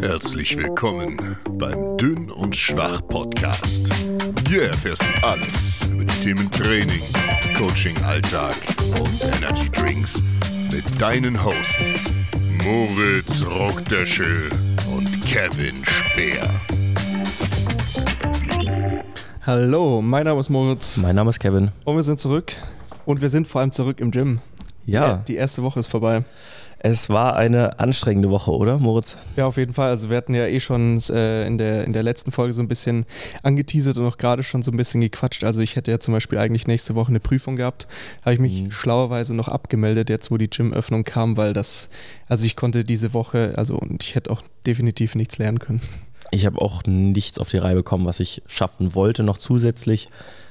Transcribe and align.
Herzlich 0.00 0.56
willkommen 0.56 1.36
beim 1.58 1.98
Dünn 1.98 2.30
und 2.30 2.56
Schwach 2.56 3.06
Podcast. 3.06 3.90
Hier 4.48 4.62
erfährst 4.70 5.02
du 5.02 5.26
alles 5.28 5.90
über 5.90 6.04
die 6.04 6.14
Themen 6.22 6.50
Training, 6.50 7.02
Coaching, 7.58 7.94
Alltag 8.02 8.54
und 8.98 9.20
Energy 9.36 9.68
Drinks 9.72 10.22
mit 10.72 10.84
deinen 10.98 11.42
Hosts 11.44 12.14
Moritz 12.64 13.44
Rockdöschel 13.44 14.48
und 14.96 15.20
Kevin 15.22 15.84
Speer. 15.84 16.48
Hallo, 19.42 20.00
mein 20.00 20.24
Name 20.24 20.40
ist 20.40 20.48
Moritz 20.48 20.96
Mein 20.96 21.16
Name 21.16 21.28
ist 21.28 21.40
Kevin. 21.40 21.70
und 21.84 21.96
wir 21.96 22.02
sind 22.02 22.18
zurück. 22.18 22.54
Und 23.04 23.20
wir 23.20 23.28
sind 23.28 23.46
vor 23.48 23.60
allem 23.60 23.72
zurück 23.72 24.00
im 24.00 24.10
Gym. 24.10 24.40
Ja, 24.86 25.16
Die 25.28 25.36
erste 25.36 25.62
Woche 25.62 25.78
ist 25.78 25.88
vorbei. 25.88 26.24
Es 26.82 27.10
war 27.10 27.36
eine 27.36 27.78
anstrengende 27.78 28.30
Woche, 28.30 28.50
oder, 28.52 28.78
Moritz? 28.78 29.18
Ja, 29.36 29.46
auf 29.46 29.58
jeden 29.58 29.74
Fall. 29.74 29.90
Also 29.90 30.08
wir 30.08 30.16
hatten 30.16 30.34
ja 30.34 30.46
eh 30.46 30.60
schon 30.60 30.98
äh, 31.10 31.46
in, 31.46 31.58
der, 31.58 31.84
in 31.84 31.92
der 31.92 32.02
letzten 32.02 32.32
Folge 32.32 32.54
so 32.54 32.62
ein 32.62 32.68
bisschen 32.68 33.04
angeteasert 33.42 33.98
und 33.98 34.06
auch 34.06 34.16
gerade 34.16 34.42
schon 34.42 34.62
so 34.62 34.70
ein 34.70 34.78
bisschen 34.78 35.02
gequatscht. 35.02 35.44
Also 35.44 35.60
ich 35.60 35.76
hätte 35.76 35.90
ja 35.90 36.00
zum 36.00 36.14
Beispiel 36.14 36.38
eigentlich 36.38 36.66
nächste 36.66 36.94
Woche 36.94 37.10
eine 37.10 37.20
Prüfung 37.20 37.56
gehabt. 37.56 37.86
Habe 38.22 38.32
ich 38.34 38.40
mich 38.40 38.62
Mhm. 38.62 38.70
schlauerweise 38.70 39.34
noch 39.34 39.48
abgemeldet, 39.48 40.08
jetzt 40.08 40.30
wo 40.30 40.38
die 40.38 40.48
Gym-Öffnung 40.48 41.04
kam, 41.04 41.36
weil 41.36 41.52
das, 41.52 41.90
also 42.28 42.46
ich 42.46 42.56
konnte 42.56 42.84
diese 42.84 43.12
Woche, 43.12 43.52
also 43.56 43.76
und 43.76 44.02
ich 44.02 44.14
hätte 44.14 44.30
auch 44.30 44.42
definitiv 44.66 45.14
nichts 45.14 45.36
lernen 45.38 45.58
können. 45.58 45.82
Ich 46.30 46.46
habe 46.46 46.60
auch 46.62 46.82
nichts 46.86 47.38
auf 47.38 47.50
die 47.50 47.58
Reihe 47.58 47.74
bekommen, 47.74 48.06
was 48.06 48.20
ich 48.20 48.42
schaffen 48.46 48.94
wollte, 48.94 49.22
noch 49.22 49.36
zusätzlich. 49.36 50.08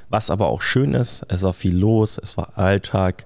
Was 0.10 0.30
aber 0.30 0.48
auch 0.48 0.62
schön 0.62 0.94
ist, 0.94 1.26
es 1.30 1.42
war 1.44 1.54
viel 1.54 1.76
los, 1.76 2.20
es 2.22 2.36
war 2.38 2.58
Alltag, 2.58 3.26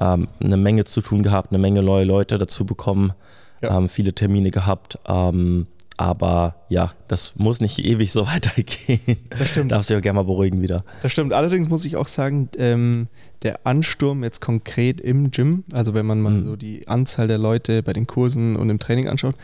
ähm, 0.00 0.28
eine 0.42 0.56
Menge 0.56 0.84
zu 0.84 1.00
tun 1.00 1.22
gehabt, 1.22 1.50
eine 1.52 1.58
Menge 1.58 1.82
neue 1.82 2.04
Leute 2.04 2.38
dazu 2.38 2.64
bekommen, 2.64 3.12
Ja. 3.60 3.76
ähm, 3.78 3.88
viele 3.88 4.12
Termine 4.14 4.50
gehabt. 4.50 4.98
Ähm, 5.06 5.66
aber 5.98 6.56
ja, 6.68 6.94
das 7.06 7.34
muss 7.36 7.60
nicht 7.60 7.78
ewig 7.78 8.10
so 8.12 8.26
weitergehen. 8.26 9.18
Das 9.30 9.50
stimmt. 9.50 9.70
Darfst 9.72 9.90
du 9.90 9.94
ja 9.94 10.00
gerne 10.00 10.16
mal 10.16 10.24
beruhigen 10.24 10.62
wieder. 10.62 10.78
Das 11.02 11.12
stimmt. 11.12 11.32
Allerdings 11.32 11.68
muss 11.68 11.84
ich 11.84 11.96
auch 11.96 12.06
sagen, 12.06 12.48
ähm, 12.56 13.08
der 13.42 13.66
Ansturm 13.66 14.24
jetzt 14.24 14.40
konkret 14.40 15.00
im 15.00 15.30
Gym, 15.30 15.64
also 15.72 15.94
wenn 15.94 16.06
man 16.06 16.20
mal 16.20 16.30
Mhm. 16.32 16.42
so 16.44 16.56
die 16.56 16.88
Anzahl 16.88 17.28
der 17.28 17.38
Leute 17.38 17.82
bei 17.82 17.92
den 17.92 18.06
Kursen 18.06 18.56
und 18.56 18.70
im 18.70 18.78
Training 18.78 19.08
anschaut, 19.08 19.34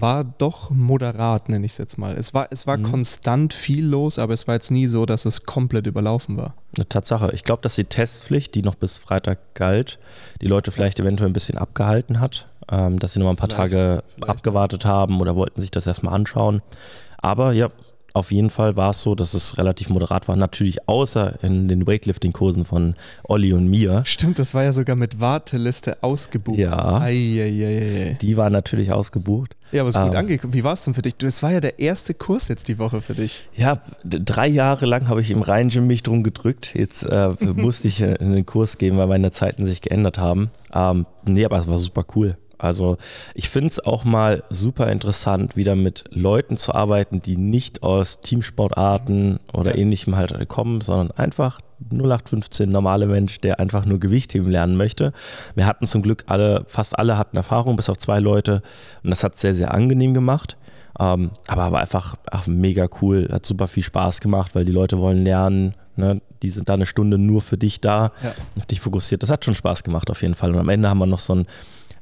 war 0.00 0.24
doch 0.24 0.70
moderat, 0.70 1.48
nenne 1.48 1.66
ich 1.66 1.72
es 1.72 1.78
jetzt 1.78 1.98
mal. 1.98 2.14
Es 2.16 2.34
war, 2.34 2.48
es 2.50 2.66
war 2.66 2.76
Mhm. 2.76 2.82
konstant 2.84 3.54
viel 3.54 3.84
los, 3.86 4.18
aber 4.18 4.32
es 4.34 4.46
war 4.46 4.54
jetzt 4.54 4.70
nie 4.70 4.86
so, 4.86 5.06
dass 5.06 5.24
es 5.24 5.44
komplett 5.44 5.86
überlaufen 5.86 6.36
war. 6.36 6.54
Eine 6.76 6.88
Tatsache. 6.88 7.30
Ich 7.32 7.44
glaube, 7.44 7.62
dass 7.62 7.74
die 7.74 7.84
Testpflicht, 7.84 8.54
die 8.54 8.62
noch 8.62 8.74
bis 8.74 8.98
Freitag 8.98 9.38
galt, 9.54 9.98
die 10.42 10.46
Leute 10.46 10.70
vielleicht 10.70 11.00
eventuell 11.00 11.30
ein 11.30 11.32
bisschen 11.34 11.58
abgehalten 11.58 12.20
hat, 12.20 12.46
ähm, 12.70 12.98
dass 12.98 13.12
sie 13.12 13.18
noch 13.20 13.26
mal 13.26 13.32
ein 13.32 13.36
paar 13.36 13.48
Vielleicht, 13.48 13.72
Tage 13.74 14.02
vielleicht, 14.14 14.28
abgewartet 14.28 14.84
haben 14.84 15.20
oder 15.20 15.36
wollten 15.36 15.60
sich 15.60 15.70
das 15.70 15.86
erstmal 15.86 16.14
anschauen. 16.14 16.62
Aber 17.18 17.52
ja, 17.52 17.68
auf 18.12 18.32
jeden 18.32 18.48
Fall 18.48 18.76
war 18.76 18.90
es 18.90 19.02
so, 19.02 19.14
dass 19.14 19.34
es 19.34 19.58
relativ 19.58 19.90
moderat 19.90 20.26
war. 20.26 20.36
Natürlich 20.36 20.88
außer 20.88 21.42
in 21.42 21.68
den 21.68 21.86
Weightlifting-Kursen 21.86 22.64
von 22.64 22.94
Olli 23.24 23.52
und 23.52 23.68
mir. 23.68 24.02
Stimmt, 24.06 24.38
das 24.38 24.54
war 24.54 24.64
ja 24.64 24.72
sogar 24.72 24.96
mit 24.96 25.20
Warteliste 25.20 26.02
ausgebucht. 26.02 26.56
Ja. 26.58 26.98
Eieieiei. 27.00 28.16
Die 28.20 28.36
waren 28.36 28.52
natürlich 28.52 28.92
ausgebucht. 28.92 29.55
Ja, 29.72 29.82
aber 29.82 29.90
es 29.90 29.96
ist 29.96 30.02
gut 30.02 30.12
Ähm. 30.12 30.18
angekommen. 30.18 30.52
Wie 30.54 30.64
war 30.64 30.72
es 30.74 30.84
denn 30.84 30.94
für 30.94 31.02
dich? 31.02 31.16
Du, 31.16 31.26
Es 31.26 31.42
war 31.42 31.52
ja 31.52 31.60
der 31.60 31.78
erste 31.78 32.14
Kurs 32.14 32.48
jetzt 32.48 32.68
die 32.68 32.78
Woche 32.78 33.02
für 33.02 33.14
dich. 33.14 33.48
Ja, 33.54 33.82
drei 34.04 34.46
Jahre 34.46 34.86
lang 34.86 35.08
habe 35.08 35.20
ich 35.20 35.30
im 35.30 35.42
Rhein-Gym 35.42 35.86
mich 35.86 36.02
drum 36.02 36.22
gedrückt. 36.22 36.70
Jetzt 36.74 37.02
äh, 37.04 37.30
musste 37.54 37.88
ich 37.88 38.00
in 38.00 38.32
den 38.34 38.46
Kurs 38.46 38.78
gehen, 38.78 38.96
weil 38.96 39.06
meine 39.08 39.30
Zeiten 39.30 39.64
sich 39.64 39.80
geändert 39.82 40.18
haben. 40.18 40.50
Ähm, 40.72 41.06
nee, 41.24 41.44
aber 41.44 41.58
es 41.58 41.66
war 41.66 41.78
super 41.78 42.04
cool. 42.14 42.36
Also 42.58 42.96
ich 43.34 43.48
finde 43.48 43.68
es 43.68 43.84
auch 43.84 44.04
mal 44.04 44.42
super 44.50 44.88
interessant, 44.90 45.56
wieder 45.56 45.76
mit 45.76 46.04
Leuten 46.10 46.56
zu 46.56 46.74
arbeiten, 46.74 47.20
die 47.22 47.36
nicht 47.36 47.82
aus 47.82 48.20
Teamsportarten 48.20 49.38
oder 49.52 49.72
Ja. 49.74 49.78
ähnlichem 49.82 50.16
halt 50.16 50.48
kommen, 50.48 50.80
sondern 50.80 51.10
einfach 51.12 51.60
0815 51.90 52.70
normale 52.70 53.06
Mensch, 53.06 53.40
der 53.40 53.60
einfach 53.60 53.84
nur 53.84 54.00
Gewichtheben 54.00 54.50
lernen 54.50 54.76
möchte. 54.76 55.12
Wir 55.54 55.66
hatten 55.66 55.86
zum 55.86 56.02
Glück 56.02 56.24
alle, 56.26 56.64
fast 56.66 56.98
alle 56.98 57.18
hatten 57.18 57.36
Erfahrung, 57.36 57.76
bis 57.76 57.90
auf 57.90 57.98
zwei 57.98 58.18
Leute 58.18 58.62
und 59.02 59.10
das 59.10 59.22
hat 59.22 59.36
sehr, 59.36 59.54
sehr 59.54 59.74
angenehm 59.74 60.14
gemacht. 60.14 60.56
Ähm, 60.98 61.32
aber 61.46 61.72
war 61.72 61.80
einfach 61.80 62.16
ach, 62.30 62.46
mega 62.46 62.88
cool, 63.02 63.28
hat 63.30 63.44
super 63.44 63.68
viel 63.68 63.82
Spaß 63.82 64.20
gemacht, 64.22 64.54
weil 64.54 64.64
die 64.64 64.72
Leute 64.72 64.98
wollen 64.98 65.24
lernen. 65.24 65.74
Ne? 65.96 66.22
Die 66.42 66.48
sind 66.50 66.68
da 66.70 66.74
eine 66.74 66.86
Stunde 66.86 67.18
nur 67.18 67.42
für 67.42 67.58
dich 67.58 67.80
da, 67.82 68.12
Ja. 68.22 68.32
auf 68.56 68.64
dich 68.66 68.80
fokussiert. 68.80 69.22
Das 69.22 69.28
hat 69.30 69.44
schon 69.44 69.54
Spaß 69.54 69.84
gemacht 69.84 70.10
auf 70.10 70.22
jeden 70.22 70.34
Fall. 70.34 70.52
Und 70.52 70.58
am 70.58 70.68
Ende 70.70 70.88
haben 70.88 70.98
wir 70.98 71.06
noch 71.06 71.18
so 71.18 71.34
ein 71.34 71.46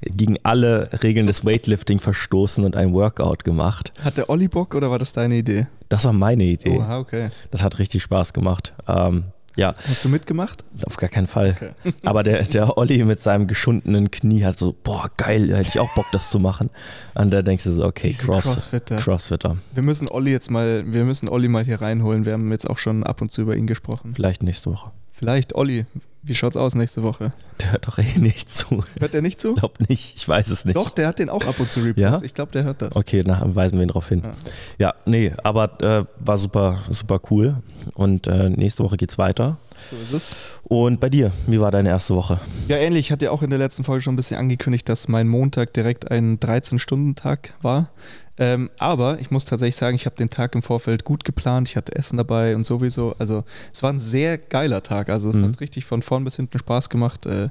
gegen 0.05 0.39
alle 0.43 0.89
Regeln 1.03 1.27
des 1.27 1.45
Weightlifting 1.45 2.01
verstoßen 2.01 2.65
und 2.65 2.77
ein 2.77 2.93
Workout 2.93 3.45
gemacht. 3.45 3.93
Hat 4.03 4.19
der 4.19 4.31
Olli 4.31 4.49
Bock 4.49 4.75
oder 4.75 4.91
war 4.91 4.99
das 4.99 5.13
deine 5.13 5.37
Idee? 5.37 5.67
Das 5.89 6.05
war 6.05 6.13
meine 6.13 6.45
Idee. 6.45 6.79
Oha, 6.79 6.99
okay. 6.99 7.31
Das 7.51 7.63
hat 7.63 7.79
richtig 7.79 8.03
Spaß 8.03 8.33
gemacht. 8.33 8.73
Ähm, 8.89 9.25
ja, 9.57 9.73
Hast 9.89 10.05
du 10.05 10.09
mitgemacht? 10.09 10.65
auf 10.85 10.97
gar 10.97 11.09
keinen 11.09 11.29
Fall. 11.29 11.51
Okay. 11.57 11.71
Aber 12.03 12.25
der, 12.25 12.43
der 12.43 12.77
Olli 12.77 13.05
mit 13.05 13.23
seinem 13.23 13.47
geschundenen 13.47 14.11
Knie 14.11 14.45
hat 14.45 14.59
so, 14.59 14.75
boah, 14.83 15.09
geil, 15.17 15.55
hätte 15.55 15.69
ich 15.69 15.79
auch 15.79 15.95
Bock, 15.95 16.07
das 16.11 16.31
zu 16.31 16.41
machen. 16.41 16.71
Und 17.15 17.31
da 17.31 17.43
denkst 17.43 17.63
du 17.65 17.73
so, 17.73 17.85
okay, 17.85 18.13
Cross, 18.13 18.45
Crossfitter. 18.45 18.97
Crossfitter. 18.99 19.57
Wir 19.73 19.83
müssen 19.85 20.09
Olli 20.11 20.33
jetzt 20.33 20.51
mal, 20.51 20.83
wir 20.93 21.05
müssen 21.05 21.29
Olli 21.29 21.47
mal 21.47 21.65
hier 21.65 21.81
reinholen. 21.81 22.27
Wir 22.27 22.33
haben 22.33 22.51
jetzt 22.51 22.69
auch 22.69 22.79
schon 22.79 23.05
ab 23.05 23.21
und 23.23 23.31
zu 23.31 23.43
über 23.43 23.55
ihn 23.55 23.69
gesprochen. 23.69 24.13
Vielleicht 24.15 24.43
nächste 24.43 24.73
Woche. 24.73 24.91
Vielleicht, 25.13 25.55
Olli, 25.55 25.87
wie 26.27 26.35
schaut's 26.35 26.57
aus 26.57 26.75
nächste 26.75 27.03
Woche? 27.03 27.33
Der 27.61 27.73
hört 27.73 27.87
doch 27.87 27.99
eh 27.99 28.19
nicht 28.19 28.51
zu. 28.51 28.83
Hört 28.99 29.15
der 29.15 29.23
nicht 29.23 29.41
zu? 29.41 29.51
Ich 29.51 29.57
glaube 29.57 29.85
nicht, 29.89 30.17
ich 30.17 30.29
weiß 30.29 30.49
es 30.49 30.65
nicht. 30.65 30.77
Doch, 30.77 30.91
der 30.91 31.09
hat 31.09 31.19
den 31.19 31.29
auch 31.29 31.47
ab 31.47 31.59
und 31.59 31.71
zu 31.71 31.81
repostet. 31.81 32.21
Ja? 32.21 32.23
Ich 32.23 32.35
glaube, 32.35 32.53
der 32.53 32.65
hört 32.65 32.83
das. 32.83 32.97
Okay, 32.97 33.23
dann 33.23 33.55
weisen 33.55 33.79
wir 33.79 33.83
ihn 33.85 33.89
darauf 33.89 34.09
hin. 34.09 34.23
Ja. 34.25 34.35
Ja, 34.79 34.95
nee, 35.05 35.33
aber 35.43 35.81
äh, 35.83 36.05
war 36.19 36.39
super, 36.39 36.79
super 36.91 37.21
cool. 37.31 37.57
Und 37.93 38.27
äh, 38.27 38.49
nächste 38.51 38.83
Woche 38.83 38.97
geht's 38.97 39.19
weiter. 39.19 39.59
So 39.91 39.97
ist 39.97 40.13
es. 40.13 40.37
Und 40.65 40.99
bei 41.01 41.09
dir, 41.11 41.33
wie 41.47 41.61
war 41.61 41.71
deine 41.71 41.91
erste 41.91 42.15
Woche? 42.15 42.41
Ja, 42.69 42.77
ähnlich. 42.79 43.07
Ich 43.07 43.13
hatte 43.13 43.27
ja 43.27 43.31
auch 43.31 43.43
in 43.43 43.51
der 43.51 43.59
letzten 43.59 43.85
Folge 43.85 44.03
schon 44.03 44.15
ein 44.15 44.17
bisschen 44.17 44.39
angekündigt, 44.39 44.89
dass 44.89 45.09
mein 45.09 45.29
Montag 45.29 45.73
direkt 45.75 46.11
ein 46.11 46.39
13-Stunden-Tag 46.39 47.55
war. 47.63 47.91
Ähm, 48.37 48.71
aber 48.79 49.21
ich 49.21 49.31
muss 49.31 49.45
tatsächlich 49.45 49.77
sagen, 49.77 49.95
ich 49.95 50.07
habe 50.07 50.17
den 50.17 50.31
Tag 50.31 50.55
im 50.55 50.63
Vorfeld 50.63 51.05
gut 51.05 51.25
geplant. 51.25 51.69
Ich 51.69 51.77
hatte 51.77 51.95
Essen 51.95 52.17
dabei 52.17 52.57
und 52.57 52.65
sowieso. 52.65 53.15
Also 53.19 53.45
es 53.73 53.83
war 53.83 53.91
ein 53.93 53.99
sehr 54.01 54.39
geiler 54.39 54.83
Tag. 54.83 55.09
Also 55.09 55.29
es 55.29 55.37
Mhm. 55.37 55.45
hat 55.45 55.61
richtig 55.61 55.85
von 55.85 56.03
vorn 56.03 56.25
bis 56.25 56.37
hinten 56.37 56.59
Spaß 56.59 56.89
gemacht. 56.89 57.27
Äh, 57.27 57.51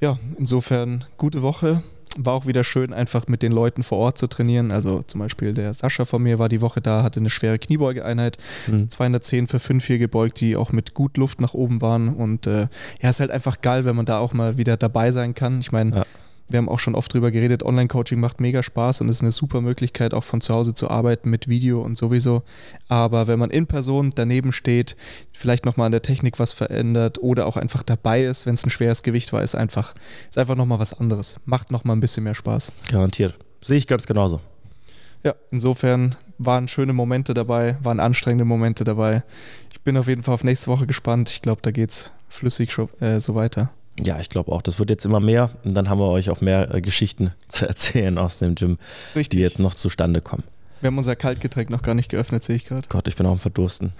ja, 0.00 0.18
insofern 0.38 1.04
gute 1.16 1.40
Woche. 1.40 1.82
War 2.16 2.34
auch 2.34 2.46
wieder 2.46 2.62
schön, 2.64 2.92
einfach 2.92 3.26
mit 3.26 3.42
den 3.42 3.52
Leuten 3.52 3.82
vor 3.82 3.98
Ort 3.98 4.18
zu 4.18 4.26
trainieren. 4.26 4.70
Also 4.70 5.02
zum 5.02 5.20
Beispiel 5.20 5.52
der 5.52 5.74
Sascha 5.74 6.04
von 6.04 6.22
mir 6.22 6.38
war 6.38 6.48
die 6.48 6.60
Woche 6.60 6.80
da, 6.80 7.02
hatte 7.02 7.20
eine 7.20 7.30
schwere 7.30 7.58
Kniebeugeeinheit. 7.58 8.38
Hm. 8.66 8.88
210 8.88 9.48
für 9.48 9.58
5 9.58 9.84
hier 9.84 9.98
gebeugt, 9.98 10.40
die 10.40 10.56
auch 10.56 10.72
mit 10.72 10.94
gut 10.94 11.16
Luft 11.16 11.40
nach 11.40 11.54
oben 11.54 11.82
waren. 11.82 12.08
Und 12.14 12.46
äh, 12.46 12.68
ja, 13.00 13.10
ist 13.10 13.20
halt 13.20 13.30
einfach 13.30 13.60
geil, 13.60 13.84
wenn 13.84 13.96
man 13.96 14.06
da 14.06 14.18
auch 14.18 14.32
mal 14.32 14.56
wieder 14.58 14.76
dabei 14.76 15.10
sein 15.10 15.34
kann. 15.34 15.58
Ich 15.60 15.72
meine, 15.72 15.96
Ja. 15.96 16.06
Wir 16.48 16.58
haben 16.58 16.68
auch 16.68 16.78
schon 16.78 16.94
oft 16.94 17.12
drüber 17.12 17.30
geredet, 17.30 17.62
Online-Coaching 17.62 18.20
macht 18.20 18.40
mega 18.40 18.62
Spaß 18.62 19.00
und 19.00 19.08
ist 19.08 19.22
eine 19.22 19.30
super 19.30 19.60
Möglichkeit, 19.60 20.12
auch 20.12 20.24
von 20.24 20.40
zu 20.40 20.54
Hause 20.54 20.74
zu 20.74 20.90
arbeiten 20.90 21.30
mit 21.30 21.48
Video 21.48 21.80
und 21.80 21.96
sowieso. 21.96 22.42
Aber 22.88 23.26
wenn 23.26 23.38
man 23.38 23.50
in 23.50 23.66
Person 23.66 24.12
daneben 24.14 24.52
steht, 24.52 24.96
vielleicht 25.32 25.64
nochmal 25.64 25.86
an 25.86 25.92
der 25.92 26.02
Technik 26.02 26.38
was 26.38 26.52
verändert 26.52 27.18
oder 27.22 27.46
auch 27.46 27.56
einfach 27.56 27.82
dabei 27.82 28.24
ist, 28.24 28.44
wenn 28.46 28.54
es 28.54 28.64
ein 28.64 28.70
schweres 28.70 29.02
Gewicht 29.02 29.32
war, 29.32 29.42
ist 29.42 29.54
einfach, 29.54 29.94
ist 30.28 30.38
einfach 30.38 30.56
nochmal 30.56 30.78
was 30.78 30.92
anderes. 30.92 31.36
Macht 31.46 31.70
nochmal 31.70 31.96
ein 31.96 32.00
bisschen 32.00 32.24
mehr 32.24 32.34
Spaß. 32.34 32.72
Garantiert. 32.90 33.34
Sehe 33.62 33.78
ich 33.78 33.86
ganz 33.86 34.06
genauso. 34.06 34.40
Ja, 35.22 35.34
insofern 35.50 36.16
waren 36.36 36.68
schöne 36.68 36.92
Momente 36.92 37.32
dabei, 37.32 37.78
waren 37.82 37.98
anstrengende 37.98 38.44
Momente 38.44 38.84
dabei. 38.84 39.22
Ich 39.72 39.80
bin 39.80 39.96
auf 39.96 40.08
jeden 40.08 40.22
Fall 40.22 40.34
auf 40.34 40.44
nächste 40.44 40.66
Woche 40.66 40.86
gespannt. 40.86 41.30
Ich 41.30 41.40
glaube, 41.40 41.62
da 41.62 41.70
geht's 41.70 42.12
flüssig 42.28 42.70
schon, 42.72 42.90
äh, 43.00 43.18
so 43.20 43.34
weiter. 43.34 43.70
Ja, 44.02 44.18
ich 44.18 44.28
glaube 44.28 44.50
auch. 44.52 44.62
Das 44.62 44.78
wird 44.78 44.90
jetzt 44.90 45.04
immer 45.04 45.20
mehr. 45.20 45.50
Und 45.64 45.74
dann 45.74 45.88
haben 45.88 45.98
wir 45.98 46.08
euch 46.08 46.30
auch 46.30 46.40
mehr 46.40 46.74
äh, 46.74 46.80
Geschichten 46.80 47.32
zu 47.48 47.66
erzählen 47.66 48.18
aus 48.18 48.38
dem 48.38 48.54
Gym, 48.54 48.78
die 49.14 49.18
Richtig. 49.18 49.40
jetzt 49.40 49.58
noch 49.58 49.74
zustande 49.74 50.20
kommen. 50.20 50.44
Wir 50.80 50.88
haben 50.88 50.98
unser 50.98 51.16
Kaltgetränk 51.16 51.70
noch 51.70 51.82
gar 51.82 51.94
nicht 51.94 52.10
geöffnet, 52.10 52.44
sehe 52.44 52.56
ich 52.56 52.66
gerade. 52.66 52.86
Gott, 52.90 53.08
ich 53.08 53.16
bin 53.16 53.24
auch 53.26 53.32
am 53.32 53.38
Verdursten. 53.38 53.92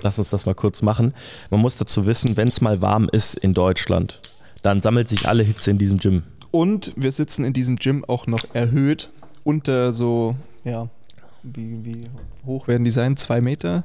Lass 0.00 0.18
uns 0.18 0.30
das 0.30 0.46
mal 0.46 0.54
kurz 0.54 0.80
machen. 0.80 1.12
Man 1.50 1.60
muss 1.60 1.76
dazu 1.76 2.06
wissen, 2.06 2.36
wenn 2.38 2.48
es 2.48 2.62
mal 2.62 2.80
warm 2.80 3.10
ist 3.12 3.34
in 3.34 3.52
Deutschland, 3.52 4.20
dann 4.62 4.80
sammelt 4.80 5.10
sich 5.10 5.28
alle 5.28 5.42
Hitze 5.42 5.70
in 5.70 5.76
diesem 5.76 5.98
Gym. 5.98 6.22
Und 6.50 6.92
wir 6.96 7.12
sitzen 7.12 7.44
in 7.44 7.52
diesem 7.52 7.76
Gym 7.76 8.04
auch 8.06 8.26
noch 8.26 8.44
erhöht 8.54 9.10
unter 9.44 9.92
so, 9.92 10.36
ja, 10.64 10.88
wie, 11.42 11.84
wie 11.84 12.10
hoch 12.46 12.68
werden 12.68 12.84
die 12.84 12.90
sein? 12.90 13.16
Zwei 13.16 13.40
Meter? 13.40 13.84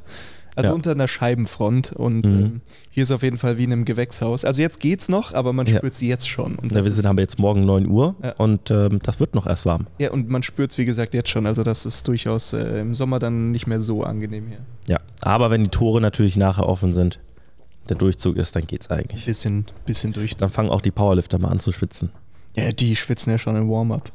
Also 0.58 0.70
Ja. 0.70 0.74
unter 0.76 0.92
einer 0.92 1.08
Scheibenfront. 1.08 1.92
Und 1.94 2.26
Mhm. 2.26 2.40
ähm, 2.40 2.62
hier 2.90 3.04
ist 3.04 3.12
auf 3.12 3.22
jeden 3.22 3.38
Fall 3.38 3.58
wie 3.60 3.64
in 3.66 3.72
einem 3.72 3.86
Gewächshaus. 3.86 4.44
Also 4.44 4.62
jetzt 4.62 4.80
geht's 4.80 5.08
noch, 5.08 5.34
aber 5.34 5.54
man 5.54 5.68
spürt 5.68 5.94
sie 5.94 6.08
jetzt 6.10 6.28
schon. 6.28 6.56
Und 6.56 6.74
Ja, 6.74 6.84
wir 6.84 6.92
sind, 6.92 7.06
haben 7.06 7.20
jetzt 7.20 7.38
morgen 7.38 7.64
9 7.64 7.88
Uhr 7.88 8.16
und 8.38 8.72
ähm, 8.72 9.00
das 9.04 9.20
wird 9.20 9.36
noch 9.36 9.46
erst 9.46 9.66
warm. 9.68 9.86
ja, 10.00 10.12
und 10.12 10.30
man 10.30 10.42
spürt 10.44 10.72
es, 10.72 10.78
wie 10.80 10.86
gesagt, 10.86 11.14
jetzt 11.14 11.30
schon. 11.30 11.46
Also 11.46 11.62
das 11.64 11.86
ist 11.86 12.08
durchaus 12.08 12.54
äh, 12.54 12.80
im 12.82 12.96
Sommer 12.96 13.20
dann 13.20 13.52
nicht 13.52 13.68
mehr 13.68 13.82
so 13.82 14.04
angenehm 14.04 14.48
hier. 14.48 14.60
Ja, 14.88 15.00
aber 15.22 15.52
wenn 15.52 15.64
die 15.64 15.70
Tore 15.70 16.02
natürlich 16.02 16.38
nachher 16.38 16.68
offen 16.68 16.94
sind, 16.94 17.20
der 17.90 17.96
Durchzug 17.98 18.36
ist, 18.36 18.56
dann 18.56 18.66
geht's 18.66 18.90
eigentlich. 18.90 19.26
Bisschen, 19.26 19.66
bisschen 19.86 20.12
durch. 20.12 20.36
Dann 20.38 20.50
fangen 20.50 20.70
auch 20.72 20.82
die 20.82 20.92
Powerlifter 20.92 21.38
mal 21.40 21.50
an 21.50 21.60
zu 21.60 21.72
schwitzen. 21.72 22.10
Ja, 22.56 22.72
die 22.72 22.96
schwitzen 22.96 23.30
ja 23.32 23.38
schon 23.38 23.56
im 23.56 23.70
Warm-up. 23.70 24.12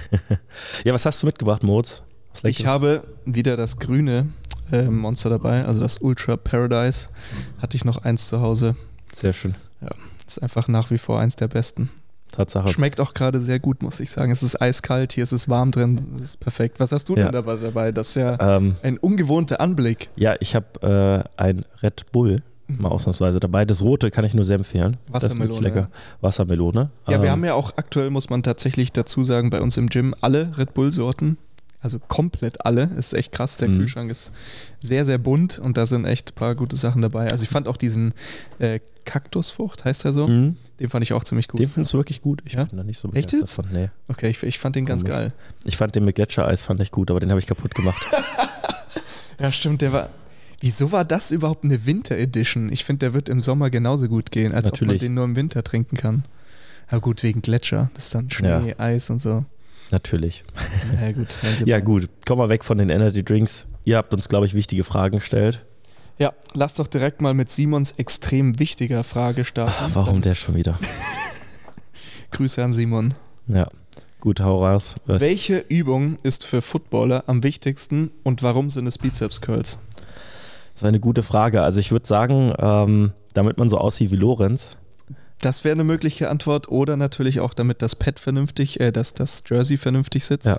ja, 0.84 0.92
was 0.92 1.06
hast 1.06 1.22
du 1.22 1.26
mitgebracht, 1.26 1.62
Moritz? 1.62 2.02
Ich 2.42 2.66
habe 2.66 3.02
wieder 3.24 3.56
das 3.56 3.78
grüne 3.78 4.26
äh, 4.72 4.82
Monster 4.84 5.30
dabei, 5.30 5.64
also 5.64 5.80
das 5.80 5.98
Ultra 5.98 6.36
Paradise. 6.36 7.08
Hatte 7.60 7.76
ich 7.76 7.84
noch 7.84 8.04
eins 8.04 8.28
zu 8.28 8.40
Hause. 8.40 8.76
Sehr 9.14 9.32
schön. 9.32 9.54
Ja, 9.80 9.90
ist 10.26 10.42
einfach 10.42 10.68
nach 10.68 10.90
wie 10.90 10.98
vor 10.98 11.20
eins 11.20 11.36
der 11.36 11.48
besten. 11.48 11.90
Tatsache. 12.32 12.68
Schmeckt 12.68 13.00
auch 13.00 13.14
gerade 13.14 13.40
sehr 13.40 13.60
gut, 13.60 13.82
muss 13.82 14.00
ich 14.00 14.10
sagen. 14.10 14.30
Es 14.32 14.42
ist 14.42 14.60
eiskalt, 14.60 15.12
hier 15.12 15.22
ist 15.22 15.32
es 15.32 15.48
warm 15.48 15.70
drin, 15.70 16.00
das 16.12 16.20
ist 16.22 16.40
perfekt. 16.40 16.80
Was 16.80 16.92
hast 16.92 17.08
du 17.08 17.14
Ja. 17.16 17.24
denn 17.24 17.32
dabei, 17.32 17.56
dabei? 17.56 17.92
Das 17.92 18.08
ist 18.08 18.16
ja 18.16 18.56
Ähm, 18.56 18.76
ein 18.82 18.98
ungewohnter 18.98 19.60
Anblick. 19.60 20.10
ja, 20.16 20.34
ich 20.40 20.54
habe 20.54 21.24
äh, 21.38 21.40
ein 21.42 21.64
Red 21.82 22.06
Bull 22.12 22.42
mal 22.66 22.88
ausnahmsweise 22.88 23.38
dabei. 23.38 23.64
Das 23.64 23.80
rote 23.80 24.10
kann 24.10 24.24
ich 24.24 24.34
nur 24.34 24.44
sehr 24.44 24.56
empfehlen. 24.56 24.96
Das 25.12 25.22
ist 25.22 25.30
Wassermelone, 25.30 25.60
lecker. 25.60 25.88
Wassermelone. 26.20 26.90
Ja, 27.06 27.20
wir 27.22 27.26
Ähm, 27.26 27.30
haben 27.30 27.44
ja 27.44 27.54
auch 27.54 27.72
aktuell, 27.76 28.10
muss 28.10 28.28
man 28.28 28.42
tatsächlich 28.42 28.92
dazu 28.92 29.22
sagen, 29.22 29.50
bei 29.50 29.60
uns 29.60 29.76
im 29.76 29.88
Gym 29.88 30.14
alle 30.20 30.58
Red 30.58 30.74
Bull-Sorten. 30.74 31.38
Also 31.80 31.98
komplett 31.98 32.64
alle. 32.64 32.90
Ist 32.96 33.14
echt 33.14 33.32
krass. 33.32 33.56
Der 33.58 33.68
Mhm. 33.68 33.78
Kühlschrank 33.78 34.10
ist 34.10 34.32
sehr, 34.82 35.04
sehr 35.04 35.18
bunt 35.18 35.58
und 35.58 35.76
da 35.76 35.86
sind 35.86 36.04
echt 36.04 36.32
ein 36.32 36.34
paar 36.34 36.54
gute 36.54 36.74
Sachen 36.76 37.02
dabei. 37.02 37.30
Also 37.30 37.44
ich 37.44 37.48
fand 37.50 37.68
auch 37.68 37.76
diesen 37.76 38.12
äh, 38.58 38.80
Kaktusfrucht, 39.04 39.84
heißt 39.84 40.04
der 40.04 40.12
so? 40.12 40.26
mhm. 40.26 40.56
Den 40.80 40.90
fand 40.90 41.04
ich 41.04 41.12
auch 41.12 41.22
ziemlich 41.22 41.46
gut. 41.48 41.60
Den 41.60 41.70
findest 41.70 41.92
du 41.94 41.98
wirklich 41.98 42.22
gut? 42.22 42.42
Ich 42.44 42.54
Ja? 42.54 42.64
bin 42.64 42.76
da 42.76 42.82
nicht 42.84 42.98
so 42.98 43.08
Echt 43.08 43.14
begeistert 43.28 43.40
jetzt? 43.40 43.54
von. 43.54 43.66
Nee. 43.72 43.90
Okay, 44.08 44.28
ich, 44.30 44.42
ich 44.42 44.58
fand 44.58 44.74
den 44.74 44.84
ganz 44.84 45.02
Komisch. 45.04 45.16
geil. 45.16 45.34
Ich 45.64 45.76
fand 45.76 45.94
den 45.94 46.04
mit 46.04 46.16
Gletschereis 46.16 46.62
fand 46.62 46.80
ich 46.80 46.90
gut, 46.90 47.10
aber 47.10 47.20
den 47.20 47.30
habe 47.30 47.38
ich 47.38 47.46
kaputt 47.46 47.74
gemacht. 47.74 48.04
Ja, 49.38 49.52
stimmt, 49.52 49.82
der 49.82 49.92
war. 49.92 50.08
Wieso 50.60 50.92
war 50.92 51.04
das 51.04 51.30
überhaupt 51.30 51.64
eine 51.64 51.84
Winter 51.84 52.16
Edition? 52.16 52.72
Ich 52.72 52.86
finde, 52.86 53.00
der 53.00 53.12
wird 53.14 53.28
im 53.28 53.42
Sommer 53.42 53.68
genauso 53.68 54.08
gut 54.08 54.30
gehen, 54.30 54.54
als 54.54 54.68
ob 54.68 54.80
man 54.80 54.86
Natürlich. 54.86 55.02
den 55.02 55.12
nur 55.14 55.24
im 55.24 55.36
Winter 55.36 55.62
trinken 55.62 55.98
kann. 55.98 56.24
Aber 56.88 57.00
gut, 57.02 57.22
wegen 57.22 57.42
Gletscher. 57.42 57.90
Das 57.92 58.06
ist 58.06 58.14
dann 58.14 58.30
Schnee, 58.30 58.48
Ja. 58.70 58.78
Eis 58.78 59.10
und 59.10 59.20
so. 59.20 59.44
Natürlich. 59.90 60.42
Ja, 61.00 61.12
gut. 61.12 61.28
Ja, 61.64 61.80
gut. 61.80 62.08
Kommen 62.26 62.40
wir 62.40 62.48
weg 62.48 62.64
von 62.64 62.78
den 62.78 62.88
Energy 62.88 63.22
Drinks. 63.24 63.66
Ihr 63.84 63.96
habt 63.96 64.12
uns, 64.12 64.28
glaube 64.28 64.46
ich, 64.46 64.54
wichtige 64.54 64.82
Fragen 64.84 65.18
gestellt. 65.18 65.64
Ja, 66.18 66.32
lass 66.54 66.74
doch 66.74 66.86
direkt 66.88 67.20
mal 67.20 67.34
mit 67.34 67.50
Simons 67.50 67.92
extrem 67.92 68.58
wichtiger 68.58 69.04
Frage 69.04 69.44
starten. 69.44 69.74
Ach, 69.78 69.90
warum 69.94 70.22
der 70.22 70.34
schon 70.34 70.54
wieder? 70.54 70.78
Grüße 72.32 72.62
an 72.62 72.72
Simon. 72.72 73.14
Ja. 73.48 73.68
Gut, 74.20 74.40
hau 74.40 74.64
raus. 74.66 74.94
Was- 75.06 75.20
Welche 75.20 75.58
Übung 75.68 76.16
ist 76.22 76.44
für 76.44 76.62
Footballer 76.62 77.24
am 77.26 77.42
wichtigsten 77.42 78.10
und 78.24 78.42
warum 78.42 78.70
sind 78.70 78.86
es 78.86 78.98
Bizeps 78.98 79.40
Curls? 79.40 79.78
Das 80.74 80.82
ist 80.82 80.84
eine 80.84 81.00
gute 81.00 81.22
Frage. 81.22 81.62
Also 81.62 81.80
ich 81.80 81.92
würde 81.92 82.06
sagen, 82.06 82.52
ähm, 82.58 83.12
damit 83.34 83.56
man 83.58 83.68
so 83.68 83.78
aussieht 83.78 84.10
wie 84.10 84.16
Lorenz. 84.16 84.76
Das 85.40 85.64
wäre 85.64 85.74
eine 85.74 85.84
mögliche 85.84 86.30
Antwort 86.30 86.68
oder 86.68 86.96
natürlich 86.96 87.40
auch, 87.40 87.52
damit 87.52 87.82
das 87.82 87.94
Pad 87.94 88.18
vernünftig, 88.18 88.80
äh, 88.80 88.90
dass 88.90 89.12
das 89.12 89.42
Jersey 89.46 89.76
vernünftig 89.76 90.24
sitzt. 90.24 90.46
Ja. 90.46 90.56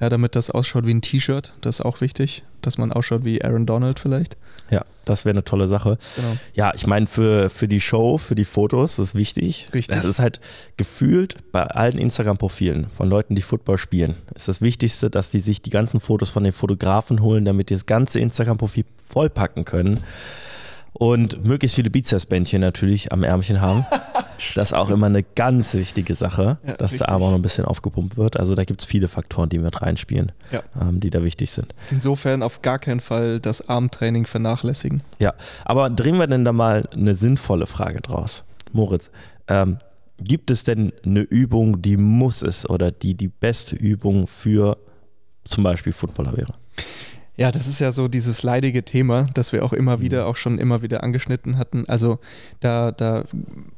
ja, 0.00 0.08
damit 0.08 0.34
das 0.34 0.50
ausschaut 0.50 0.86
wie 0.86 0.94
ein 0.94 1.00
T-Shirt. 1.02 1.54
Das 1.60 1.76
ist 1.76 1.84
auch 1.84 2.00
wichtig, 2.00 2.42
dass 2.60 2.76
man 2.76 2.92
ausschaut 2.92 3.24
wie 3.24 3.44
Aaron 3.44 3.66
Donald 3.66 4.00
vielleicht. 4.00 4.36
Ja, 4.68 4.84
das 5.04 5.24
wäre 5.24 5.34
eine 5.34 5.44
tolle 5.44 5.68
Sache. 5.68 5.98
Genau. 6.16 6.36
Ja, 6.54 6.72
ich 6.74 6.88
meine, 6.88 7.06
für, 7.06 7.50
für 7.50 7.68
die 7.68 7.80
Show, 7.80 8.18
für 8.18 8.34
die 8.34 8.44
Fotos, 8.44 8.96
das 8.96 9.10
ist 9.10 9.14
wichtig. 9.14 9.68
Richtig. 9.72 9.94
Das 9.94 10.04
ist 10.04 10.18
halt 10.18 10.40
gefühlt 10.76 11.36
bei 11.52 11.62
allen 11.62 11.98
Instagram-Profilen 11.98 12.88
von 12.90 13.08
Leuten, 13.08 13.36
die 13.36 13.42
Football 13.42 13.78
spielen, 13.78 14.16
ist 14.34 14.48
das 14.48 14.60
Wichtigste, 14.60 15.08
dass 15.08 15.30
die 15.30 15.38
sich 15.38 15.62
die 15.62 15.70
ganzen 15.70 16.00
Fotos 16.00 16.30
von 16.30 16.42
den 16.42 16.52
Fotografen 16.52 17.20
holen, 17.20 17.44
damit 17.44 17.70
die 17.70 17.74
das 17.74 17.86
ganze 17.86 18.18
Instagram-Profil 18.18 18.84
vollpacken 19.08 19.64
können. 19.64 20.02
Und 20.98 21.44
möglichst 21.44 21.74
viele 21.76 21.90
Bizepsbändchen 21.90 22.60
natürlich 22.60 23.12
am 23.12 23.22
Ärmchen 23.22 23.60
haben. 23.60 23.84
das 24.54 24.68
ist 24.68 24.72
auch 24.72 24.90
immer 24.90 25.06
eine 25.06 25.22
ganz 25.22 25.74
wichtige 25.74 26.14
Sache, 26.14 26.58
Ja, 26.66 26.74
dass 26.74 26.92
richtig. 26.92 27.06
der 27.06 27.08
Arm 27.14 27.22
auch 27.22 27.30
noch 27.30 27.36
ein 27.36 27.42
bisschen 27.42 27.64
aufgepumpt 27.66 28.16
wird. 28.16 28.36
Also 28.38 28.54
da 28.54 28.64
gibt 28.64 28.80
es 28.80 28.86
viele 28.86 29.08
Faktoren, 29.08 29.48
die 29.48 29.58
mit 29.58 29.80
reinspielen, 29.82 30.32
Ja. 30.52 30.62
ähm, 30.80 31.00
die 31.00 31.10
da 31.10 31.22
wichtig 31.22 31.50
sind. 31.50 31.74
Insofern 31.90 32.42
auf 32.42 32.62
gar 32.62 32.78
keinen 32.78 33.00
Fall 33.00 33.40
das 33.40 33.68
Armtraining 33.68 34.26
vernachlässigen. 34.26 35.02
Ja, 35.18 35.34
aber 35.64 35.90
drehen 35.90 36.16
wir 36.18 36.26
denn 36.26 36.44
da 36.44 36.52
mal 36.52 36.88
eine 36.92 37.14
sinnvolle 37.14 37.66
Frage 37.66 38.00
draus. 38.00 38.44
Moritz, 38.72 39.10
ähm, 39.48 39.78
gibt 40.18 40.50
es 40.50 40.64
denn 40.64 40.92
eine 41.04 41.20
Übung, 41.20 41.82
die 41.82 41.96
muss 41.98 42.42
es 42.42 42.68
oder 42.68 42.90
die 42.90 43.14
die 43.14 43.28
beste 43.28 43.76
Übung 43.76 44.26
für 44.26 44.78
zum 45.44 45.62
Beispiel 45.62 45.92
Footballer 45.92 46.36
wäre? 46.36 46.54
Ja, 47.38 47.52
das 47.52 47.66
ist 47.66 47.80
ja 47.80 47.92
so 47.92 48.08
dieses 48.08 48.42
leidige 48.42 48.82
Thema, 48.82 49.28
das 49.34 49.52
wir 49.52 49.62
auch 49.62 49.74
immer 49.74 50.00
wieder, 50.00 50.26
auch 50.26 50.36
schon 50.36 50.58
immer 50.58 50.80
wieder 50.80 51.02
angeschnitten 51.02 51.58
hatten. 51.58 51.84
Also 51.86 52.18
da, 52.60 52.92
da, 52.92 53.24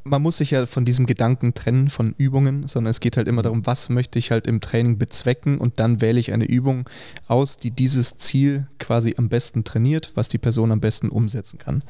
man 0.05 0.23
muss 0.23 0.39
sich 0.39 0.53
ja 0.53 0.67
von 0.67 0.85
diesem 0.85 1.07
Gedanken 1.07 1.55
trennen 1.55 1.91
von 1.91 2.15
Übungen, 2.19 2.69
sondern 2.69 2.93
es 2.93 3.01
geht 3.01 3.17
halt 3.17 3.27
immer 3.27 3.43
darum, 3.43 3.67
was 3.67 3.89
möchte 3.89 4.21
ich 4.21 4.31
halt 4.31 4.47
im 4.47 4.61
Training 4.61 4.99
bezwecken 4.99 5.59
und 5.59 5.81
dann 5.81 6.01
wähle 6.01 6.21
ich 6.21 6.33
eine 6.33 6.45
Übung 6.45 6.89
aus, 7.27 7.57
die 7.57 7.73
dieses 7.73 8.17
Ziel 8.17 8.69
quasi 8.79 9.15
am 9.19 9.29
besten 9.29 9.65
trainiert, 9.65 10.13
was 10.15 10.29
die 10.29 10.39
Person 10.39 10.71
am 10.71 10.81
besten 10.81 11.09
umsetzen 11.09 11.59
kann. 11.59 11.83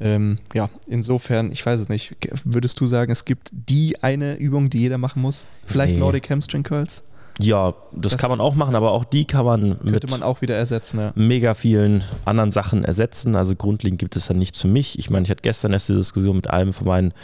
Ähm, 0.00 0.38
ja, 0.54 0.68
insofern, 0.88 1.50
ich 1.52 1.64
weiß 1.64 1.80
es 1.80 1.88
nicht. 1.88 2.16
Würdest 2.44 2.80
du 2.80 2.86
sagen, 2.86 3.10
es 3.12 3.24
gibt 3.24 3.50
die 3.52 4.02
eine 4.02 4.36
Übung, 4.36 4.70
die 4.70 4.80
jeder 4.80 4.98
machen 4.98 5.22
muss? 5.22 5.46
Vielleicht 5.66 5.94
Nee. 5.94 6.00
Nordic 6.00 6.28
Hamstring 6.28 6.64
Curls? 6.64 7.02
Ja, 7.38 7.74
das, 7.92 8.12
Das 8.12 8.20
kann 8.20 8.30
man 8.30 8.40
auch 8.40 8.54
machen, 8.54 8.74
aber 8.74 8.92
auch 8.92 9.04
die 9.04 9.26
kann 9.26 9.44
man 9.44 9.76
mit 9.82 10.10
man 10.10 10.22
auch 10.22 10.40
wieder 10.40 10.56
ersetzen, 10.56 10.98
ja. 10.98 11.12
mega 11.14 11.54
vielen 11.54 12.02
anderen 12.24 12.50
Sachen 12.50 12.84
ersetzen. 12.84 13.36
Also 13.36 13.54
grundlegend 13.56 13.98
gibt 13.98 14.16
es 14.16 14.26
dann 14.26 14.38
nichts 14.38 14.60
für 14.60 14.68
mich. 14.68 14.98
Ich 14.98 15.10
meine, 15.10 15.24
ich 15.24 15.30
hatte 15.30 15.42
gestern 15.42 15.72
erst 15.72 15.88
die 15.88 15.94
Diskussion 15.94 16.36
mit 16.36 16.48
einem 16.48 16.72
von 16.72 16.86
meinen 16.86 17.14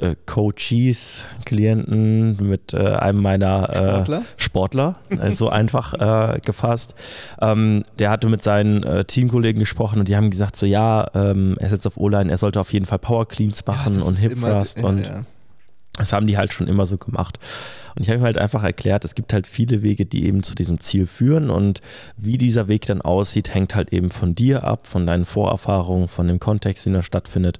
äh, 0.00 0.16
Coaches, 0.26 1.24
Klienten, 1.44 2.36
mit 2.48 2.74
äh, 2.74 2.78
einem 2.78 3.22
meiner 3.22 3.70
äh, 3.70 3.76
Sportler? 3.76 4.22
Sportler, 4.36 4.96
äh, 5.10 5.30
so 5.30 5.48
einfach 5.48 5.94
äh, 5.94 6.40
gefasst. 6.40 6.94
Ähm, 7.40 7.84
der 7.98 8.10
hatte 8.10 8.28
mit 8.28 8.42
seinen 8.42 8.82
äh, 8.82 9.04
Teamkollegen 9.04 9.60
gesprochen 9.60 10.00
und 10.00 10.08
die 10.08 10.16
haben 10.16 10.30
gesagt, 10.30 10.56
so 10.56 10.66
ja, 10.66 11.08
ähm, 11.14 11.56
er 11.58 11.70
sitzt 11.70 11.86
auf 11.86 11.96
O-Line, 11.96 12.30
er 12.30 12.38
sollte 12.38 12.60
auf 12.60 12.72
jeden 12.72 12.86
Fall 12.86 12.98
Power 12.98 13.26
Cleans 13.26 13.64
machen 13.66 13.94
das 13.94 14.06
und 14.06 14.16
Hip 14.16 14.40
Thrust 14.40 14.80
ja, 14.80 14.86
und 14.86 15.06
ja. 15.06 15.22
Das 15.96 16.12
haben 16.12 16.26
die 16.26 16.36
halt 16.36 16.52
schon 16.52 16.68
immer 16.68 16.86
so 16.86 16.98
gemacht. 16.98 17.38
Und 17.94 18.02
ich 18.02 18.08
habe 18.08 18.18
ihm 18.18 18.24
halt 18.24 18.38
einfach 18.38 18.64
erklärt, 18.64 19.04
es 19.04 19.14
gibt 19.14 19.32
halt 19.32 19.46
viele 19.46 19.82
Wege, 19.82 20.04
die 20.04 20.26
eben 20.26 20.42
zu 20.42 20.54
diesem 20.56 20.80
Ziel 20.80 21.06
führen 21.06 21.48
und 21.48 21.80
wie 22.16 22.38
dieser 22.38 22.66
Weg 22.66 22.86
dann 22.86 23.00
aussieht, 23.00 23.54
hängt 23.54 23.76
halt 23.76 23.92
eben 23.92 24.10
von 24.10 24.34
dir 24.34 24.64
ab, 24.64 24.88
von 24.88 25.06
deinen 25.06 25.24
Vorerfahrungen, 25.24 26.08
von 26.08 26.26
dem 26.26 26.40
Kontext, 26.40 26.86
in 26.88 26.94
der 26.94 27.02
stattfindet. 27.02 27.58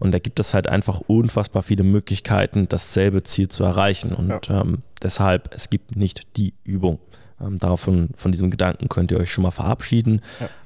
Und 0.00 0.12
da 0.12 0.18
gibt 0.18 0.40
es 0.40 0.54
halt 0.54 0.68
einfach 0.68 1.00
unfassbar 1.06 1.62
viele 1.62 1.84
Möglichkeiten, 1.84 2.68
dasselbe 2.68 3.22
Ziel 3.22 3.48
zu 3.48 3.62
erreichen. 3.62 4.12
Und 4.12 4.50
ähm, 4.50 4.82
deshalb, 5.02 5.50
es 5.54 5.70
gibt 5.70 5.94
nicht 5.94 6.36
die 6.36 6.54
Übung. 6.64 6.98
Ähm, 7.38 7.58
davon, 7.58 8.08
von 8.16 8.32
diesem 8.32 8.50
Gedanken 8.50 8.88
könnt 8.88 9.10
ihr 9.10 9.18
euch 9.18 9.30
schon 9.30 9.42
mal 9.42 9.50
verabschieden. 9.50 10.22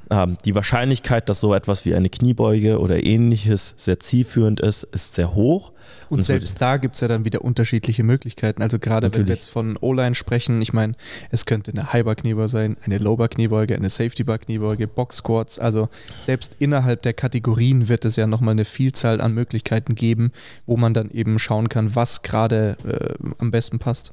Ähm, 0.09 0.39
die 0.45 0.55
Wahrscheinlichkeit, 0.55 1.29
dass 1.29 1.41
so 1.41 1.53
etwas 1.53 1.85
wie 1.85 1.95
eine 1.97 2.09
Kniebeuge 2.09 2.79
oder 2.79 3.05
ähnliches 3.05 3.75
sehr 3.77 3.99
zielführend 3.99 4.61
ist, 4.61 4.85
ist 4.85 5.15
sehr 5.15 5.35
hoch. 5.35 5.73
Und 6.11 6.19
so- 6.23 6.27
selbst 6.33 6.61
da 6.63 6.77
gibt 6.77 6.95
es 6.95 7.01
ja 7.01 7.09
dann 7.09 7.25
wieder 7.25 7.43
unterschiedliche 7.45 8.05
Möglichkeiten. 8.05 8.63
Also 8.63 8.79
gerade 8.79 9.07
wenn 9.07 9.13
wir 9.13 9.19
Natürlich. 9.21 9.41
jetzt 9.43 9.51
von 9.51 9.77
O-Line 9.81 10.15
sprechen, 10.15 10.63
ich 10.63 10.73
meine, 10.73 10.95
es 11.31 11.45
könnte 11.45 11.73
eine 11.73 11.93
High-Bar-Kniebeuge 11.93 12.49
sein, 12.49 12.77
eine 12.85 12.99
Low-Bar-Kniebeuge, 12.99 13.75
eine 13.75 13.91
Safety-Bar-Kniebeuge, 13.91 14.87
Box-Squats. 14.87 15.59
Also 15.59 15.89
selbst 16.21 16.57
innerhalb 16.61 17.03
der 17.03 17.15
Kategorien 17.15 17.89
wird 17.89 18.05
es 18.05 18.15
ja 18.15 18.29
nochmal 18.29 18.53
eine 18.53 18.65
Vielzahl 18.65 19.21
an 19.21 19.35
Möglichkeiten 19.35 19.97
geben, 19.97 20.31
wo 20.67 20.77
man 20.77 20.95
dann 20.95 21.11
eben 21.11 21.41
schauen 21.41 21.69
kann, 21.69 21.97
was 21.97 22.23
gerade 22.23 22.77
äh, 22.87 23.15
am 23.39 23.51
besten 23.51 23.81
passt. 23.81 24.13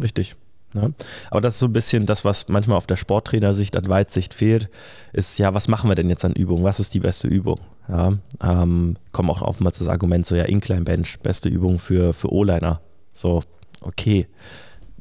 Richtig. 0.00 0.36
Ne? 0.74 0.92
Aber 1.30 1.40
das 1.40 1.54
ist 1.54 1.60
so 1.60 1.66
ein 1.66 1.72
bisschen 1.72 2.06
das, 2.06 2.24
was 2.24 2.48
manchmal 2.48 2.76
auf 2.76 2.86
der 2.86 2.96
Sporttrainersicht 2.96 3.76
an 3.76 3.88
Weitsicht 3.88 4.34
fehlt, 4.34 4.68
ist 5.12 5.38
ja, 5.38 5.54
was 5.54 5.68
machen 5.68 5.90
wir 5.90 5.94
denn 5.94 6.10
jetzt 6.10 6.24
an 6.24 6.34
Übungen? 6.34 6.64
Was 6.64 6.80
ist 6.80 6.94
die 6.94 7.00
beste 7.00 7.26
Übung? 7.26 7.60
Ja, 7.88 8.12
ähm, 8.42 8.96
kommen 9.12 9.30
auch 9.30 9.40
oftmals 9.40 9.78
das 9.78 9.88
Argument 9.88 10.26
so, 10.26 10.36
ja, 10.36 10.44
Incline 10.44 10.82
Bench, 10.82 11.18
beste 11.20 11.48
Übung 11.48 11.78
für, 11.78 12.12
für 12.12 12.30
O-Liner. 12.32 12.80
So, 13.12 13.42
okay. 13.80 14.28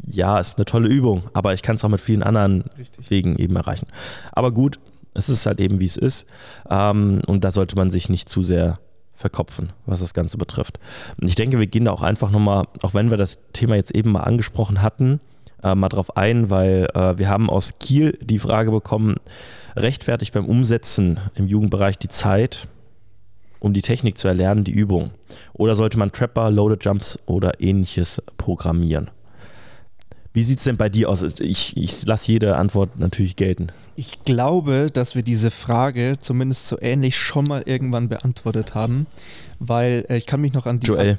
Ja, 0.06 0.40
ist 0.40 0.58
eine 0.58 0.66
tolle 0.66 0.88
Übung, 0.88 1.24
aber 1.34 1.54
ich 1.54 1.64
kann 1.64 1.76
es 1.76 1.84
auch 1.84 1.90
mit 1.90 2.00
vielen 2.00 2.24
anderen 2.24 2.64
Richtig. 2.78 3.10
Wegen 3.10 3.36
eben 3.38 3.56
erreichen. 3.56 3.88
Aber 4.32 4.52
gut, 4.52 4.80
es 5.16 5.28
ist 5.28 5.46
halt 5.48 5.60
eben, 5.60 5.80
wie 5.80 5.86
es 5.86 5.98
ist. 5.98 6.28
Ähm, 6.70 7.22
und 7.26 7.44
da 7.44 7.52
sollte 7.52 7.76
man 7.76 7.90
sich 7.90 8.08
nicht 8.08 8.30
zu 8.30 8.42
sehr 8.42 8.80
verkopfen, 9.16 9.74
was 9.86 10.00
das 10.00 10.14
Ganze 10.14 10.38
betrifft. 10.38 10.80
Und 11.20 11.28
ich 11.28 11.36
denke, 11.36 11.60
wir 11.60 11.68
gehen 11.68 11.86
da 11.86 11.92
auch 11.92 12.04
einfach 12.04 12.30
nochmal, 12.30 12.68
auch 12.84 12.94
wenn 12.94 13.10
wir 13.10 13.18
das 13.18 13.40
Thema 13.52 13.76
jetzt 13.76 13.92
eben 13.92 14.12
mal 14.12 14.22
angesprochen 14.22 14.82
hatten, 14.82 15.20
äh, 15.64 15.76
mal 15.76 15.90
drauf 15.90 16.16
ein, 16.18 16.50
weil 16.50 16.88
äh, 16.94 17.18
wir 17.18 17.30
haben 17.30 17.50
aus 17.50 17.80
Kiel 17.80 18.18
die 18.22 18.40
Frage 18.40 18.72
bekommen, 18.72 19.16
rechtfertigt 19.76 20.34
beim 20.34 20.46
Umsetzen 20.46 21.20
im 21.36 21.48
Jugendbereich 21.48 21.98
die 21.98 22.10
Zeit, 22.10 22.68
um 23.60 23.74
die 23.74 23.82
Technik 23.82 24.18
zu 24.18 24.28
erlernen, 24.28 24.64
die 24.64 24.72
Übung? 24.72 25.12
Oder 25.54 25.76
sollte 25.76 25.98
man 25.98 26.12
Trapper, 26.12 26.52
Loaded 26.52 26.84
Jumps 26.84 27.20
oder 27.26 27.60
ähnliches 27.62 28.22
programmieren? 28.38 29.10
Wie 30.34 30.44
sieht 30.44 30.60
es 30.60 30.66
denn 30.66 30.78
bei 30.78 30.88
dir 30.88 31.10
aus? 31.10 31.24
Ich, 31.40 31.76
ich 31.76 32.06
lasse 32.06 32.32
jede 32.32 32.58
Antwort 32.58 33.00
natürlich 33.00 33.36
gelten. 33.36 33.70
Ich 33.96 34.24
glaube, 34.24 34.90
dass 34.94 35.16
wir 35.16 35.24
diese 35.24 35.50
Frage 35.50 36.18
zumindest 36.20 36.68
so 36.68 36.80
ähnlich 36.80 37.18
schon 37.18 37.46
mal 37.46 37.64
irgendwann 37.66 38.08
beantwortet 38.08 38.76
haben, 38.76 39.08
weil 39.58 40.06
äh, 40.10 40.18
ich 40.18 40.28
kann 40.28 40.40
mich 40.42 40.54
noch 40.54 40.68
an 40.68 40.80
die 40.80 40.86
Joel, 40.86 41.18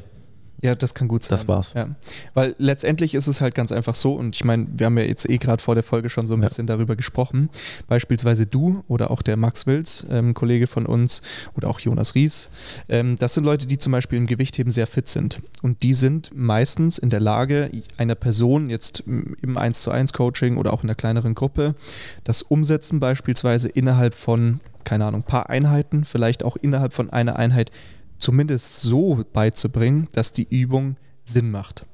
Ja, 0.60 0.74
das 0.74 0.94
kann 0.94 1.06
gut 1.06 1.22
sein. 1.22 1.38
Das 1.38 1.46
war's. 1.46 1.72
Ja. 1.74 1.88
Weil 2.34 2.56
letztendlich 2.58 3.14
ist 3.14 3.28
es 3.28 3.40
halt 3.40 3.54
ganz 3.54 3.70
einfach 3.70 3.94
so, 3.94 4.14
und 4.14 4.34
ich 4.34 4.44
meine, 4.44 4.66
wir 4.76 4.86
haben 4.86 4.98
ja 4.98 5.04
jetzt 5.04 5.28
eh 5.30 5.38
gerade 5.38 5.62
vor 5.62 5.74
der 5.76 5.84
Folge 5.84 6.10
schon 6.10 6.26
so 6.26 6.34
ein 6.34 6.42
Ja. 6.42 6.48
bisschen 6.48 6.66
darüber 6.66 6.96
gesprochen. 6.96 7.48
Beispielsweise 7.86 8.46
du 8.46 8.82
oder 8.88 9.10
auch 9.12 9.22
der 9.22 9.36
Max 9.36 9.66
Wills, 9.66 10.04
ähm, 10.10 10.34
Kollege 10.34 10.66
von 10.66 10.84
uns, 10.86 11.22
oder 11.54 11.68
auch 11.68 11.78
Jonas 11.78 12.14
Ries. 12.16 12.50
Ähm, 12.88 13.16
das 13.18 13.34
sind 13.34 13.44
Leute, 13.44 13.66
die 13.66 13.78
zum 13.78 13.92
Beispiel 13.92 14.18
im 14.18 14.26
Gewichtheben 14.26 14.72
sehr 14.72 14.86
fit 14.88 15.08
sind. 15.08 15.40
Und 15.62 15.82
die 15.84 15.94
sind 15.94 16.30
meistens 16.34 16.98
in 16.98 17.08
der 17.10 17.20
Lage, 17.20 17.70
einer 17.96 18.16
Person 18.16 18.68
jetzt 18.68 19.04
im 19.06 19.56
1 19.56 19.82
zu 19.82 19.90
1 19.92 20.12
Coaching 20.12 20.56
oder 20.56 20.72
auch 20.72 20.82
in 20.82 20.88
einer 20.88 20.96
kleineren 20.96 21.34
Gruppe, 21.36 21.76
das 22.24 22.42
Umsetzen 22.42 22.98
beispielsweise 22.98 23.68
innerhalb 23.68 24.14
von, 24.14 24.60
keine 24.84 25.04
Ahnung, 25.04 25.22
paar 25.22 25.50
Einheiten, 25.50 26.04
vielleicht 26.04 26.42
auch 26.44 26.56
innerhalb 26.56 26.94
von 26.94 27.10
einer 27.10 27.36
Einheit 27.36 27.70
zumindest 28.18 28.82
so 28.82 29.24
beizubringen, 29.32 30.08
dass 30.12 30.32
die 30.32 30.46
Übung 30.48 30.96
Sinn 31.24 31.50
macht. 31.50 31.86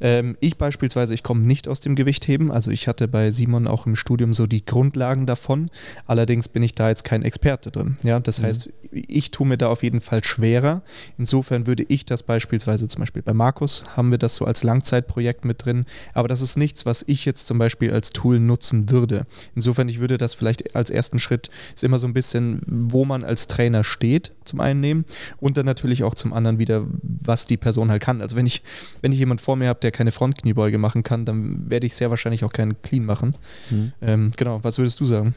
Ähm, 0.00 0.36
ich 0.40 0.56
beispielsweise, 0.56 1.14
ich 1.14 1.22
komme 1.22 1.40
nicht 1.42 1.68
aus 1.68 1.80
dem 1.80 1.94
Gewichtheben, 1.94 2.50
also 2.50 2.70
ich 2.70 2.88
hatte 2.88 3.08
bei 3.08 3.30
Simon 3.30 3.66
auch 3.66 3.86
im 3.86 3.96
Studium 3.96 4.32
so 4.34 4.46
die 4.46 4.64
Grundlagen 4.64 5.26
davon, 5.26 5.70
allerdings 6.06 6.48
bin 6.48 6.62
ich 6.62 6.74
da 6.74 6.88
jetzt 6.88 7.04
kein 7.04 7.22
Experte 7.22 7.70
drin. 7.70 7.96
Ja, 8.02 8.18
das 8.20 8.40
Mhm. 8.40 8.44
heißt, 8.46 8.72
ich 8.92 9.30
tue 9.30 9.46
mir 9.46 9.56
da 9.58 9.68
auf 9.68 9.82
jeden 9.82 10.00
Fall 10.00 10.24
schwerer. 10.24 10.82
Insofern 11.18 11.66
würde 11.66 11.84
ich 11.88 12.04
das 12.06 12.22
beispielsweise 12.22 12.88
zum 12.88 13.00
Beispiel 13.00 13.22
bei 13.22 13.34
Markus 13.34 13.84
haben 13.96 14.10
wir 14.10 14.18
das 14.18 14.36
so 14.36 14.44
als 14.44 14.62
Langzeitprojekt 14.64 15.44
mit 15.44 15.64
drin, 15.64 15.84
aber 16.14 16.28
das 16.28 16.40
ist 16.40 16.56
nichts, 16.56 16.86
was 16.86 17.04
ich 17.06 17.24
jetzt 17.24 17.46
zum 17.46 17.58
Beispiel 17.58 17.92
als 17.92 18.10
Tool 18.10 18.40
nutzen 18.40 18.90
würde. 18.90 19.26
Insofern, 19.54 19.88
ich 19.88 20.00
würde 20.00 20.18
das 20.18 20.34
vielleicht 20.34 20.74
als 20.74 20.90
ersten 20.90 21.18
Schritt, 21.18 21.50
ist 21.74 21.84
immer 21.84 21.98
so 21.98 22.06
ein 22.06 22.14
bisschen, 22.14 22.62
wo 22.66 23.04
man 23.04 23.22
als 23.24 23.46
Trainer 23.46 23.84
steht, 23.84 24.32
zum 24.44 24.60
einen 24.60 24.80
nehmen 24.80 25.04
und 25.38 25.56
dann 25.56 25.66
natürlich 25.66 26.02
auch 26.04 26.14
zum 26.14 26.32
anderen 26.32 26.58
wieder, 26.58 26.86
was 27.02 27.44
die 27.44 27.56
Person 27.56 27.90
halt 27.90 28.02
kann. 28.02 28.20
Also 28.20 28.34
wenn 28.36 28.46
ich, 28.46 28.62
wenn 29.02 29.12
ich 29.12 29.18
jemand 29.18 29.40
vor 29.40 29.56
mir 29.56 29.68
habe, 29.68 29.80
der 29.80 29.89
keine 29.90 30.12
Frontkniebeuge 30.12 30.78
machen 30.78 31.02
kann, 31.02 31.24
dann 31.24 31.70
werde 31.70 31.86
ich 31.86 31.94
sehr 31.94 32.10
wahrscheinlich 32.10 32.44
auch 32.44 32.52
keinen 32.52 32.80
Clean 32.82 33.04
machen. 33.04 33.34
Mhm. 33.70 33.92
Ähm, 34.02 34.32
genau, 34.36 34.60
was 34.62 34.78
würdest 34.78 35.00
du 35.00 35.04
sagen? 35.04 35.34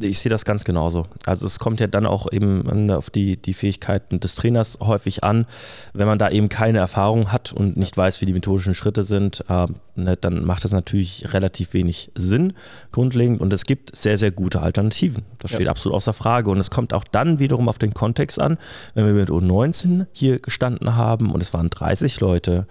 Ich 0.00 0.18
sehe 0.18 0.30
das 0.30 0.44
ganz 0.44 0.64
genauso. 0.64 1.06
Also 1.24 1.46
es 1.46 1.60
kommt 1.60 1.78
ja 1.78 1.86
dann 1.86 2.04
auch 2.04 2.30
eben 2.32 2.90
auf 2.90 3.10
die, 3.10 3.36
die 3.36 3.54
Fähigkeiten 3.54 4.18
des 4.18 4.34
Trainers 4.34 4.78
häufig 4.80 5.22
an. 5.22 5.46
Wenn 5.92 6.08
man 6.08 6.18
da 6.18 6.30
eben 6.30 6.48
keine 6.48 6.78
Erfahrung 6.78 7.30
hat 7.30 7.52
und 7.52 7.76
nicht 7.76 7.96
weiß, 7.96 8.20
wie 8.20 8.26
die 8.26 8.32
methodischen 8.32 8.74
Schritte 8.74 9.04
sind, 9.04 9.44
äh, 9.48 9.66
ne, 9.94 10.16
dann 10.16 10.44
macht 10.44 10.64
das 10.64 10.72
natürlich 10.72 11.32
relativ 11.32 11.74
wenig 11.74 12.10
Sinn 12.16 12.54
grundlegend. 12.90 13.40
Und 13.40 13.52
es 13.52 13.66
gibt 13.66 13.94
sehr, 13.96 14.18
sehr 14.18 14.32
gute 14.32 14.62
Alternativen. 14.62 15.22
Das 15.38 15.52
Ja. 15.52 15.58
steht 15.58 15.68
absolut 15.68 15.94
außer 15.96 16.12
Frage. 16.12 16.50
Und 16.50 16.58
es 16.58 16.72
kommt 16.72 16.92
auch 16.92 17.04
dann 17.04 17.38
wiederum 17.38 17.68
auf 17.68 17.78
den 17.78 17.94
Kontext 17.94 18.40
an. 18.40 18.58
Wenn 18.94 19.06
wir 19.06 19.14
mit 19.14 19.30
U19 19.30 20.06
hier 20.12 20.40
gestanden 20.40 20.96
haben 20.96 21.30
und 21.30 21.40
es 21.40 21.54
waren 21.54 21.70
30 21.70 22.18
Leute, 22.18 22.66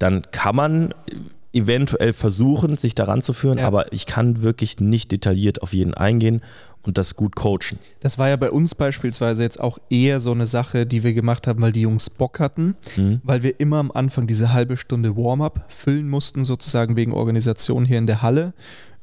dann 0.00 0.22
kann 0.32 0.56
man 0.56 0.94
eventuell 1.54 2.12
versuchen, 2.12 2.76
sich 2.76 2.94
daran 2.94 3.22
zu 3.22 3.32
führen, 3.32 3.58
Ja. 3.58 3.66
aber 3.66 3.92
ich 3.92 4.06
kann 4.06 4.42
wirklich 4.42 4.80
nicht 4.80 5.12
detailliert 5.12 5.62
auf 5.62 5.72
jeden 5.72 5.94
eingehen 5.94 6.40
und 6.82 6.98
das 6.98 7.14
gut 7.16 7.34
coachen. 7.34 7.78
Das 8.00 8.18
war 8.18 8.28
ja 8.28 8.36
bei 8.36 8.50
uns 8.50 8.74
beispielsweise 8.74 9.42
jetzt 9.42 9.58
auch 9.58 9.78
eher 9.88 10.20
so 10.20 10.32
eine 10.32 10.46
Sache, 10.46 10.84
die 10.84 11.02
wir 11.02 11.14
gemacht 11.14 11.46
haben, 11.46 11.62
weil 11.62 11.72
die 11.72 11.80
Jungs 11.82 12.10
Bock 12.10 12.40
hatten, 12.40 12.74
Mhm. 12.96 13.20
weil 13.24 13.42
wir 13.42 13.58
immer 13.60 13.78
am 13.78 13.90
Anfang 13.90 14.26
diese 14.26 14.52
halbe 14.52 14.76
Stunde 14.76 15.16
Warm-up 15.16 15.64
füllen 15.68 16.08
mussten, 16.10 16.44
sozusagen 16.44 16.96
wegen 16.96 17.12
Organisation 17.14 17.86
hier 17.86 17.98
in 17.98 18.06
der 18.06 18.20
Halle. 18.20 18.52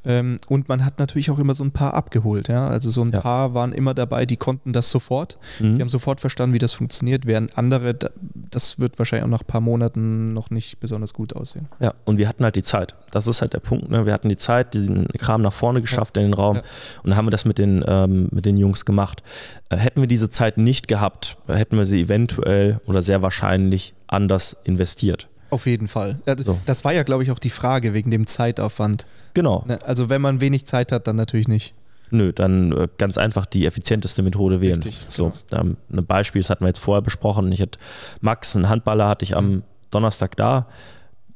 Ähm, 0.04 0.40
und 0.50 0.68
man 0.68 0.84
hat 0.84 0.98
natürlich 1.00 1.30
auch 1.30 1.38
immer 1.38 1.54
so 1.54 1.64
ein 1.64 1.72
paar 1.72 1.94
abgeholt. 1.94 2.48
Ja? 2.48 2.68
Also 2.68 2.90
so 2.90 3.04
ein 3.04 3.12
Ja. 3.12 3.22
paar 3.22 3.54
waren 3.54 3.72
immer 3.72 3.94
dabei, 3.94 4.26
die 4.26 4.38
konnten 4.38 4.74
das 4.74 4.90
sofort. 4.90 5.38
Mhm. 5.60 5.76
Die 5.76 5.82
haben 5.82 5.90
sofort 5.90 6.20
verstanden, 6.20 6.54
wie 6.56 6.60
das 6.60 6.74
funktioniert, 6.74 7.26
während 7.28 7.58
andere, 7.58 7.94
da- 7.94 8.10
das 8.34 8.80
wird 8.80 8.98
wahrscheinlich 8.98 9.26
auch 9.26 9.30
nach 9.30 9.42
ein 9.42 9.48
paar 9.48 9.62
Monaten 9.62 10.34
noch 10.34 10.50
nicht 10.50 10.80
besonders 10.80 11.14
gut 11.14 11.36
aussehen. 11.36 11.68
Ja, 11.80 11.94
und 12.06 12.18
wir 12.18 12.28
hatten 12.28 12.44
halt 12.44 12.56
die 12.56 12.64
Zeit. 12.64 12.96
Das 13.12 13.28
ist 13.28 13.42
halt 13.42 13.54
der 13.54 13.60
Punkt. 13.60 13.90
Ne? 13.92 14.06
Wir 14.08 14.14
hatten 14.14 14.30
die 14.30 14.38
Zeit, 14.38 14.74
diesen 14.74 15.08
Kram 15.20 15.42
nach 15.44 15.54
vorne 15.54 15.82
geschafft 15.82 16.18
in 16.18 16.24
den 16.24 16.34
Raum 16.34 16.56
Ja. 16.58 16.62
und 17.04 17.10
dann 17.12 17.18
haben 17.18 17.26
wir 17.28 17.32
das 17.32 17.46
mit 17.46 17.60
den, 17.60 17.84
ähm, 17.88 18.28
mit 18.32 18.46
den 18.48 18.58
Jungs 18.58 18.86
gemacht. 18.86 19.22
Äh, 19.70 19.78
hätten 19.78 20.02
wir 20.02 20.08
diese 20.08 20.30
Zeit 20.30 20.58
nicht 20.58 20.88
gehabt, 20.88 21.38
hätten 21.48 21.78
wir 21.78 21.86
sie 21.86 22.02
eventuell 22.02 22.80
oder 22.88 23.02
sehr 23.04 23.22
wahrscheinlich 23.22 23.94
anders 24.08 24.58
investiert. 24.64 25.30
Auf 25.52 25.68
jeden 25.68 25.88
Fall. 25.88 26.20
Das, 26.26 26.40
So. 26.44 26.60
das 26.66 26.84
war 26.84 26.94
ja, 26.94 27.04
glaube 27.04 27.24
ich, 27.24 27.32
auch 27.32 27.40
die 27.40 27.50
Frage 27.50 27.94
wegen 27.94 28.10
dem 28.10 28.26
Zeitaufwand. 28.26 29.06
Genau. 29.34 29.64
Ne? 29.68 29.80
Also 29.86 30.10
wenn 30.10 30.22
man 30.22 30.42
wenig 30.42 30.66
Zeit 30.66 30.92
hat, 30.92 31.08
dann 31.08 31.18
natürlich 31.18 31.48
nicht. 31.48 31.76
Nö, 32.10 32.34
dann 32.34 32.72
äh, 32.72 32.88
ganz 32.98 33.18
einfach 33.18 33.46
die 33.46 33.66
effizienteste 33.66 34.22
Methode 34.24 34.60
wählen. 34.62 34.82
Richtig, 34.82 35.06
so, 35.08 35.34
genau. 35.50 35.62
ähm, 35.62 35.78
ein 35.92 36.06
Beispiel, 36.06 36.42
das 36.42 36.50
hatten 36.50 36.64
wir 36.64 36.68
jetzt 36.68 36.80
vorher 36.80 37.02
besprochen. 37.02 37.52
Ich 37.52 37.62
hatte 37.62 37.80
Max, 38.20 38.56
einen 38.56 38.70
Handballer, 38.70 39.08
hatte 39.08 39.24
ich 39.24 39.36
am 39.36 39.64
Donnerstag 39.92 40.36
da. 40.36 40.68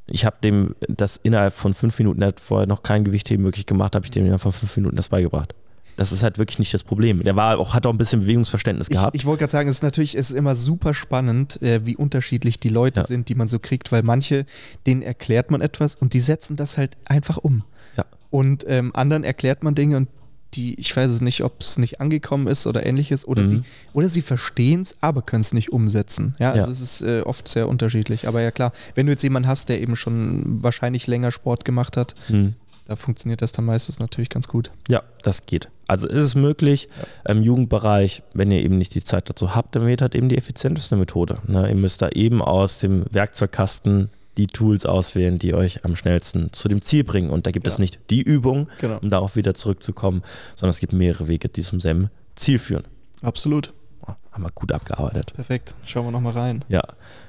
Ich 0.08 0.26
habe 0.26 0.38
dem 0.44 0.76
das 0.88 1.18
innerhalb 1.18 1.54
von 1.54 1.74
fünf 1.74 1.98
Minuten, 1.98 2.22
er 2.22 2.30
hat 2.30 2.40
vorher 2.40 2.68
noch 2.68 2.84
kein 2.84 3.04
Gewichtheben 3.04 3.44
möglich 3.44 3.66
gemacht, 3.66 3.96
habe 3.96 4.06
ich 4.06 4.12
dem 4.12 4.24
innerhalb 4.24 4.42
von 4.42 4.52
fünf 4.52 4.76
Minuten 4.76 4.96
das 4.96 5.10
beigebracht. 5.10 5.56
Das 5.98 6.12
ist 6.12 6.24
halt 6.24 6.38
wirklich 6.38 6.60
nicht 6.60 6.74
das 6.74 6.84
Problem. 6.84 7.24
Der 7.24 7.36
war 7.38 7.58
auch, 7.58 7.74
hat 7.74 7.86
auch 7.86 7.92
ein 7.94 7.98
bisschen 7.98 8.22
Bewegungsverständnis 8.22 8.88
Ich, 8.90 8.98
gehabt. 8.98 9.16
ich 9.16 9.26
wollte 9.26 9.40
gerade 9.42 9.52
sagen, 9.52 9.70
es 9.70 9.78
ist 9.78 9.84
natürlich 9.84 10.16
es 10.18 10.30
ist 10.32 10.36
immer 10.36 10.56
super 10.56 10.94
spannend, 10.94 11.62
äh, 11.62 11.86
wie 11.86 11.96
unterschiedlich 11.96 12.60
die 12.60 12.70
Leute 12.70 13.00
Ja. 13.02 13.06
sind, 13.06 13.30
die 13.30 13.36
man 13.36 13.48
so 13.48 13.60
kriegt, 13.60 13.92
weil 13.94 14.04
manche, 14.04 14.46
denen 14.86 15.02
erklärt 15.02 15.52
man 15.52 15.62
etwas 15.62 15.96
und 15.96 16.14
die 16.14 16.20
setzen 16.20 16.58
das 16.58 16.78
halt 16.78 16.98
einfach 17.06 17.38
um. 17.38 17.64
Ja. 17.96 18.04
Und 18.30 18.66
ähm, 18.68 18.94
anderen 18.94 19.24
erklärt 19.24 19.64
man 19.64 19.74
Dinge 19.74 19.96
und 19.98 20.10
die, 20.54 20.76
ich 20.80 20.96
weiß 20.96 21.12
es 21.12 21.20
nicht, 21.22 21.44
ob 21.44 21.60
es 21.62 21.78
nicht 21.78 22.00
angekommen 22.00 22.48
ist 22.48 22.66
oder 22.66 22.86
ähnliches, 22.86 23.28
oder 23.28 23.44
Mhm. 23.44 23.48
sie, 23.48 23.62
oder 23.92 24.08
sie 24.08 24.22
verstehen 24.22 24.82
es, 24.82 24.96
aber 25.02 25.22
können 25.22 25.42
es 25.42 25.54
nicht 25.54 25.72
umsetzen. 25.74 26.36
Ja, 26.40 26.52
also 26.52 26.68
Ja. 26.68 26.72
es 26.72 26.80
ist 26.82 27.02
äh, 27.02 27.22
oft 27.26 27.48
sehr 27.50 27.68
unterschiedlich. 27.68 28.26
Aber 28.28 28.42
ja 28.42 28.52
klar, 28.52 28.72
wenn 28.96 29.06
du 29.06 29.12
jetzt 29.12 29.22
jemanden 29.24 29.48
hast, 29.50 29.68
der 29.68 29.82
eben 29.82 29.96
schon 29.98 30.64
wahrscheinlich 30.64 31.08
länger 31.08 31.32
Sport 31.32 31.66
gemacht 31.66 31.98
hat, 31.98 32.16
Hm. 32.28 32.54
Da 32.86 32.96
funktioniert 32.96 33.42
das 33.42 33.52
dann 33.52 33.66
meistens 33.66 34.00
natürlich 34.00 34.30
ganz 34.30 34.48
gut. 34.48 34.72
Ja, 34.88 35.04
das 35.24 35.46
geht. 35.46 35.70
Also 35.88 36.08
ist 36.08 36.24
es 36.24 36.36
möglich, 36.36 36.88
im 37.28 37.42
Jugendbereich, 37.44 38.24
wenn 38.34 38.52
ihr 38.52 38.62
eben 38.64 38.78
nicht 38.78 38.96
die 38.96 39.04
Zeit 39.04 39.30
dazu 39.30 39.56
habt, 39.56 39.76
dann 39.76 39.86
wählt 39.86 40.02
halt 40.02 40.16
eben 40.16 40.30
die 40.30 40.38
effizienteste 40.38 40.96
Methode. 40.96 41.40
Ne? 41.48 41.68
Ihr 41.70 41.76
müsst 41.76 42.02
da 42.02 42.10
eben 42.10 42.42
aus 42.42 42.80
dem 42.80 43.06
Werkzeugkasten 43.12 44.10
die 44.38 44.48
Tools 44.48 44.86
auswählen, 44.86 45.38
die 45.40 45.54
euch 45.54 45.86
am 45.86 45.96
schnellsten 45.96 46.52
zu 46.54 46.68
dem 46.68 46.82
Ziel 46.82 47.04
bringen. 47.04 47.30
Und 47.30 47.48
da 47.48 47.52
gibt 47.52 47.68
es 47.68 47.78
Ja. 47.78 47.82
nicht 47.82 48.00
die 48.10 48.22
Übung, 48.22 48.68
Genau. 48.82 48.98
um 49.02 49.10
darauf 49.10 49.36
wieder 49.36 49.54
zurückzukommen, 49.54 50.24
sondern 50.56 50.72
es 50.72 50.80
gibt 50.80 50.92
mehrere 50.94 51.28
Wege, 51.28 51.48
die 51.50 51.62
zum 51.62 51.80
selben 51.80 52.10
Ziel 52.36 52.60
führen. 52.60 52.84
Absolut. 53.22 53.74
Oh, 54.06 54.14
haben 54.32 54.44
wir 54.44 54.52
gut 54.52 54.72
abgearbeitet. 54.72 55.34
Perfekt. 55.34 55.74
Schauen 55.86 56.06
wir 56.08 56.12
nochmal 56.12 56.34
rein. 56.34 56.66
Ja, 56.68 56.84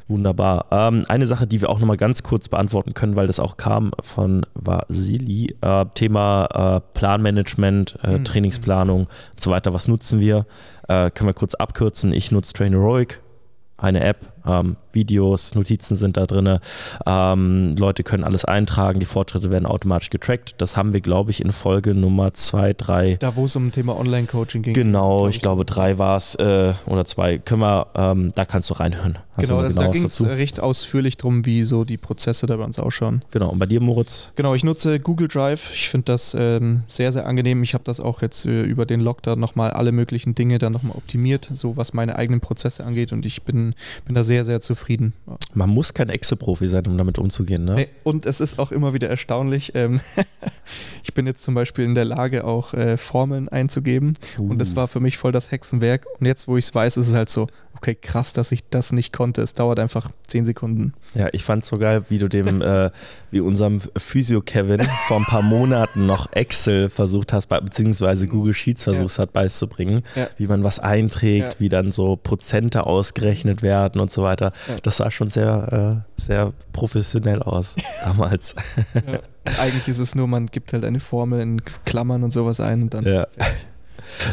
wunderbar. 0.08 0.66
Ähm, 0.70 1.04
eine 1.08 1.26
Sache, 1.26 1.46
die 1.46 1.60
wir 1.60 1.68
auch 1.70 1.78
nochmal 1.78 1.96
ganz 1.96 2.22
kurz 2.22 2.48
beantworten 2.48 2.94
können, 2.94 3.16
weil 3.16 3.26
das 3.26 3.40
auch 3.40 3.56
kam 3.56 3.92
von 4.00 4.46
Vasili, 4.54 5.56
äh, 5.60 5.84
Thema 5.94 6.76
äh, 6.76 6.98
Planmanagement, 6.98 7.98
äh, 8.02 8.18
Mhm. 8.18 8.24
Trainingsplanung 8.24 9.00
und 9.00 9.40
so 9.40 9.50
weiter. 9.50 9.74
Was 9.74 9.88
nutzen 9.88 10.20
wir? 10.20 10.46
Äh, 10.88 11.10
können 11.10 11.28
wir 11.28 11.34
kurz 11.34 11.54
abkürzen. 11.54 12.12
Ich 12.12 12.30
nutze 12.30 12.52
Traineroic, 12.52 13.20
eine 13.78 14.02
App, 14.04 14.32
ähm, 14.46 14.76
Videos, 14.96 15.54
Notizen 15.54 15.94
sind 15.94 16.16
da 16.16 16.26
drin. 16.26 16.58
Ähm, 17.06 17.74
Leute 17.78 18.02
können 18.02 18.24
alles 18.24 18.44
eintragen, 18.44 18.98
die 18.98 19.06
Fortschritte 19.06 19.50
werden 19.50 19.66
automatisch 19.66 20.10
getrackt. 20.10 20.56
Das 20.58 20.76
haben 20.76 20.92
wir, 20.92 21.00
glaube 21.00 21.30
ich, 21.30 21.40
in 21.40 21.52
Folge 21.52 21.94
Nummer 21.94 22.34
2, 22.34 22.72
3 22.72 23.16
Da, 23.20 23.36
wo 23.36 23.44
es 23.44 23.54
um 23.54 23.70
Thema 23.70 23.96
Online-Coaching 23.96 24.62
ging. 24.62 24.74
Genau, 24.74 25.20
glaub 25.20 25.30
ich 25.30 25.40
glaube 25.40 25.64
drei 25.64 25.98
war 25.98 26.16
es 26.16 26.34
äh, 26.36 26.72
oder 26.86 27.04
zwei. 27.04 27.38
Können 27.38 27.60
wir, 27.60 27.86
ähm, 27.94 28.32
da 28.34 28.44
kannst 28.44 28.70
du 28.70 28.74
reinhören. 28.74 29.18
Hast 29.36 29.48
Genau, 29.48 29.60
also 29.60 29.78
da 29.78 29.86
genaues 29.86 30.16
ging 30.18 30.26
es 30.28 30.38
recht 30.38 30.60
ausführlich 30.60 31.18
drum, 31.18 31.44
wie 31.44 31.62
so 31.64 31.84
die 31.84 31.98
Prozesse 31.98 32.46
da 32.46 32.56
bei 32.56 32.64
uns 32.64 32.78
ausschauen. 32.78 33.22
Genau, 33.30 33.50
und 33.50 33.58
bei 33.58 33.66
dir, 33.66 33.80
Moritz? 33.80 34.32
Genau, 34.34 34.54
ich 34.54 34.64
nutze 34.64 34.98
Google 34.98 35.28
Drive. 35.28 35.70
Ich 35.74 35.90
finde 35.90 36.06
das 36.06 36.34
ähm, 36.38 36.84
sehr, 36.86 37.12
sehr 37.12 37.26
angenehm. 37.26 37.62
Ich 37.62 37.74
habe 37.74 37.84
das 37.84 38.00
auch 38.00 38.22
jetzt 38.22 38.46
äh, 38.46 38.62
über 38.62 38.86
den 38.86 39.00
Lockdown 39.00 39.38
nochmal 39.38 39.72
alle 39.72 39.92
möglichen 39.92 40.34
Dinge 40.34 40.58
dann 40.58 40.72
nochmal 40.72 40.96
optimiert, 40.96 41.50
so 41.52 41.76
was 41.76 41.92
meine 41.92 42.16
eigenen 42.16 42.40
Prozesse 42.40 42.84
angeht. 42.84 43.12
Und 43.12 43.26
ich 43.26 43.42
bin, 43.42 43.74
bin 44.06 44.14
da 44.14 44.24
sehr, 44.24 44.44
sehr 44.44 44.60
zufrieden. 44.60 44.85
Man 45.54 45.70
muss 45.70 45.94
kein 45.94 46.08
Excel-Profi 46.08 46.68
sein, 46.68 46.86
um 46.86 46.96
damit 46.98 47.18
umzugehen, 47.18 47.64
ne? 47.64 47.74
Nee, 47.74 47.88
und 48.04 48.26
es 48.26 48.40
ist 48.40 48.58
auch 48.58 48.72
immer 48.72 48.92
wieder 48.94 49.08
erstaunlich. 49.08 49.72
Ähm, 49.74 50.00
ich 51.02 51.14
bin 51.14 51.26
jetzt 51.26 51.42
zum 51.44 51.54
Beispiel 51.54 51.84
in 51.84 51.94
der 51.94 52.04
Lage, 52.04 52.44
auch 52.44 52.74
äh, 52.74 52.96
Formeln 52.96 53.48
einzugeben. 53.48 54.14
Und 54.38 54.58
das 54.58 54.72
Uh. 54.72 54.76
war 54.76 54.88
für 54.88 55.00
mich 55.00 55.16
voll 55.18 55.32
das 55.32 55.50
Hexenwerk. 55.50 56.06
Und 56.20 56.26
jetzt, 56.26 56.48
wo 56.48 56.56
ich 56.56 56.66
es 56.66 56.74
weiß, 56.74 56.96
ist 56.96 57.08
es 57.08 57.14
halt 57.14 57.28
so, 57.28 57.48
okay, 57.76 57.94
krass, 57.94 58.32
dass 58.32 58.52
ich 58.52 58.68
das 58.68 58.92
nicht 58.92 59.12
konnte. 59.12 59.42
Es 59.42 59.54
dauert 59.54 59.78
einfach 59.78 60.10
zehn 60.26 60.44
Sekunden. 60.44 60.94
Ja, 61.14 61.28
ich 61.32 61.44
fand 61.44 61.64
so 61.64 61.78
geil, 61.78 62.04
wie 62.08 62.18
du 62.18 62.28
dem, 62.28 62.60
äh, 62.62 62.90
wie 63.30 63.40
unserem 63.40 63.80
Physio-Kevin 63.96 64.80
vor 65.06 65.18
ein 65.18 65.24
paar 65.24 65.42
Monaten 65.42 66.06
noch 66.06 66.32
Excel 66.32 66.90
versucht 66.90 67.32
hast, 67.32 67.46
beziehungsweise 67.48 68.26
Google 68.28 68.54
Sheets 68.54 68.84
versucht 68.84 69.18
hat 69.18 69.32
beizubringen, 69.32 70.02
Ja. 70.14 70.28
wie 70.38 70.46
man 70.46 70.64
was 70.64 70.78
einträgt, 70.78 71.54
Ja. 71.54 71.60
wie 71.60 71.68
dann 71.68 71.92
so 71.92 72.16
Prozente 72.16 72.86
ausgerechnet 72.86 73.62
werden 73.62 74.00
und 74.00 74.10
so 74.10 74.22
weiter. 74.22 74.52
Ja. 74.68 74.76
Das 74.82 74.96
sah 74.96 75.10
schon 75.10 75.30
sehr, 75.30 76.02
äh, 76.18 76.20
sehr 76.20 76.52
professionell 76.72 77.42
aus 77.42 77.74
damals. 78.04 78.54
Ja. 78.94 79.20
Eigentlich 79.60 79.86
ist 79.88 79.98
es 79.98 80.14
nur, 80.14 80.26
man 80.26 80.46
gibt 80.46 80.72
halt 80.72 80.84
eine 80.84 80.98
Formel 81.00 81.40
in 81.40 81.62
Klammern 81.84 82.24
und 82.24 82.32
sowas 82.32 82.58
ein 82.60 82.82
und 82.82 82.94
dann. 82.94 83.04
Ja. 83.04 83.26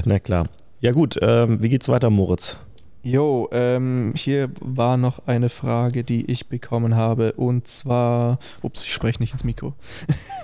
Na 0.05 0.19
klar. 0.19 0.47
Ja 0.81 0.91
gut, 0.91 1.17
ähm, 1.21 1.62
wie 1.62 1.69
geht's 1.69 1.88
weiter, 1.88 2.09
Moritz? 2.09 2.57
Jo, 3.05 3.50
ähm, 3.51 4.13
hier 4.15 4.50
war 4.62 4.95
noch 4.95 5.27
eine 5.27 5.50
Frage, 5.50 6.05
die 6.05 6.31
ich 6.31 6.48
bekommen 6.48 6.95
habe. 6.95 7.33
Und 7.33 7.67
zwar, 7.67 8.39
ups, 8.62 8.86
ich 8.86 8.93
spreche 8.93 9.19
nicht 9.19 9.33
ins 9.33 9.43
Mikro. 9.43 9.74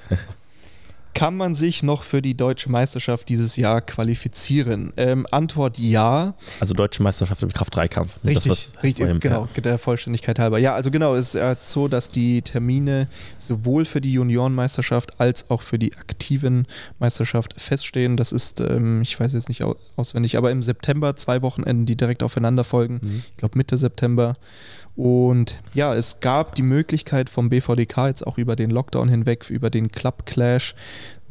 Kann 1.19 1.35
man 1.35 1.53
sich 1.53 1.83
noch 1.83 2.03
für 2.03 2.21
die 2.21 2.33
deutsche 2.33 2.71
Meisterschaft 2.71 3.27
dieses 3.27 3.57
Jahr 3.57 3.81
qualifizieren? 3.81 4.93
Ähm, 4.95 5.27
Antwort 5.31 5.77
ja. 5.77 6.33
Also 6.61 6.73
deutsche 6.73 7.03
Meisterschaft 7.03 7.43
im 7.43 7.51
Kraft-3-Kampf. 7.51 8.19
Richtig, 8.23 8.69
richtig 8.81 9.19
genau, 9.19 9.49
der 9.57 9.77
Vollständigkeit 9.77 10.39
halber. 10.39 10.59
Ja, 10.59 10.75
also 10.75 10.91
genau, 10.91 11.15
es 11.15 11.35
ist 11.35 11.41
jetzt 11.41 11.71
so, 11.71 11.89
dass 11.89 12.07
die 12.07 12.41
Termine 12.41 13.09
sowohl 13.37 13.83
für 13.83 13.99
die 13.99 14.13
Juniorenmeisterschaft 14.13 15.19
als 15.19 15.49
auch 15.49 15.61
für 15.61 15.77
die 15.77 15.93
aktiven 15.97 16.67
Meisterschaft 16.99 17.59
feststehen. 17.59 18.15
Das 18.15 18.31
ist, 18.31 18.61
ähm, 18.61 19.01
ich 19.01 19.19
weiß 19.19 19.33
jetzt 19.33 19.49
nicht 19.49 19.65
auswendig, 19.97 20.37
aber 20.37 20.51
im 20.51 20.61
September 20.61 21.17
zwei 21.17 21.41
Wochenenden, 21.41 21.85
die 21.85 21.97
direkt 21.97 22.23
aufeinander 22.23 22.63
folgen. 22.63 23.01
Mhm. 23.03 23.23
Ich 23.31 23.35
glaube 23.35 23.57
Mitte 23.57 23.77
September. 23.77 24.35
Und 24.99 25.55
ja, 25.73 25.95
es 25.95 26.19
gab 26.19 26.55
die 26.55 26.61
Möglichkeit 26.61 27.29
vom 27.29 27.47
BVDK 27.47 28.07
jetzt 28.07 28.27
auch 28.27 28.37
über 28.37 28.57
den 28.57 28.69
Lockdown 28.69 29.07
hinweg, 29.07 29.49
über 29.49 29.69
den 29.69 29.93
Club 29.93 30.25
Clash, 30.25 30.75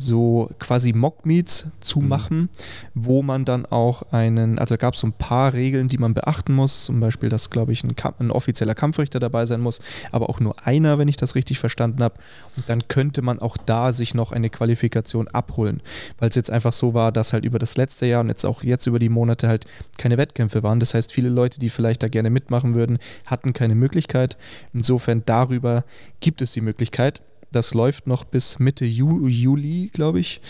so 0.01 0.49
quasi 0.61 0.93
Mock-Meets 0.93 1.67
zu 1.81 1.99
mhm. 2.01 2.09
machen, 2.09 2.49
wo 2.95 3.21
man 3.23 3.45
dann 3.45 3.67
auch 3.67 4.03
einen, 4.13 4.59
also 4.59 4.77
gab 4.77 4.95
es 4.95 5.01
so 5.01 5.09
ein 5.09 5.13
paar 5.13 5.53
Regeln, 5.53 5.89
die 5.89 5.99
man 5.99 6.15
beachten 6.15 6.55
muss, 6.55 6.85
zum 6.85 7.01
Beispiel, 7.01 7.29
dass, 7.29 7.51
glaube 7.51 7.73
ich, 7.73 7.83
ein, 7.83 7.95
ein, 8.21 8.31
offizieller 8.31 8.77
Kampfrichter 8.77 9.19
dabei 9.19 9.45
sein 9.47 9.61
muss, 9.61 9.81
aber 10.13 10.31
auch 10.31 10.39
nur 10.39 10.55
einer, 10.65 10.99
wenn 10.99 11.09
ich 11.09 11.17
das 11.17 11.35
richtig 11.35 11.59
verstanden 11.59 12.03
habe. 12.03 12.15
Und 12.57 12.69
dann 12.69 12.87
könnte 12.87 13.23
man 13.23 13.41
auch 13.41 13.57
da 13.57 13.93
sich 13.93 14.15
noch 14.15 14.31
eine 14.31 14.51
Qualifikation 14.51 15.27
abholen, 15.27 15.83
weil 16.19 16.29
es 16.29 16.37
jetzt 16.37 16.51
einfach 16.51 16.73
so 16.73 16.95
war, 16.95 17.11
dass 17.11 17.33
halt 17.33 17.45
über 17.45 17.59
das 17.59 17.77
letzte 17.77 18.07
Jahr 18.07 18.21
und 18.21 18.29
jetzt 18.29 18.47
auch 18.47 18.63
jetzt 18.63 18.87
über 18.87 19.01
die 19.01 19.09
Monate 19.09 19.49
halt 19.49 19.67
keine 19.99 20.17
Wettkämpfe 20.17 20.63
waren. 20.63 20.79
Das 20.79 20.95
heißt, 20.95 21.13
viele 21.13 21.29
Leute, 21.29 21.59
die 21.59 21.71
vielleicht 21.71 22.05
da 22.05 22.09
gerne 22.09 22.31
mitmachen 22.31 22.77
würden, 22.77 22.99
hatten 23.27 23.53
keine 23.53 23.75
Möglichkeit. 23.75 24.37
Insofern 24.73 25.25
darüber 25.27 25.85
gibt 26.21 26.41
es 26.41 26.53
die 26.53 26.61
Möglichkeit. 26.61 27.21
Das 27.51 27.73
läuft 27.73 28.07
noch 28.07 28.25
bis 28.25 28.59
Mitte 28.59 28.85
Ju 28.85 29.27
Juli, 29.27 29.91
glaube 29.93 30.21
ich. 30.21 30.41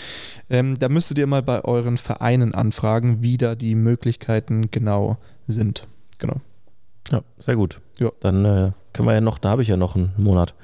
Ähm, 0.50 0.78
da 0.78 0.88
müsstet 0.88 1.18
ihr 1.18 1.26
mal 1.26 1.42
bei 1.42 1.64
euren 1.64 1.96
Vereinen 1.96 2.54
anfragen, 2.54 3.22
wie 3.22 3.36
da 3.36 3.54
die 3.54 3.74
Möglichkeiten 3.74 4.70
genau 4.70 5.18
sind. 5.46 5.86
Genau. 6.18 6.40
Ja, 7.10 7.22
sehr 7.38 7.56
gut. 7.56 7.80
Ja. 7.98 8.10
Dann 8.20 8.44
äh, 8.44 8.72
können 8.92 9.08
wir 9.08 9.14
ja 9.14 9.20
noch, 9.20 9.38
da 9.38 9.50
habe 9.50 9.62
ich 9.62 9.68
ja 9.68 9.76
noch 9.76 9.94
einen 9.94 10.12
Monat. 10.16 10.54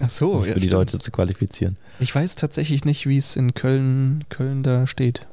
Ach 0.00 0.10
so, 0.10 0.40
für 0.42 0.48
ja, 0.48 0.54
die 0.54 0.60
stimmt. 0.60 0.72
Leute 0.72 0.98
zu 0.98 1.10
qualifizieren. 1.10 1.76
Ich 2.00 2.14
weiß 2.14 2.34
tatsächlich 2.34 2.84
nicht, 2.84 3.06
wie 3.06 3.18
es 3.18 3.36
in 3.36 3.54
Köln, 3.54 4.24
Köln 4.28 4.62
da 4.62 4.86
steht. 4.86 5.26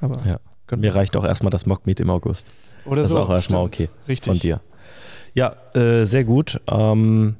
Aber 0.00 0.24
ja. 0.26 0.40
Mir 0.76 0.94
reicht 0.94 1.16
auch 1.16 1.24
erstmal 1.24 1.50
das 1.50 1.66
Mockmeet 1.66 2.00
im 2.00 2.10
August. 2.10 2.46
Oder 2.84 3.02
das 3.02 3.10
so. 3.10 3.16
ist 3.16 3.22
auch 3.22 3.30
erstmal 3.30 3.64
okay. 3.64 3.88
Richtig. 4.06 4.30
Von 4.30 4.38
dir. 4.38 4.60
Ja, 5.34 5.56
äh, 5.74 6.04
sehr 6.04 6.24
gut. 6.24 6.60
Ähm, 6.66 7.36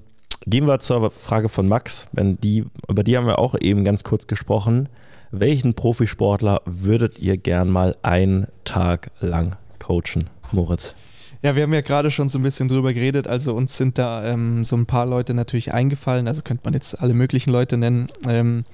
Gehen 0.47 0.67
wir 0.67 0.79
zur 0.81 1.11
Frage 1.11 1.49
von 1.49 1.69
Max. 1.69 2.07
Die, 2.13 2.65
über 2.89 3.03
die 3.03 3.17
haben 3.17 3.27
wir 3.27 3.39
auch 3.39 3.55
eben 3.61 3.85
ganz 3.85 4.05
kurz 4.05 4.27
gesprochen. 4.27 4.89
Welchen 5.31 5.75
Profisportler 5.75 6.63
würdet 6.65 7.19
ihr 7.19 7.37
gern 7.37 7.69
mal 7.69 7.95
einen 8.03 8.47
Tag 8.65 9.11
lang 9.21 9.57
coachen, 9.79 10.31
Moritz? 10.53 10.95
Ja, 11.43 11.55
wir 11.55 11.63
haben 11.63 11.75
ja 11.75 11.83
gerade 11.83 12.11
schon 12.11 12.29
so 12.29 12.39
ein 12.39 12.43
bisschen 12.43 12.69
drüber 12.69 12.93
geredet. 12.93 13.29
Also 13.29 13.55
uns 13.55 13.77
sind 13.77 13.99
da 13.99 14.25
ähm, 14.25 14.65
so 14.65 14.77
ein 14.77 14.87
paar 14.87 15.07
Leute 15.07 15.35
natürlich 15.35 15.73
eingefallen. 15.73 16.27
Also 16.27 16.43
könnte 16.43 16.63
man 16.65 16.75
jetzt 16.75 17.01
alle 17.01 17.15
möglichen 17.15 17.51
Leute 17.51 17.77
nennen. 17.77 18.09
Ähm, 18.27 18.65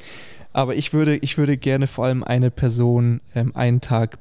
aber 0.52 0.76
ich 0.76 0.92
würde, 0.92 1.16
ich 1.16 1.37
würde 1.37 1.56
gerne 1.59 1.87
vor 1.87 2.06
allem 2.06 2.23
eine 2.23 2.50
Person 2.50 3.21
ähm, 3.35 3.54
einen 3.54 3.80
Tag 3.80 4.18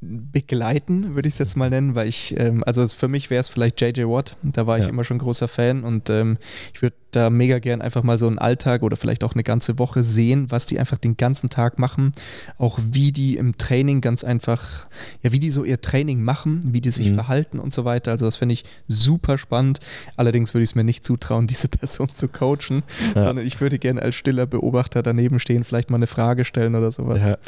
begleiten, 0.00 1.14
würde 1.14 1.28
ich 1.28 1.34
es 1.34 1.38
jetzt 1.38 1.56
mal 1.56 1.68
nennen, 1.68 1.94
weil 1.94 2.08
ich, 2.08 2.34
ähm, 2.38 2.64
also 2.64 2.86
für 2.88 3.08
mich 3.08 3.28
wäre 3.28 3.40
es 3.40 3.50
vielleicht 3.50 3.80
JJ 3.80 4.04
Watt, 4.04 4.36
da 4.42 4.66
war 4.66 4.78
ich 4.78 4.84
ja. 4.84 4.90
immer 4.90 5.04
schon 5.04 5.18
großer 5.18 5.46
Fan 5.46 5.84
und 5.84 6.08
ähm, 6.08 6.38
ich 6.72 6.80
würde 6.80 6.96
da 7.10 7.30
mega 7.30 7.58
gern 7.58 7.82
einfach 7.82 8.02
mal 8.02 8.18
so 8.18 8.26
einen 8.26 8.38
Alltag 8.38 8.82
oder 8.82 8.96
vielleicht 8.96 9.24
auch 9.24 9.34
eine 9.34 9.42
ganze 9.42 9.78
Woche 9.78 10.02
sehen, 10.02 10.50
was 10.50 10.66
die 10.66 10.78
einfach 10.78 10.98
den 10.98 11.16
ganzen 11.16 11.50
Tag 11.50 11.78
machen, 11.78 12.12
auch 12.58 12.78
wie 12.82 13.12
die 13.12 13.36
im 13.36 13.58
Training 13.58 14.00
ganz 14.00 14.24
einfach, 14.24 14.86
ja, 15.22 15.32
wie 15.32 15.38
die 15.38 15.50
so 15.50 15.64
ihr 15.64 15.80
Training 15.80 16.22
machen, 16.22 16.60
wie 16.72 16.80
die 16.80 16.90
sich 16.90 17.10
mhm. 17.10 17.14
verhalten 17.14 17.58
und 17.58 17.72
so 17.72 17.84
weiter. 17.84 18.12
Also 18.12 18.26
das 18.26 18.36
finde 18.36 18.52
ich 18.52 18.64
super 18.88 19.38
spannend. 19.38 19.80
Allerdings 20.16 20.54
würde 20.54 20.64
ich 20.64 20.70
es 20.70 20.74
mir 20.74 20.84
nicht 20.84 21.04
zutrauen, 21.04 21.46
diese 21.46 21.68
Person 21.68 22.08
zu 22.08 22.28
coachen, 22.28 22.82
ja. 23.14 23.22
sondern 23.22 23.46
ich 23.46 23.60
würde 23.60 23.78
gerne 23.78 24.02
als 24.02 24.14
stiller 24.14 24.46
Beobachter 24.46 25.02
daneben 25.02 25.38
stehen, 25.38 25.64
vielleicht 25.64 25.90
mal 25.90 25.96
eine 25.96 26.06
Frage 26.06 26.44
stellen 26.44 26.74
oder 26.74 26.92
sowas. 26.92 27.20
Ja. 27.20 27.38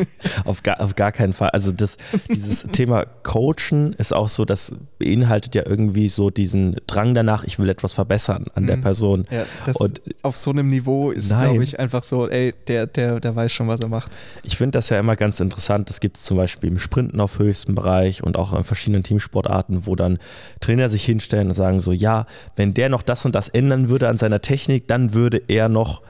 auf, 0.44 0.62
gar, 0.62 0.80
auf 0.80 0.94
gar 0.94 1.12
keinen 1.12 1.32
Fall. 1.32 1.50
Also 1.50 1.72
das 1.72 1.96
dieses 2.28 2.62
Thema 2.72 3.04
Coachen 3.22 3.92
ist 3.94 4.14
auch 4.14 4.28
so, 4.28 4.44
das 4.44 4.74
beinhaltet 4.98 5.54
ja 5.54 5.62
irgendwie 5.66 6.08
so 6.08 6.30
diesen 6.30 6.76
Drang 6.86 7.14
danach, 7.14 7.44
ich 7.44 7.58
will 7.58 7.68
etwas 7.68 7.94
verbessern 7.94 8.46
an 8.54 8.66
der 8.66 8.76
mhm. 8.76 8.82
Person. 9.16 9.26
Ja, 9.30 9.72
und 9.78 10.02
auf 10.22 10.36
so 10.36 10.50
einem 10.50 10.68
Niveau 10.68 11.10
ist, 11.10 11.30
glaube 11.30 11.64
ich, 11.64 11.78
einfach 11.78 12.02
so, 12.02 12.28
ey, 12.28 12.54
der, 12.66 12.86
der, 12.86 13.20
der 13.20 13.34
weiß 13.34 13.52
schon, 13.52 13.68
was 13.68 13.80
er 13.80 13.88
macht. 13.88 14.16
Ich 14.44 14.56
finde 14.56 14.78
das 14.78 14.88
ja 14.88 14.98
immer 14.98 15.16
ganz 15.16 15.40
interessant. 15.40 15.88
Das 15.88 16.00
gibt 16.00 16.16
es 16.16 16.24
zum 16.24 16.36
Beispiel 16.36 16.70
im 16.70 16.78
Sprinten 16.78 17.20
auf 17.20 17.38
höchstem 17.38 17.74
Bereich 17.74 18.22
und 18.22 18.36
auch 18.36 18.54
in 18.54 18.64
verschiedenen 18.64 19.02
Teamsportarten, 19.02 19.86
wo 19.86 19.96
dann 19.96 20.18
Trainer 20.60 20.88
sich 20.88 21.04
hinstellen 21.04 21.48
und 21.48 21.54
sagen 21.54 21.80
so, 21.80 21.92
ja, 21.92 22.26
wenn 22.56 22.74
der 22.74 22.88
noch 22.88 23.02
das 23.02 23.24
und 23.24 23.34
das 23.34 23.48
ändern 23.48 23.88
würde 23.88 24.08
an 24.08 24.18
seiner 24.18 24.40
Technik, 24.40 24.88
dann 24.88 25.14
würde 25.14 25.42
er 25.48 25.68
noch 25.68 26.02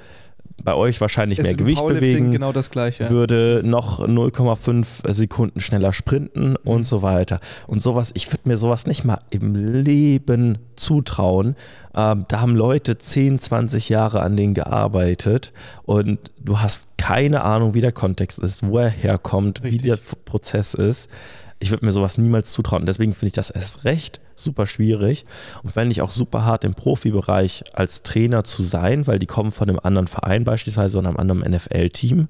bei 0.65 0.75
euch 0.75 1.01
wahrscheinlich 1.01 1.41
mehr 1.41 1.55
Gewicht 1.55 1.87
bewegen, 1.87 2.31
genau 2.31 2.53
das 2.53 2.71
gleiche. 2.71 3.11
würde 3.11 3.63
noch 3.65 4.01
0,5 4.01 5.11
Sekunden 5.13 5.61
schneller 5.61 5.93
sprinten 5.93 6.57
und 6.57 6.85
so 6.85 7.03
weiter. 7.03 7.41
Und 7.67 7.81
sowas, 7.81 8.11
ich 8.15 8.31
würde 8.33 8.49
mir 8.49 8.59
sowas 8.59 8.87
nicht 8.87 9.05
mal 9.05 9.21
im 9.31 9.55
Leben 9.55 10.59
zutrauen. 10.75 11.57
Ähm, 11.95 12.25
da 12.29 12.41
haben 12.41 12.57
Leute 12.57 12.99
10, 12.99 13.39
20 13.39 13.89
Jahre 13.89 14.21
an 14.21 14.37
denen 14.37 14.55
gearbeitet 14.55 15.53
und 15.85 16.19
du 16.39 16.61
hast 16.61 16.99
keine 16.99 17.43
Ahnung, 17.43 17.75
wie 17.75 17.81
der 17.81 17.93
Kontext 17.93 18.39
ist, 18.39 18.67
wo 18.67 18.79
er 18.79 18.91
herkommt, 18.91 19.63
Richtig. 19.63 19.85
wie 19.85 19.89
der 19.89 19.99
Prozess 20.25 20.75
ist. 20.75 21.09
Ich 21.61 21.71
würde 21.71 21.87
mir 21.87 21.93
sowas 21.93 22.19
niemals 22.19 22.53
zutrauen. 22.53 22.87
Deswegen 22.87 23.15
finde 23.15 23.29
ich 23.29 23.33
das 23.33 23.51
erst 23.51 23.85
recht 23.85 24.21
super 24.39 24.67
schwierig 24.67 25.27
und 25.63 25.71
fände 25.71 25.93
ich 25.93 26.03
auch 26.03 26.11
super 26.11 26.45
hart 26.45 26.65
im 26.65 26.75
Profibereich 26.75 27.65
als 27.73 28.03
Trainer 28.03 28.45
zu 28.45 28.63
sein, 28.63 29.07
weil 29.07 29.19
die 29.19 29.27
kommen 29.27 29.53
von 29.53 29.69
einem 29.69 29.81
anderen 29.83 30.09
Verein 30.09 30.45
beispielsweise 30.45 30.99
und 30.99 31.07
einem 31.07 31.17
anderen 31.17 31.41
NFL-Team. 31.41 32.29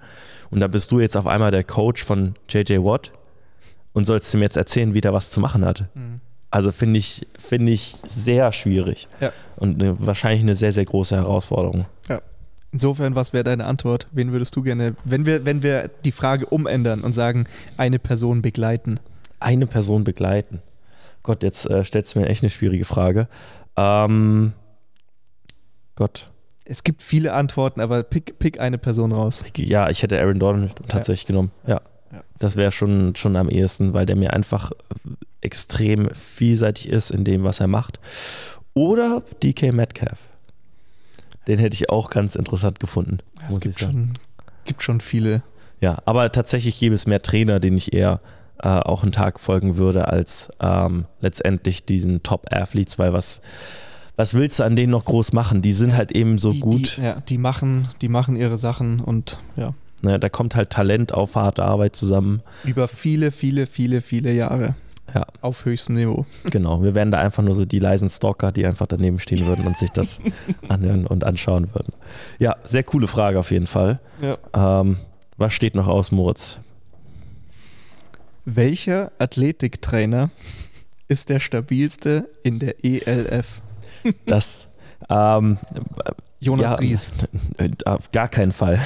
Und 0.50 0.60
da 0.60 0.68
bist 0.68 0.90
du 0.90 1.00
jetzt 1.00 1.16
auf 1.16 1.26
einmal 1.26 1.50
der 1.50 1.64
Coach 1.64 2.04
von 2.04 2.34
JJ 2.48 2.78
Watt 2.78 3.12
und 3.92 4.04
sollst 4.04 4.32
ihm 4.34 4.42
jetzt 4.42 4.56
erzählen, 4.56 4.94
wie 4.94 5.00
der 5.00 5.12
was 5.12 5.30
zu 5.30 5.40
machen 5.40 5.64
hat. 5.64 5.84
Mhm. 5.94 6.20
Also 6.50 6.72
finde 6.72 6.98
ich, 6.98 7.26
find 7.38 7.68
ich 7.68 7.96
sehr 8.04 8.52
schwierig 8.52 9.06
ja. 9.20 9.32
und 9.56 9.82
eine, 9.82 10.06
wahrscheinlich 10.06 10.42
eine 10.42 10.54
sehr, 10.54 10.72
sehr 10.72 10.86
große 10.86 11.14
Herausforderung. 11.14 11.84
Ja. 12.08 12.22
Insofern, 12.72 13.14
was 13.14 13.32
wäre 13.32 13.44
deine 13.44 13.64
Antwort? 13.64 14.08
Wen 14.12 14.32
würdest 14.32 14.54
du 14.56 14.62
gerne, 14.62 14.94
wenn 15.04 15.26
wir, 15.26 15.44
wenn 15.44 15.62
wir 15.62 15.90
die 16.04 16.12
Frage 16.12 16.46
umändern 16.46 17.00
und 17.00 17.12
sagen, 17.12 17.46
eine 17.76 17.98
Person 17.98 18.42
begleiten? 18.42 19.00
Eine 19.40 19.66
Person 19.66 20.04
begleiten. 20.04 20.60
Gott, 21.22 21.42
jetzt 21.42 21.68
äh, 21.68 21.84
stellst 21.84 22.14
du 22.14 22.20
mir 22.20 22.26
echt 22.26 22.42
eine 22.42 22.50
schwierige 22.50 22.84
Frage. 22.84 23.28
Ähm, 23.76 24.52
Gott. 25.94 26.30
Es 26.64 26.84
gibt 26.84 27.02
viele 27.02 27.32
Antworten, 27.32 27.80
aber 27.80 28.02
pick, 28.02 28.38
pick 28.38 28.60
eine 28.60 28.78
Person 28.78 29.12
raus. 29.12 29.44
Ja, 29.56 29.88
ich 29.88 30.02
hätte 30.02 30.20
Aaron 30.20 30.38
Donald 30.38 30.74
tatsächlich 30.88 31.22
ja. 31.24 31.26
genommen. 31.28 31.50
Ja. 31.66 31.80
ja. 32.12 32.22
Das 32.38 32.56
wäre 32.56 32.72
schon, 32.72 33.16
schon 33.16 33.36
am 33.36 33.48
ehesten, 33.48 33.94
weil 33.94 34.06
der 34.06 34.16
mir 34.16 34.34
einfach 34.34 34.70
extrem 35.40 36.10
vielseitig 36.10 36.88
ist 36.88 37.10
in 37.10 37.24
dem, 37.24 37.44
was 37.44 37.60
er 37.60 37.68
macht. 37.68 38.00
Oder 38.74 39.22
DK 39.42 39.72
Metcalf. 39.72 40.18
Den 41.46 41.58
hätte 41.58 41.74
ich 41.74 41.88
auch 41.88 42.10
ganz 42.10 42.36
interessant 42.36 42.78
gefunden. 42.80 43.18
Ja, 43.40 43.48
es 43.48 43.60
gibt 43.60 43.78
schon, 43.78 44.12
gibt 44.66 44.82
schon 44.82 45.00
viele. 45.00 45.42
Ja, 45.80 45.96
aber 46.04 46.30
tatsächlich 46.30 46.78
gäbe 46.78 46.94
es 46.94 47.06
mehr 47.06 47.22
Trainer, 47.22 47.60
den 47.60 47.76
ich 47.76 47.92
eher 47.92 48.20
äh, 48.62 48.68
auch 48.68 49.02
einen 49.02 49.12
Tag 49.12 49.40
folgen 49.40 49.76
würde, 49.76 50.08
als 50.08 50.50
ähm, 50.60 51.06
letztendlich 51.20 51.84
diesen 51.84 52.22
Top-Athletes, 52.22 52.98
weil 52.98 53.12
was, 53.12 53.40
was 54.16 54.34
willst 54.34 54.60
du 54.60 54.64
an 54.64 54.76
denen 54.76 54.90
noch 54.90 55.04
groß 55.04 55.32
machen? 55.32 55.62
Die 55.62 55.72
sind 55.72 55.96
halt 55.96 56.12
eben 56.12 56.38
so 56.38 56.52
die, 56.52 56.60
gut. 56.60 56.96
Die, 56.96 57.02
ja, 57.02 57.20
die 57.20 57.38
machen, 57.38 57.88
die 58.00 58.08
machen 58.08 58.36
ihre 58.36 58.58
Sachen 58.58 59.00
und 59.00 59.38
ja. 59.56 59.74
Naja, 60.00 60.18
da 60.18 60.28
kommt 60.28 60.54
halt 60.54 60.70
Talent 60.70 61.12
auf 61.12 61.34
harte 61.34 61.64
Arbeit 61.64 61.96
zusammen. 61.96 62.42
Über 62.64 62.86
viele, 62.86 63.32
viele, 63.32 63.66
viele, 63.66 64.00
viele 64.00 64.32
Jahre. 64.32 64.76
Ja. 65.14 65.26
Auf 65.40 65.64
höchstem 65.64 65.96
Niveau. 65.96 66.26
Genau, 66.44 66.82
wir 66.82 66.94
wären 66.94 67.10
da 67.10 67.18
einfach 67.18 67.42
nur 67.42 67.54
so 67.54 67.64
die 67.64 67.78
leisen 67.78 68.10
Stalker, 68.10 68.52
die 68.52 68.66
einfach 68.66 68.86
daneben 68.86 69.18
stehen 69.18 69.46
würden 69.46 69.66
und 69.66 69.76
sich 69.76 69.90
das 69.90 70.20
anhören 70.68 71.06
und 71.06 71.26
anschauen 71.26 71.68
würden. 71.72 71.92
Ja, 72.38 72.56
sehr 72.64 72.82
coole 72.82 73.08
Frage 73.08 73.38
auf 73.38 73.50
jeden 73.50 73.66
Fall. 73.66 74.00
Ja. 74.20 74.80
Ähm, 74.80 74.98
was 75.36 75.52
steht 75.52 75.74
noch 75.74 75.86
aus, 75.88 76.12
Moritz? 76.12 76.58
Welcher 78.50 79.12
Athletiktrainer 79.18 80.30
ist 81.06 81.28
der 81.28 81.38
stabilste 81.38 82.30
in 82.42 82.58
der 82.58 82.82
ELF? 82.82 83.60
Das 84.24 84.68
ähm, 85.10 85.58
Jonas 86.40 86.72
ja, 86.72 86.74
Ries. 86.76 87.12
Auf 87.84 88.10
gar 88.10 88.28
keinen 88.28 88.52
Fall. 88.52 88.80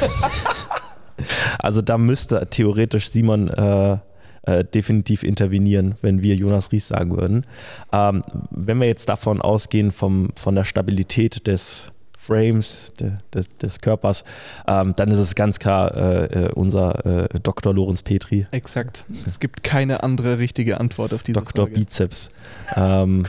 also 1.60 1.80
da 1.80 1.96
müsste 1.96 2.48
theoretisch 2.50 3.12
Simon 3.12 3.50
äh, 3.50 3.98
äh, 4.42 4.64
definitiv 4.64 5.22
intervenieren, 5.22 5.94
wenn 6.02 6.22
wir 6.22 6.34
Jonas 6.34 6.72
Ries 6.72 6.88
sagen 6.88 7.16
würden. 7.16 7.46
Ähm, 7.92 8.22
wenn 8.50 8.80
wir 8.80 8.88
jetzt 8.88 9.08
davon 9.08 9.40
ausgehen, 9.40 9.92
vom, 9.92 10.30
von 10.34 10.56
der 10.56 10.64
Stabilität 10.64 11.46
des 11.46 11.84
Frames 12.22 12.92
de, 13.00 13.12
de, 13.34 13.44
des 13.60 13.80
Körpers, 13.80 14.24
ähm, 14.68 14.94
dann 14.96 15.10
ist 15.10 15.18
es 15.18 15.34
ganz 15.34 15.58
klar 15.58 15.96
äh, 15.96 16.46
äh 16.46 16.52
unser 16.52 17.04
äh, 17.04 17.40
Dr. 17.42 17.74
Lorenz 17.74 18.02
Petri. 18.02 18.46
Exakt. 18.52 19.06
Es 19.26 19.40
gibt 19.40 19.64
keine 19.64 20.02
andere 20.02 20.38
richtige 20.38 20.78
Antwort 20.78 21.12
auf 21.14 21.22
diese 21.22 21.40
Dr. 21.40 21.66
Frage. 21.66 21.80
Bizeps. 21.80 22.28
ähm, 22.76 23.26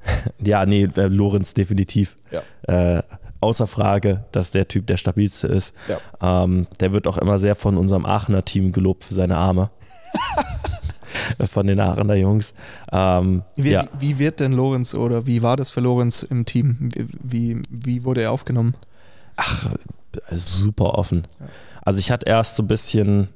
ja, 0.44 0.64
nee, 0.64 0.88
äh, 0.96 1.06
Lorenz 1.06 1.54
definitiv. 1.54 2.14
Ja. 2.30 2.98
Äh, 2.98 3.02
außer 3.40 3.66
Frage, 3.66 4.24
dass 4.32 4.52
der 4.52 4.68
Typ 4.68 4.86
der 4.86 4.96
stabilste 4.96 5.48
ist. 5.48 5.74
Ja. 5.88 6.44
Ähm, 6.44 6.68
der 6.80 6.92
wird 6.92 7.06
auch 7.06 7.18
immer 7.18 7.38
sehr 7.38 7.54
von 7.54 7.76
unserem 7.76 8.06
Aachener 8.06 8.44
Team 8.44 8.72
gelobt 8.72 9.04
für 9.04 9.14
seine 9.14 9.36
Arme. 9.36 9.70
von 11.50 11.66
den 11.66 11.80
Aachener 11.80 12.14
Jungs. 12.14 12.54
Ähm, 12.92 13.42
wie, 13.56 13.70
ja. 13.70 13.86
wie, 13.98 14.18
wird 14.18 14.40
denn 14.40 14.52
Lorenz 14.52 14.94
oder 14.94 15.26
wie 15.26 15.42
war 15.42 15.56
das 15.56 15.70
für 15.70 15.80
Lorenz 15.80 16.22
im 16.22 16.44
Team? 16.44 16.90
Wie, 17.22 17.60
wie 17.70 18.04
wurde 18.04 18.22
er 18.22 18.32
aufgenommen? 18.32 18.74
Ach, 19.36 19.70
super 20.30 20.94
offen. 20.94 21.26
Also 21.84 22.00
ich 22.00 22.10
hatte 22.10 22.26
erst 22.26 22.56
so 22.56 22.62
ein 22.62 22.68
bisschen, 22.68 23.28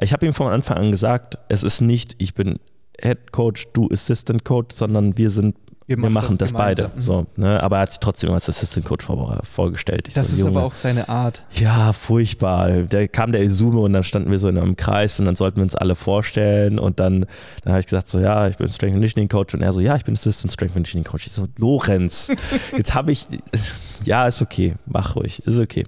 ich 0.00 0.12
habe 0.12 0.26
ihm 0.26 0.34
von 0.34 0.52
Anfang 0.52 0.78
an 0.78 0.90
gesagt, 0.90 1.38
es 1.48 1.64
ist 1.64 1.80
nicht, 1.80 2.14
ich 2.18 2.34
bin 2.34 2.58
Head 3.00 3.32
Coach, 3.32 3.66
du 3.72 3.88
Assistant 3.90 4.44
Coach, 4.44 4.74
sondern 4.74 5.18
wir 5.18 5.30
sind 5.30 5.56
wir, 5.86 6.10
machen 6.10 6.36
das, 6.36 6.50
das 6.50 6.52
beide. 6.52 6.90
So, 6.96 7.26
ne? 7.36 7.62
Aber 7.62 7.76
er 7.76 7.82
hat 7.82 7.90
sich 7.90 8.00
trotzdem 8.00 8.32
als 8.32 8.48
Assistant 8.48 8.84
Coach 8.84 9.04
vor, 9.04 9.38
vorgestellt. 9.44 10.08
Ich 10.08 10.14
das 10.14 10.28
so, 10.28 10.32
ist 10.34 10.38
Junge, 10.40 10.58
aber 10.58 10.66
auch 10.66 10.74
seine 10.74 11.08
Art. 11.08 11.44
Ja, 11.52 11.92
furchtbar. 11.92 12.82
Da 12.82 13.06
kam 13.06 13.30
der 13.30 13.42
Izume 13.42 13.80
und 13.80 13.92
dann 13.92 14.02
standen 14.02 14.30
wir 14.30 14.38
so 14.40 14.48
in 14.48 14.58
einem 14.58 14.76
Kreis 14.76 15.20
und 15.20 15.26
dann 15.26 15.36
sollten 15.36 15.58
wir 15.58 15.62
uns 15.62 15.76
alle 15.76 15.94
vorstellen. 15.94 16.80
Und 16.80 16.98
dann, 16.98 17.26
dann 17.62 17.72
habe 17.72 17.80
ich 17.80 17.86
gesagt: 17.86 18.08
So, 18.08 18.18
ja, 18.18 18.48
ich 18.48 18.56
bin 18.56 18.66
Strength 18.68 18.94
Conditioning 18.94 19.28
Coach. 19.28 19.54
Und 19.54 19.62
er 19.62 19.72
so: 19.72 19.80
Ja, 19.80 19.94
ich 19.94 20.04
bin 20.04 20.14
Assistant 20.14 20.52
Strength 20.52 20.72
Conditioning 20.72 21.04
Coach. 21.04 21.28
Ich 21.28 21.32
so: 21.32 21.46
Lorenz, 21.56 22.32
jetzt 22.76 22.94
habe 22.94 23.12
ich, 23.12 23.26
ja, 24.02 24.26
ist 24.26 24.42
okay, 24.42 24.74
mach 24.86 25.14
ruhig, 25.14 25.46
ist 25.46 25.60
okay. 25.60 25.84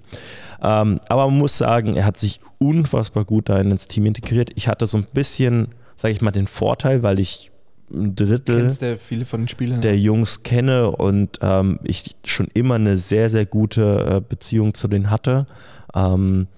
Ähm, 0.62 1.00
aber 1.08 1.26
man 1.26 1.38
muss 1.38 1.58
sagen, 1.58 1.96
er 1.96 2.04
hat 2.04 2.16
sich 2.16 2.40
unfassbar 2.58 3.24
gut 3.24 3.48
da 3.48 3.58
ins 3.58 3.88
Team 3.88 4.06
integriert. 4.06 4.50
Ich 4.54 4.68
hatte 4.68 4.86
so 4.86 4.98
ein 4.98 5.06
bisschen, 5.12 5.68
sage 5.96 6.12
ich 6.12 6.20
mal, 6.20 6.30
den 6.30 6.46
Vorteil, 6.46 7.02
weil 7.02 7.20
ich 7.20 7.50
ein 7.90 8.14
Drittel 8.14 8.68
der, 8.78 8.96
der 9.80 9.98
Jungs 9.98 10.42
kenne 10.42 10.90
und 10.90 11.38
ähm, 11.42 11.78
ich 11.84 12.16
schon 12.24 12.48
immer 12.54 12.76
eine 12.76 12.98
sehr, 12.98 13.30
sehr 13.30 13.46
gute 13.46 14.16
äh, 14.16 14.20
Beziehung 14.20 14.74
zu 14.74 14.88
denen 14.88 15.10
hatte. 15.10 15.46
Ähm, 15.94 16.48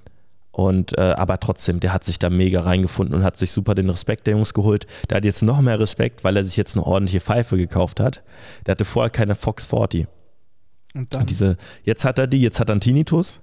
und 0.52 0.98
äh, 0.98 1.00
aber 1.00 1.38
trotzdem, 1.38 1.80
der 1.80 1.92
hat 1.92 2.04
sich 2.04 2.18
da 2.18 2.28
mega 2.28 2.60
reingefunden 2.60 3.14
und 3.14 3.22
hat 3.22 3.36
sich 3.36 3.52
super 3.52 3.74
den 3.74 3.88
Respekt 3.88 4.26
der 4.26 4.34
Jungs 4.34 4.52
geholt. 4.52 4.86
Der 5.08 5.18
hat 5.18 5.24
jetzt 5.24 5.42
noch 5.42 5.60
mehr 5.60 5.78
Respekt, 5.78 6.24
weil 6.24 6.36
er 6.36 6.44
sich 6.44 6.56
jetzt 6.56 6.76
eine 6.76 6.84
ordentliche 6.84 7.20
Pfeife 7.20 7.56
gekauft 7.56 8.00
hat. 8.00 8.22
Der 8.66 8.72
hatte 8.72 8.84
vorher 8.84 9.10
keine 9.10 9.34
Fox 9.34 9.66
40. 9.66 10.06
Und 10.94 11.14
dann? 11.14 11.26
Diese, 11.26 11.56
jetzt 11.84 12.04
hat 12.04 12.18
er 12.18 12.26
die, 12.26 12.40
jetzt 12.40 12.58
hat 12.58 12.68
er 12.68 12.72
einen 12.72 12.80
Tinnitus 12.80 13.40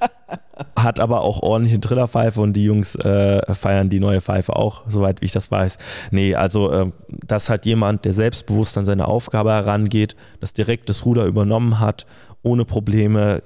hat 0.76 1.00
aber 1.00 1.22
auch 1.22 1.42
ordentliche 1.42 1.80
Trillerpfeife 1.80 2.40
und 2.40 2.52
die 2.52 2.64
Jungs 2.64 2.94
äh, 2.96 3.54
feiern 3.54 3.90
die 3.90 4.00
neue 4.00 4.20
Pfeife 4.20 4.56
auch, 4.56 4.82
soweit 4.88 5.18
ich 5.22 5.32
das 5.32 5.50
weiß. 5.50 5.78
Nee, 6.10 6.34
also 6.34 6.70
äh, 6.70 6.90
dass 7.26 7.50
halt 7.50 7.66
jemand, 7.66 8.04
der 8.04 8.12
selbstbewusst 8.12 8.76
an 8.78 8.84
seine 8.84 9.08
Aufgabe 9.08 9.50
herangeht, 9.50 10.16
das 10.40 10.52
direkt 10.52 10.88
das 10.88 11.04
Ruder 11.04 11.24
übernommen 11.24 11.80
hat, 11.80 12.06
ohne 12.42 12.64
Probleme, 12.64 13.42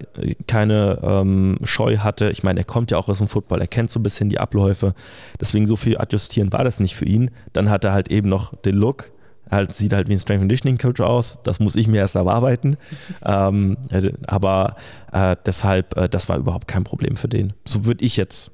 keine 0.47 0.99
ähm, 1.03 1.59
Scheu 1.63 1.99
hatte. 1.99 2.31
Ich 2.31 2.43
meine, 2.43 2.61
er 2.61 2.65
kommt 2.65 2.91
ja 2.91 2.99
auch 2.99 3.09
aus 3.09 3.19
dem 3.19 3.29
Football, 3.29 3.61
er 3.61 3.67
kennt 3.67 3.91
so 3.91 3.99
ein 3.99 4.03
bisschen 4.03 4.29
die 4.29 4.39
Abläufe. 4.39 4.95
Deswegen 5.41 5.67
so 5.67 5.77
viel 5.77 5.97
adjustieren 5.97 6.53
war 6.53 6.63
das 6.63 6.79
nicht 6.79 6.95
für 6.95 7.07
ihn. 7.07 7.31
Dann 7.53 7.71
hat 7.71 7.85
er 7.85 7.93
halt 7.93 8.11
eben 8.11 8.29
noch 8.29 8.55
den 8.57 8.77
Look, 8.77 9.12
halt, 9.53 9.75
sieht 9.75 9.93
halt 9.93 10.09
wie 10.09 10.15
ein 10.15 10.19
Strength 10.19 10.41
Conditioning 10.41 10.79
Coach 10.79 11.01
aus. 11.01 11.39
Das 11.45 11.61
muss 11.61 11.77
ich 11.77 11.87
mir 11.87 11.99
erst 11.99 12.17
erarbeiten. 12.17 12.77
ähm, 13.25 13.77
aber 14.27 14.77
äh, 15.13 15.37
deshalb, 15.47 15.97
äh, 15.97 16.09
das 16.09 16.29
war 16.29 16.39
überhaupt 16.39 16.67
kein 16.69 16.85
Problem 16.85 17.17
für 17.17 17.29
den. 17.29 17.53
So 17.65 17.85
würde 17.85 18.05
ich 18.05 18.17
jetzt. 18.17 18.51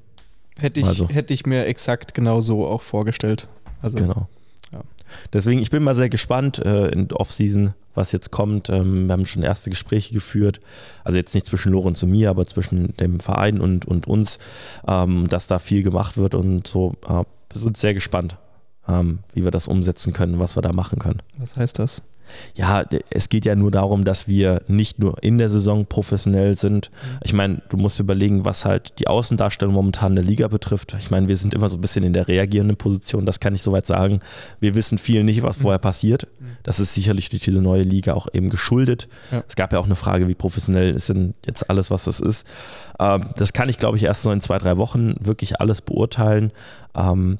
Hätte 0.59 0.81
ich, 0.81 0.85
also. 0.85 1.07
hätte 1.07 1.33
ich 1.33 1.45
mir 1.45 1.65
exakt 1.65 2.13
genauso 2.13 2.65
auch 2.67 2.81
vorgestellt. 2.81 3.47
Also, 3.81 3.97
genau. 3.97 4.27
Ja. 4.71 4.81
Deswegen, 5.31 5.61
ich 5.61 5.69
bin 5.69 5.83
mal 5.83 5.95
sehr 5.95 6.09
gespannt 6.09 6.59
äh, 6.59 6.89
in 6.89 7.11
Offseason, 7.13 7.73
was 7.95 8.11
jetzt 8.11 8.31
kommt. 8.31 8.69
Ähm, 8.69 9.07
wir 9.07 9.13
haben 9.13 9.25
schon 9.25 9.41
erste 9.41 9.69
Gespräche 9.69 10.13
geführt. 10.13 10.59
Also 11.05 11.17
jetzt 11.17 11.33
nicht 11.33 11.45
zwischen 11.45 11.71
Lorenz 11.71 12.03
und 12.03 12.11
mir, 12.11 12.29
aber 12.29 12.45
zwischen 12.45 12.95
dem 12.97 13.21
Verein 13.21 13.61
und, 13.61 13.85
und 13.85 14.05
uns, 14.07 14.37
ähm, 14.87 15.29
dass 15.29 15.47
da 15.47 15.59
viel 15.59 15.81
gemacht 15.81 16.17
wird 16.17 16.35
und 16.35 16.67
so. 16.67 16.93
Äh, 17.07 17.23
wir 17.51 17.61
sind 17.61 17.77
sehr 17.77 17.93
gespannt 17.93 18.37
ähm, 18.89 19.19
wie 19.33 19.43
wir 19.43 19.51
das 19.51 19.67
umsetzen 19.67 20.13
können, 20.13 20.39
was 20.39 20.57
wir 20.57 20.61
da 20.61 20.73
machen 20.73 20.99
können. 20.99 21.21
Was 21.37 21.55
heißt 21.55 21.79
das? 21.79 22.03
Ja, 22.53 22.83
es 23.09 23.29
geht 23.29 23.45
ja 23.45 23.55
nur 23.55 23.71
darum, 23.71 24.03
dass 24.03 24.27
wir 24.27 24.61
nicht 24.67 24.99
nur 24.99 25.21
in 25.23 25.37
der 25.37 25.49
Saison 25.49 25.85
professionell 25.85 26.55
sind. 26.55 26.91
Mhm. 26.91 27.19
Ich 27.23 27.33
meine, 27.33 27.61
du 27.69 27.77
musst 27.77 27.99
überlegen, 27.99 28.45
was 28.45 28.65
halt 28.65 28.99
die 28.99 29.07
Außendarstellung 29.07 29.73
momentan 29.73 30.15
der 30.15 30.23
Liga 30.23 30.47
betrifft. 30.47 30.95
Ich 30.99 31.09
meine, 31.11 31.27
wir 31.27 31.37
sind 31.37 31.53
immer 31.53 31.69
so 31.69 31.77
ein 31.77 31.81
bisschen 31.81 32.03
in 32.03 32.13
der 32.13 32.27
reagierenden 32.27 32.77
Position, 32.77 33.25
das 33.25 33.39
kann 33.39 33.55
ich 33.55 33.61
soweit 33.61 33.85
sagen. 33.85 34.19
Wir 34.59 34.75
wissen 34.75 34.97
viel 34.97 35.23
nicht, 35.23 35.43
was 35.43 35.57
mhm. 35.57 35.63
vorher 35.63 35.79
passiert. 35.79 36.27
Mhm. 36.39 36.57
Das 36.63 36.79
ist 36.79 36.93
sicherlich 36.93 37.29
durch 37.29 37.43
diese 37.43 37.61
neue 37.61 37.83
Liga 37.83 38.13
auch 38.13 38.27
eben 38.33 38.49
geschuldet. 38.49 39.07
Ja. 39.31 39.43
Es 39.47 39.55
gab 39.55 39.73
ja 39.73 39.79
auch 39.79 39.85
eine 39.85 39.95
Frage, 39.95 40.27
wie 40.27 40.35
professionell 40.35 40.93
ist 40.93 41.09
denn 41.09 41.33
jetzt 41.45 41.69
alles, 41.69 41.89
was 41.89 42.05
das 42.05 42.19
ist. 42.19 42.45
Ähm, 42.99 43.29
das 43.37 43.53
kann 43.53 43.69
ich, 43.69 43.77
glaube 43.77 43.97
ich, 43.97 44.03
erst 44.03 44.23
so 44.23 44.31
in 44.31 44.41
zwei, 44.41 44.57
drei 44.57 44.77
Wochen 44.77 45.15
wirklich 45.19 45.59
alles 45.59 45.81
beurteilen. 45.81 46.51
Ähm, 46.95 47.39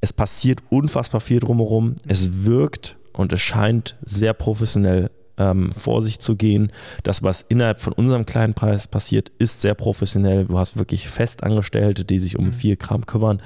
es 0.00 0.12
passiert 0.12 0.60
unfassbar 0.70 1.20
viel 1.20 1.40
drumherum. 1.40 1.96
Es 2.06 2.44
wirkt 2.44 2.96
und 3.12 3.32
es 3.32 3.40
scheint 3.40 3.96
sehr 4.04 4.32
professionell 4.32 5.10
ähm, 5.38 5.72
vor 5.72 6.02
sich 6.02 6.18
zu 6.18 6.36
gehen. 6.36 6.72
Das, 7.02 7.22
was 7.22 7.44
innerhalb 7.48 7.80
von 7.80 7.92
unserem 7.92 8.26
kleinen 8.26 8.54
Preis 8.54 8.86
passiert, 8.86 9.30
ist 9.38 9.60
sehr 9.60 9.74
professionell. 9.74 10.44
Du 10.44 10.58
hast 10.58 10.76
wirklich 10.76 11.08
Festangestellte, 11.08 12.04
die 12.04 12.18
sich 12.18 12.38
um 12.38 12.46
mhm. 12.46 12.52
viel 12.52 12.76
Kram 12.76 13.06
kümmern. 13.06 13.42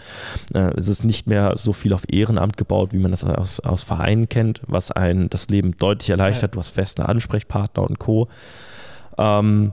Äh, 0.55 0.73
es 0.77 0.89
ist 0.89 1.05
nicht 1.05 1.27
mehr 1.27 1.57
so 1.57 1.73
viel 1.73 1.93
auf 1.93 2.05
Ehrenamt 2.11 2.57
gebaut, 2.57 2.93
wie 2.93 2.99
man 2.99 3.11
das 3.11 3.25
aus, 3.25 3.61
aus 3.61 3.83
Vereinen 3.83 4.29
kennt, 4.29 4.63
was 4.67 4.91
einen 4.91 5.31
das 5.31 5.49
Leben 5.49 5.77
deutlich 5.77 6.11
erleichtert. 6.11 6.55
Du 6.55 6.59
hast 6.59 6.71
feste 6.75 7.09
Ansprechpartner 7.09 7.83
und 7.83 7.99
Co. 7.99 8.29
Ähm, 9.19 9.73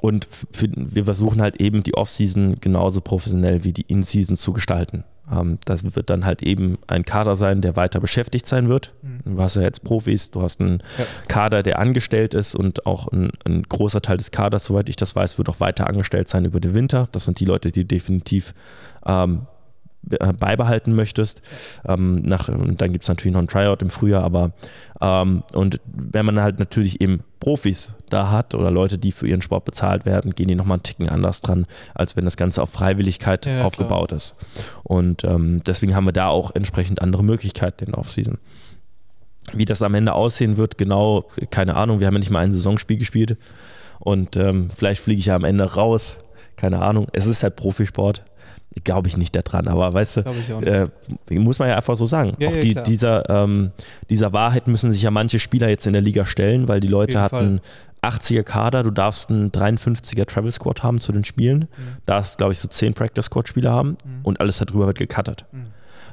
und 0.00 0.28
wir 0.76 1.04
versuchen 1.04 1.42
halt 1.42 1.60
eben 1.60 1.82
die 1.82 1.94
Offseason 1.94 2.60
genauso 2.60 3.00
professionell 3.00 3.64
wie 3.64 3.72
die 3.72 3.82
In-Season 3.82 4.36
zu 4.36 4.52
gestalten. 4.52 5.04
Ähm, 5.32 5.58
das 5.64 5.84
wird 5.96 6.10
dann 6.10 6.24
halt 6.24 6.42
eben 6.42 6.78
ein 6.86 7.04
Kader 7.04 7.36
sein, 7.36 7.60
der 7.60 7.76
weiter 7.76 8.00
beschäftigt 8.00 8.46
sein 8.46 8.68
wird. 8.68 8.94
Mhm. 9.02 9.36
Du 9.36 9.42
hast 9.42 9.56
ja 9.56 9.62
jetzt 9.62 9.84
Profis, 9.84 10.30
du 10.30 10.42
hast 10.42 10.60
einen 10.60 10.82
ja. 10.98 11.04
Kader, 11.28 11.62
der 11.62 11.78
angestellt 11.78 12.34
ist 12.34 12.54
und 12.54 12.86
auch 12.86 13.08
ein, 13.08 13.30
ein, 13.44 13.62
großer 13.62 14.00
Teil 14.00 14.16
des 14.16 14.30
Kaders, 14.30 14.64
soweit 14.64 14.88
ich 14.88 14.96
das 14.96 15.14
weiß, 15.14 15.38
wird 15.38 15.48
auch 15.48 15.60
weiter 15.60 15.86
angestellt 15.86 16.28
sein 16.28 16.44
über 16.44 16.60
den 16.60 16.74
Winter. 16.74 17.08
Das 17.12 17.24
sind 17.24 17.40
die 17.40 17.44
Leute, 17.44 17.70
die 17.72 17.84
definitiv 17.84 18.54
ähm, 19.06 19.46
äh, 20.10 20.32
beibehalten 20.32 20.94
möchtest. 20.94 21.42
Ähm, 21.86 22.22
nach, 22.22 22.48
und 22.48 22.80
dann 22.80 22.92
gibt 22.92 23.02
es 23.04 23.08
natürlich 23.08 23.32
noch 23.32 23.42
ein 23.42 23.48
Tryout 23.48 23.82
im 23.82 23.90
Frühjahr, 23.90 24.24
aber 24.24 24.52
ähm, 25.00 25.42
und 25.52 25.80
wenn 25.86 26.24
man 26.24 26.40
halt 26.40 26.58
natürlich 26.58 27.00
eben 27.00 27.24
Profis 27.40 27.94
da 28.10 28.30
hat 28.30 28.54
oder 28.54 28.70
Leute, 28.70 28.98
die 28.98 29.12
für 29.12 29.28
ihren 29.28 29.42
Sport 29.42 29.64
bezahlt 29.64 30.04
werden, 30.04 30.34
gehen 30.34 30.48
die 30.48 30.54
nochmal 30.54 30.76
einen 30.76 30.82
Ticken 30.82 31.08
anders 31.08 31.40
dran, 31.40 31.66
als 31.94 32.16
wenn 32.16 32.24
das 32.24 32.36
Ganze 32.36 32.62
auf 32.62 32.70
Freiwilligkeit 32.70 33.46
ja, 33.46 33.64
aufgebaut 33.64 34.08
klar. 34.08 34.16
ist. 34.16 34.34
Und 34.82 35.24
ähm, 35.24 35.62
deswegen 35.64 35.94
haben 35.94 36.06
wir 36.06 36.12
da 36.12 36.28
auch 36.28 36.54
entsprechend 36.54 37.02
andere 37.02 37.22
Möglichkeiten 37.22 37.84
in 37.84 37.92
der 37.92 37.98
Offseason. 37.98 38.38
Wie 39.54 39.64
das 39.64 39.82
am 39.82 39.94
Ende 39.94 40.12
aussehen 40.12 40.56
wird, 40.56 40.76
genau, 40.78 41.26
keine 41.50 41.76
Ahnung. 41.76 42.00
Wir 42.00 42.06
haben 42.06 42.14
ja 42.14 42.20
nicht 42.20 42.30
mal 42.30 42.40
ein 42.40 42.52
Saisonspiel 42.52 42.98
gespielt 42.98 43.38
und 43.98 44.36
ähm, 44.36 44.70
vielleicht 44.76 45.00
fliege 45.00 45.20
ich 45.20 45.26
ja 45.26 45.36
am 45.36 45.44
Ende 45.44 45.64
raus. 45.74 46.16
Keine 46.56 46.82
Ahnung. 46.82 47.06
Es 47.12 47.26
ist 47.26 47.42
halt 47.42 47.56
Profisport 47.56 48.24
glaube 48.84 49.08
ich 49.08 49.16
nicht 49.16 49.34
daran, 49.34 49.68
aber 49.68 49.92
weißt 49.92 50.18
du, 50.18 50.20
äh, 50.62 50.86
muss 51.38 51.58
man 51.58 51.68
ja 51.68 51.76
einfach 51.76 51.96
so 51.96 52.06
sagen. 52.06 52.34
Ja, 52.38 52.48
auch 52.48 52.54
ja, 52.54 52.60
die, 52.60 52.74
dieser, 52.74 53.28
ähm, 53.28 53.72
dieser 54.10 54.32
Wahrheit 54.32 54.68
müssen 54.68 54.90
sich 54.90 55.02
ja 55.02 55.10
manche 55.10 55.38
Spieler 55.38 55.68
jetzt 55.68 55.86
in 55.86 55.94
der 55.94 56.02
Liga 56.02 56.26
stellen, 56.26 56.68
weil 56.68 56.80
die 56.80 56.88
Leute 56.88 57.20
hatten 57.20 57.60
Fall. 58.02 58.10
80er 58.12 58.42
Kader, 58.42 58.82
du 58.82 58.90
darfst 58.90 59.30
einen 59.30 59.50
53er 59.50 60.26
Travel 60.26 60.52
Squad 60.52 60.82
haben 60.82 61.00
zu 61.00 61.12
den 61.12 61.24
Spielen, 61.24 61.60
mhm. 61.60 61.96
darfst, 62.06 62.38
glaube 62.38 62.52
ich, 62.52 62.60
so 62.60 62.68
10 62.68 62.94
Practice 62.94 63.26
Squad 63.26 63.48
Spieler 63.48 63.72
haben 63.72 63.96
mhm. 64.04 64.20
und 64.22 64.40
alles 64.40 64.58
darüber 64.58 64.86
wird 64.86 64.98
gecuttet. 64.98 65.46
Mhm. 65.50 65.64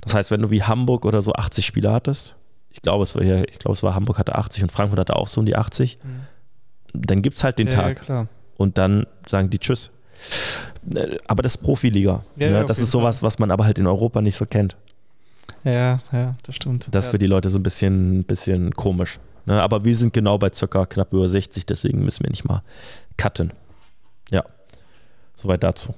Das 0.02 0.13
heißt, 0.13 0.32
wenn 0.32 0.41
du 0.41 0.50
wie 0.50 0.63
Hamburg 0.63 1.06
oder 1.06 1.22
so 1.22 1.34
80 1.34 1.65
Spieler 1.65 1.94
hattest, 1.94 2.36
ich 2.70 2.82
glaube, 2.82 3.04
es 3.04 3.15
war, 3.15 3.22
ich 3.22 3.60
glaube, 3.60 3.74
es 3.74 3.84
war 3.84 3.96
Hamburg 3.96 4.18
hatte 4.18 4.36
80 4.36 4.63
und 4.63 4.72
Frankfurt 4.72 5.00
hatte 5.00 5.15
auch 5.15 5.28
so 5.28 5.41
um 5.41 5.46
die 5.46 5.56
80, 5.56 6.00
mhm. 6.04 7.02
dann 7.02 7.22
gibt 7.22 7.38
es 7.38 7.44
halt 7.44 7.60
den 7.60 7.68
ja, 7.68 7.94
Tag. 7.94 8.28
und 8.58 8.78
dann 8.78 9.06
sagen 9.28 9.50
die 9.50 9.60
Tschüss 9.60 9.91
aber 11.28 11.43
das 11.43 11.56
ist 11.56 11.63
Profiliga. 11.63 12.24
Ja, 12.36 12.50
ne? 12.52 12.65
Das 12.65 12.80
ist 12.80 12.91
sowas, 12.91 13.24
was 13.24 13.39
man 13.39 13.52
aber 13.52 13.65
halt 13.65 13.80
in 13.80 13.88
Europa 13.88 14.21
nicht 14.21 14.36
so 14.36 14.45
kennt. 14.45 14.78
Ja, 15.63 16.00
ja, 16.12 16.36
das 16.43 16.56
stimmt. 16.56 16.88
Das 16.91 17.06
ist 17.06 17.08
ja. 17.08 17.12
für 17.12 17.19
die 17.19 17.28
Leute 17.28 17.50
so 17.50 17.58
ein 17.58 17.63
bisschen, 17.63 18.24
bisschen 18.24 18.71
komisch. 18.74 19.19
Ne? 19.45 19.62
Aber 19.62 19.84
wir 19.84 19.95
sind 19.95 20.13
genau 20.13 20.38
bei 20.38 20.52
circa 20.52 20.86
knapp 20.86 21.12
über 21.12 21.28
60, 21.28 21.65
deswegen 21.65 22.04
müssen 22.04 22.24
wir 22.24 22.30
nicht 22.30 22.45
mal 22.45 22.62
cutten. 23.17 23.52
Ja, 24.30 24.43
soweit 25.36 25.63
dazu. 25.63 25.93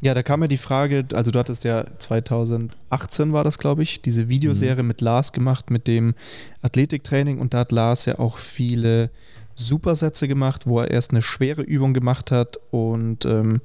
Ja, 0.00 0.14
da 0.14 0.22
kam 0.22 0.42
ja 0.42 0.48
die 0.48 0.58
Frage, 0.58 1.04
also 1.12 1.32
du 1.32 1.38
hattest 1.38 1.64
ja 1.64 1.84
2018 1.98 3.32
war 3.32 3.42
das, 3.42 3.58
glaube 3.58 3.82
ich, 3.82 4.00
diese 4.00 4.28
Videoserie 4.28 4.82
mhm. 4.82 4.88
mit 4.88 5.00
Lars 5.00 5.32
gemacht 5.32 5.70
mit 5.70 5.88
dem 5.88 6.14
Athletiktraining 6.62 7.38
und 7.38 7.52
da 7.52 7.60
hat 7.60 7.72
Lars 7.72 8.06
ja 8.06 8.18
auch 8.20 8.36
viele 8.36 9.10
Supersätze 9.58 10.28
gemacht, 10.28 10.66
wo 10.66 10.80
er 10.80 10.90
erst 10.90 11.10
eine 11.10 11.22
schwere 11.22 11.62
Übung 11.62 11.92
gemacht 11.92 12.30
hat 12.30 12.58
und 12.70 13.24
ähm, 13.24 13.60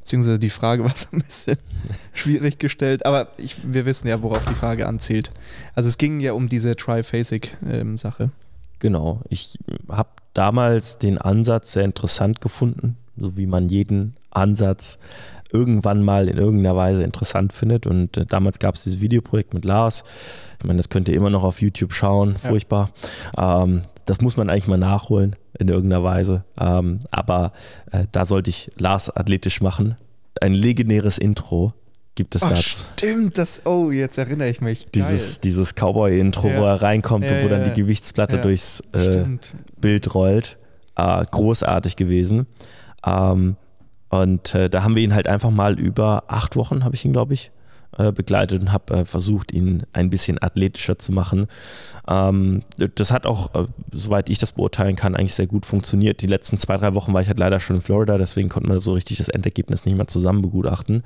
beziehungsweise 0.00 0.38
die 0.38 0.50
Frage 0.50 0.84
war 0.84 0.94
so 0.94 1.08
ein 1.12 1.22
bisschen 1.22 1.58
schwierig 2.12 2.58
gestellt, 2.58 3.06
aber 3.06 3.28
ich, 3.38 3.56
wir 3.64 3.86
wissen 3.86 4.08
ja, 4.08 4.22
worauf 4.22 4.44
die 4.44 4.54
Frage 4.54 4.86
anzielt. 4.86 5.30
Also 5.74 5.88
es 5.88 5.98
ging 5.98 6.20
ja 6.20 6.32
um 6.32 6.48
diese 6.48 6.76
Triphasic-Sache. 6.76 8.22
Ähm, 8.24 8.32
genau, 8.78 9.22
ich 9.28 9.58
habe 9.88 10.10
damals 10.34 10.98
den 10.98 11.18
Ansatz 11.18 11.72
sehr 11.72 11.84
interessant 11.84 12.40
gefunden, 12.40 12.96
so 13.16 13.36
wie 13.36 13.46
man 13.46 13.68
jeden 13.68 14.14
Ansatz 14.30 14.98
irgendwann 15.52 16.02
mal 16.02 16.28
in 16.28 16.38
irgendeiner 16.38 16.76
Weise 16.76 17.02
interessant 17.02 17.52
findet. 17.52 17.86
Und 17.86 18.16
äh, 18.16 18.26
damals 18.26 18.58
gab 18.58 18.74
es 18.74 18.84
dieses 18.84 19.00
Videoprojekt 19.00 19.54
mit 19.54 19.64
Lars. 19.64 20.04
Ich 20.58 20.64
meine, 20.64 20.78
das 20.78 20.88
könnt 20.88 21.08
ihr 21.08 21.14
immer 21.14 21.30
noch 21.30 21.44
auf 21.44 21.60
YouTube 21.62 21.92
schauen, 21.92 22.36
furchtbar. 22.36 22.90
Ja. 23.36 23.64
Ähm, 23.64 23.82
das 24.06 24.20
muss 24.20 24.36
man 24.36 24.50
eigentlich 24.50 24.66
mal 24.66 24.78
nachholen 24.78 25.34
in 25.58 25.68
irgendeiner 25.68 26.02
Weise. 26.02 26.44
Ähm, 26.58 27.00
aber 27.10 27.52
äh, 27.92 28.06
da 28.12 28.24
sollte 28.24 28.50
ich 28.50 28.70
Lars 28.78 29.14
athletisch 29.14 29.60
machen. 29.60 29.96
Ein 30.40 30.54
legendäres 30.54 31.18
Intro 31.18 31.74
gibt 32.14 32.34
es 32.34 32.42
Ach, 32.42 32.50
dazu. 32.50 32.84
Stimmt, 32.96 33.38
das, 33.38 33.64
oh, 33.66 33.90
jetzt 33.90 34.18
erinnere 34.18 34.48
ich 34.48 34.60
mich. 34.60 34.88
Dieses, 34.94 35.40
dieses 35.40 35.74
Cowboy-Intro, 35.74 36.48
ja. 36.48 36.60
wo 36.60 36.64
er 36.64 36.82
reinkommt 36.82 37.24
ja, 37.24 37.36
und 37.36 37.44
wo 37.44 37.48
dann 37.48 37.64
die 37.64 37.72
Gewichtsplatte 37.72 38.38
durchs 38.38 38.80
äh, 38.92 39.24
Bild 39.80 40.14
rollt. 40.14 40.58
Äh, 40.96 41.24
großartig 41.30 41.96
gewesen. 41.96 42.46
Ähm, 43.06 43.56
und 44.10 44.54
äh, 44.54 44.70
da 44.70 44.82
haben 44.82 44.96
wir 44.96 45.02
ihn 45.02 45.14
halt 45.14 45.28
einfach 45.28 45.50
mal 45.50 45.78
über 45.78 46.24
acht 46.28 46.56
Wochen, 46.56 46.84
habe 46.84 46.94
ich 46.94 47.04
ihn, 47.04 47.12
glaube 47.12 47.34
ich, 47.34 47.50
äh, 47.96 48.12
begleitet 48.12 48.60
und 48.60 48.72
habe 48.72 48.98
äh, 48.98 49.04
versucht, 49.04 49.52
ihn 49.52 49.84
ein 49.92 50.10
bisschen 50.10 50.40
athletischer 50.40 50.98
zu 50.98 51.10
machen. 51.10 51.46
Ähm, 52.06 52.62
das 52.94 53.10
hat 53.10 53.26
auch, 53.26 53.54
äh, 53.54 53.66
soweit 53.92 54.28
ich 54.28 54.38
das 54.38 54.52
beurteilen 54.52 54.94
kann, 54.94 55.16
eigentlich 55.16 55.34
sehr 55.34 55.46
gut 55.46 55.66
funktioniert. 55.66 56.22
Die 56.22 56.26
letzten 56.26 56.58
zwei, 56.58 56.76
drei 56.76 56.94
Wochen 56.94 57.12
war 57.12 57.22
ich 57.22 57.28
halt 57.28 57.38
leider 57.38 57.60
schon 57.60 57.76
in 57.76 57.82
Florida, 57.82 58.18
deswegen 58.18 58.48
konnte 58.48 58.68
man 58.68 58.78
so 58.78 58.92
richtig 58.92 59.18
das 59.18 59.28
Endergebnis 59.28 59.84
nicht 59.84 59.96
mehr 59.96 60.06
zusammen 60.06 60.42
begutachten. 60.42 61.02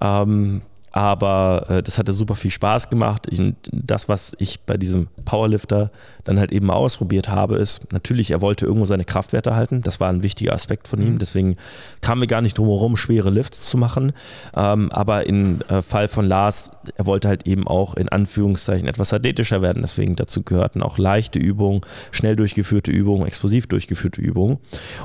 Ähm, 0.00 0.62
aber 0.94 1.66
äh, 1.68 1.82
das 1.82 1.98
hatte 1.98 2.12
super 2.12 2.36
viel 2.36 2.52
Spaß 2.52 2.88
gemacht. 2.88 3.26
Ich, 3.28 3.42
das, 3.72 4.08
was 4.08 4.36
ich 4.38 4.60
bei 4.60 4.76
diesem 4.76 5.08
Powerlifter 5.24 5.90
dann 6.22 6.38
halt 6.38 6.52
eben 6.52 6.66
mal 6.66 6.74
ausprobiert 6.74 7.28
habe, 7.28 7.56
ist 7.56 7.92
natürlich, 7.92 8.30
er 8.30 8.40
wollte 8.40 8.64
irgendwo 8.64 8.86
seine 8.86 9.04
Kraftwerte 9.04 9.56
halten. 9.56 9.82
Das 9.82 9.98
war 9.98 10.08
ein 10.08 10.22
wichtiger 10.22 10.52
Aspekt 10.52 10.86
von 10.86 11.02
ihm. 11.02 11.14
Mhm. 11.14 11.18
Deswegen 11.18 11.56
kamen 12.00 12.20
wir 12.20 12.28
gar 12.28 12.42
nicht 12.42 12.56
drum 12.56 12.68
herum, 12.68 12.96
schwere 12.96 13.30
Lifts 13.30 13.68
zu 13.68 13.76
machen. 13.76 14.12
Ähm, 14.54 14.92
aber 14.92 15.26
im 15.26 15.62
äh, 15.62 15.82
Fall 15.82 16.06
von 16.06 16.26
Lars, 16.26 16.70
er 16.94 17.06
wollte 17.06 17.26
halt 17.26 17.44
eben 17.48 17.66
auch 17.66 17.96
in 17.96 18.08
Anführungszeichen 18.08 18.86
etwas 18.86 19.12
athletischer 19.12 19.62
werden. 19.62 19.82
Deswegen 19.82 20.14
dazu 20.14 20.44
gehörten 20.44 20.80
auch 20.80 20.96
leichte 20.96 21.40
Übungen, 21.40 21.80
schnell 22.12 22.36
durchgeführte 22.36 22.92
Übungen, 22.92 23.26
explosiv 23.26 23.66
durchgeführte 23.66 24.20
Übungen. 24.20 24.58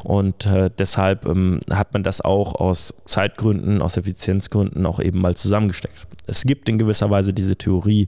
Und 0.04 0.45
äh, 0.45 0.69
deshalb 0.78 1.25
ähm, 1.25 1.62
hat 1.71 1.93
man 1.93 2.04
das 2.04 2.21
auch 2.21 2.54
aus 2.54 2.93
Zeitgründen, 3.06 3.82
aus 3.82 3.97
Effizienzgründen 3.97 4.86
auch 4.86 4.99
eben 4.99 5.19
mal 5.19 5.34
zusammengestellt 5.34 5.78
steckt. 5.79 6.07
Es 6.27 6.43
gibt 6.43 6.69
in 6.69 6.77
gewisser 6.77 7.09
Weise 7.09 7.33
diese 7.33 7.55
Theorie 7.55 8.07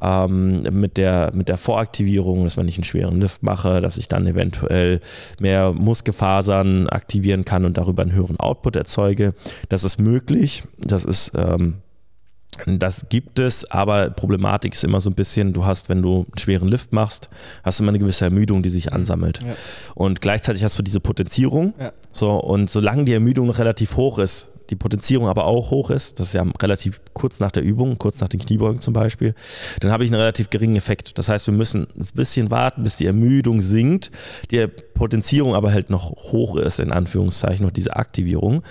ähm, 0.00 0.62
mit, 0.62 0.96
der, 0.96 1.32
mit 1.34 1.48
der 1.48 1.58
Voraktivierung, 1.58 2.44
dass 2.44 2.56
wenn 2.56 2.68
ich 2.68 2.76
einen 2.76 2.84
schweren 2.84 3.20
Lift 3.20 3.42
mache, 3.42 3.80
dass 3.80 3.98
ich 3.98 4.08
dann 4.08 4.26
eventuell 4.26 5.00
mehr 5.40 5.72
Muskelfasern 5.72 6.88
aktivieren 6.88 7.44
kann 7.44 7.64
und 7.64 7.76
darüber 7.76 8.02
einen 8.02 8.12
höheren 8.12 8.38
Output 8.38 8.76
erzeuge. 8.76 9.34
Das 9.68 9.84
ist 9.84 9.98
möglich. 9.98 10.64
Das 10.78 11.04
ist 11.04 11.32
ähm, 11.36 11.76
das 12.66 13.06
gibt 13.08 13.38
es, 13.38 13.70
aber 13.70 14.10
Problematik 14.10 14.74
ist 14.74 14.84
immer 14.84 15.00
so 15.00 15.10
ein 15.10 15.14
bisschen, 15.14 15.52
du 15.52 15.64
hast, 15.64 15.88
wenn 15.88 16.02
du 16.02 16.26
einen 16.26 16.38
schweren 16.38 16.68
Lift 16.68 16.92
machst, 16.92 17.30
hast 17.62 17.78
du 17.78 17.84
immer 17.84 17.90
eine 17.90 17.98
gewisse 17.98 18.24
Ermüdung, 18.24 18.62
die 18.62 18.68
sich 18.68 18.92
ansammelt. 18.92 19.40
Ja. 19.40 19.54
Und 19.94 20.20
gleichzeitig 20.20 20.62
hast 20.64 20.78
du 20.78 20.82
diese 20.82 21.00
Potenzierung. 21.00 21.74
Ja. 21.78 21.92
So, 22.12 22.32
und 22.32 22.68
solange 22.68 23.04
die 23.04 23.14
Ermüdung 23.14 23.46
noch 23.46 23.58
relativ 23.58 23.96
hoch 23.96 24.18
ist, 24.18 24.48
die 24.70 24.76
Potenzierung 24.76 25.28
aber 25.28 25.44
auch 25.44 25.70
hoch 25.70 25.90
ist, 25.90 26.20
das 26.20 26.28
ist 26.28 26.32
ja 26.34 26.44
relativ 26.62 27.00
kurz 27.12 27.40
nach 27.40 27.50
der 27.50 27.62
Übung, 27.62 27.98
kurz 27.98 28.20
nach 28.20 28.28
den 28.28 28.40
Kniebeugen 28.40 28.80
zum 28.80 28.94
Beispiel, 28.94 29.34
dann 29.80 29.90
habe 29.90 30.04
ich 30.04 30.10
einen 30.10 30.20
relativ 30.20 30.50
geringen 30.50 30.76
Effekt. 30.76 31.18
Das 31.18 31.28
heißt, 31.28 31.46
wir 31.48 31.54
müssen 31.54 31.88
ein 31.96 32.06
bisschen 32.14 32.50
warten, 32.50 32.82
bis 32.82 32.96
die 32.96 33.06
Ermüdung 33.06 33.60
sinkt, 33.60 34.10
die 34.50 34.66
Potenzierung 34.66 35.54
aber 35.54 35.72
halt 35.72 35.90
noch 35.90 36.10
hoch 36.10 36.56
ist, 36.56 36.80
in 36.80 36.92
Anführungszeichen, 36.92 37.64
noch 37.64 37.72
diese 37.72 37.96
Aktivierung. 37.96 38.62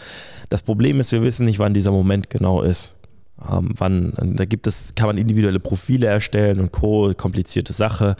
Das 0.49 0.61
Problem 0.63 0.99
ist, 0.99 1.11
wir 1.11 1.21
wissen 1.21 1.45
nicht, 1.45 1.59
wann 1.59 1.73
dieser 1.73 1.91
Moment 1.91 2.29
genau 2.29 2.61
ist. 2.61 2.95
Ähm, 3.49 3.73
wann, 3.77 4.13
da 4.35 4.45
gibt 4.45 4.67
es, 4.67 4.95
kann 4.95 5.07
man 5.07 5.17
individuelle 5.17 5.59
Profile 5.59 6.07
erstellen 6.07 6.59
und 6.59 6.71
Co. 6.71 7.13
komplizierte 7.15 7.73
Sache. 7.73 8.15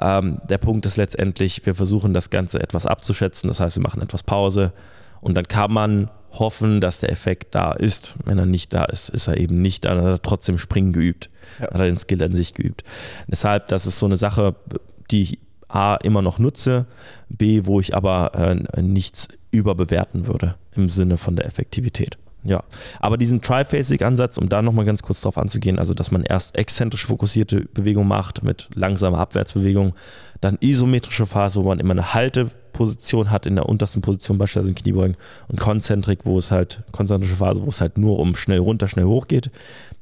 Ähm, 0.00 0.38
der 0.48 0.58
Punkt 0.58 0.86
ist 0.86 0.96
letztendlich, 0.96 1.64
wir 1.66 1.74
versuchen 1.74 2.14
das 2.14 2.30
Ganze 2.30 2.60
etwas 2.60 2.86
abzuschätzen. 2.86 3.48
Das 3.48 3.60
heißt, 3.60 3.76
wir 3.76 3.82
machen 3.82 4.02
etwas 4.02 4.22
Pause 4.22 4.72
und 5.20 5.36
dann 5.36 5.46
kann 5.46 5.72
man 5.72 6.10
hoffen, 6.32 6.80
dass 6.80 7.00
der 7.00 7.10
Effekt 7.10 7.54
da 7.54 7.72
ist. 7.72 8.14
Wenn 8.24 8.38
er 8.38 8.46
nicht 8.46 8.72
da 8.74 8.84
ist, 8.84 9.08
ist 9.08 9.28
er 9.28 9.36
eben 9.36 9.60
nicht 9.60 9.84
da. 9.84 9.94
Dann 9.94 10.04
hat 10.04 10.12
er 10.12 10.22
trotzdem 10.22 10.58
Springen 10.58 10.92
geübt. 10.92 11.30
Ja. 11.60 11.66
Hat 11.66 11.80
er 11.80 11.86
den 11.86 11.96
Skill 11.96 12.22
an 12.22 12.34
sich 12.34 12.54
geübt. 12.54 12.84
Deshalb, 13.26 13.68
das 13.68 13.86
ist 13.86 13.98
so 13.98 14.06
eine 14.06 14.16
Sache, 14.16 14.54
die 15.10 15.22
ich 15.22 15.38
A 15.68 15.96
immer 15.96 16.20
noch 16.22 16.38
nutze, 16.38 16.86
B, 17.28 17.62
wo 17.64 17.80
ich 17.80 17.96
aber 17.96 18.32
äh, 18.34 18.82
nichts 18.82 19.28
überbewerten 19.50 20.26
würde 20.26 20.56
im 20.74 20.88
Sinne 20.88 21.16
von 21.16 21.36
der 21.36 21.46
Effektivität. 21.46 22.18
Ja, 22.44 22.64
aber 22.98 23.16
diesen 23.16 23.40
Triphasic-Ansatz, 23.40 24.36
um 24.36 24.48
da 24.48 24.62
nochmal 24.62 24.84
ganz 24.84 25.02
kurz 25.02 25.20
drauf 25.20 25.38
anzugehen, 25.38 25.78
also 25.78 25.94
dass 25.94 26.10
man 26.10 26.24
erst 26.24 26.56
exzentrisch 26.56 27.06
fokussierte 27.06 27.66
Bewegung 27.72 28.08
macht 28.08 28.42
mit 28.42 28.68
langsamer 28.74 29.18
Abwärtsbewegung, 29.18 29.94
dann 30.40 30.58
isometrische 30.60 31.26
Phase, 31.26 31.62
wo 31.62 31.68
man 31.68 31.78
immer 31.78 31.92
eine 31.92 32.14
Halteposition 32.72 33.30
hat 33.30 33.46
in 33.46 33.56
der 33.56 33.68
untersten 33.68 34.02
Position, 34.02 34.38
beispielsweise 34.38 34.70
in 34.70 34.74
Kniebeugen, 34.74 35.16
und 35.48 35.60
Konzentrik, 35.60 36.20
wo 36.24 36.38
es 36.38 36.50
halt, 36.50 36.82
konzentrische 36.92 37.36
Phase, 37.36 37.62
wo 37.62 37.68
es 37.68 37.80
halt 37.80 37.98
nur 37.98 38.18
um 38.18 38.34
schnell 38.34 38.58
runter, 38.58 38.88
schnell 38.88 39.04
hoch 39.04 39.28
geht. 39.28 39.50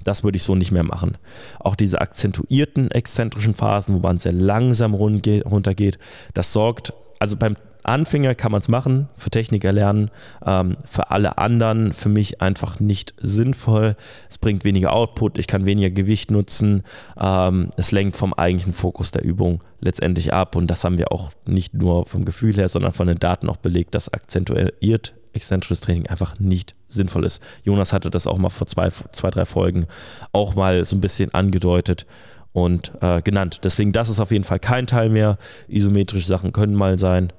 Das 0.04 0.24
würde 0.24 0.36
ich 0.36 0.44
so 0.44 0.54
nicht 0.54 0.70
mehr 0.70 0.84
machen. 0.84 1.18
Auch 1.58 1.74
diese 1.74 2.00
akzentuierten 2.00 2.90
exzentrischen 2.90 3.54
Phasen, 3.54 3.94
wo 3.94 3.98
man 3.98 4.18
sehr 4.18 4.32
langsam 4.32 4.94
runtergeht, 4.94 5.98
das 6.34 6.52
sorgt, 6.52 6.92
also 7.18 7.36
beim 7.36 7.56
Anfänger 7.90 8.34
kann 8.34 8.52
man 8.52 8.60
es 8.60 8.68
machen, 8.68 9.08
für 9.14 9.30
Techniker 9.30 9.72
lernen, 9.72 10.10
ähm, 10.44 10.76
für 10.86 11.10
alle 11.10 11.38
anderen 11.38 11.92
für 11.92 12.08
mich 12.08 12.40
einfach 12.40 12.80
nicht 12.80 13.14
sinnvoll. 13.18 13.96
Es 14.28 14.38
bringt 14.38 14.64
weniger 14.64 14.92
Output, 14.92 15.38
ich 15.38 15.46
kann 15.46 15.66
weniger 15.66 15.90
Gewicht 15.90 16.30
nutzen, 16.30 16.82
ähm, 17.20 17.70
es 17.76 17.92
lenkt 17.92 18.16
vom 18.16 18.32
eigentlichen 18.32 18.72
Fokus 18.72 19.10
der 19.10 19.24
Übung 19.24 19.60
letztendlich 19.80 20.32
ab 20.32 20.56
und 20.56 20.68
das 20.68 20.84
haben 20.84 20.98
wir 20.98 21.12
auch 21.12 21.30
nicht 21.46 21.74
nur 21.74 22.06
vom 22.06 22.24
Gefühl 22.24 22.54
her, 22.54 22.68
sondern 22.68 22.92
von 22.92 23.06
den 23.06 23.18
Daten 23.18 23.48
auch 23.48 23.56
belegt, 23.56 23.94
dass 23.94 24.12
akzentuiert 24.12 25.14
exzentrisches 25.32 25.80
Training 25.80 26.06
einfach 26.08 26.38
nicht 26.40 26.74
sinnvoll 26.88 27.24
ist. 27.24 27.42
Jonas 27.62 27.92
hatte 27.92 28.10
das 28.10 28.26
auch 28.26 28.38
mal 28.38 28.48
vor 28.48 28.66
zwei, 28.66 28.90
zwei 29.12 29.30
drei 29.30 29.44
Folgen 29.44 29.86
auch 30.32 30.54
mal 30.54 30.84
so 30.84 30.96
ein 30.96 31.00
bisschen 31.00 31.32
angedeutet 31.34 32.06
und 32.52 32.92
äh, 33.00 33.22
genannt. 33.22 33.60
Deswegen, 33.62 33.92
das 33.92 34.08
ist 34.08 34.20
auf 34.20 34.30
jeden 34.32 34.44
Fall 34.44 34.58
kein 34.58 34.86
Teil 34.86 35.08
mehr. 35.08 35.38
Isometrische 35.68 36.26
Sachen 36.26 36.52
können 36.52 36.74
mal 36.74 36.98
sein, 36.98 37.32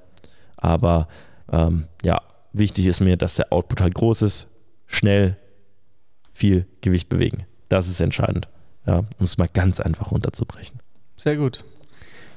aber 0.62 1.08
ähm, 1.50 1.84
ja, 2.02 2.22
wichtig 2.52 2.86
ist 2.86 3.00
mir, 3.00 3.16
dass 3.16 3.34
der 3.34 3.52
Output 3.52 3.80
halt 3.80 3.94
groß 3.94 4.22
ist, 4.22 4.48
schnell, 4.86 5.36
viel 6.32 6.66
Gewicht 6.80 7.08
bewegen. 7.08 7.44
Das 7.68 7.88
ist 7.88 8.00
entscheidend. 8.00 8.48
Ja, 8.86 8.98
um 8.98 9.24
es 9.24 9.38
mal 9.38 9.48
ganz 9.52 9.80
einfach 9.80 10.12
runterzubrechen. 10.12 10.78
Sehr 11.16 11.36
gut. 11.36 11.64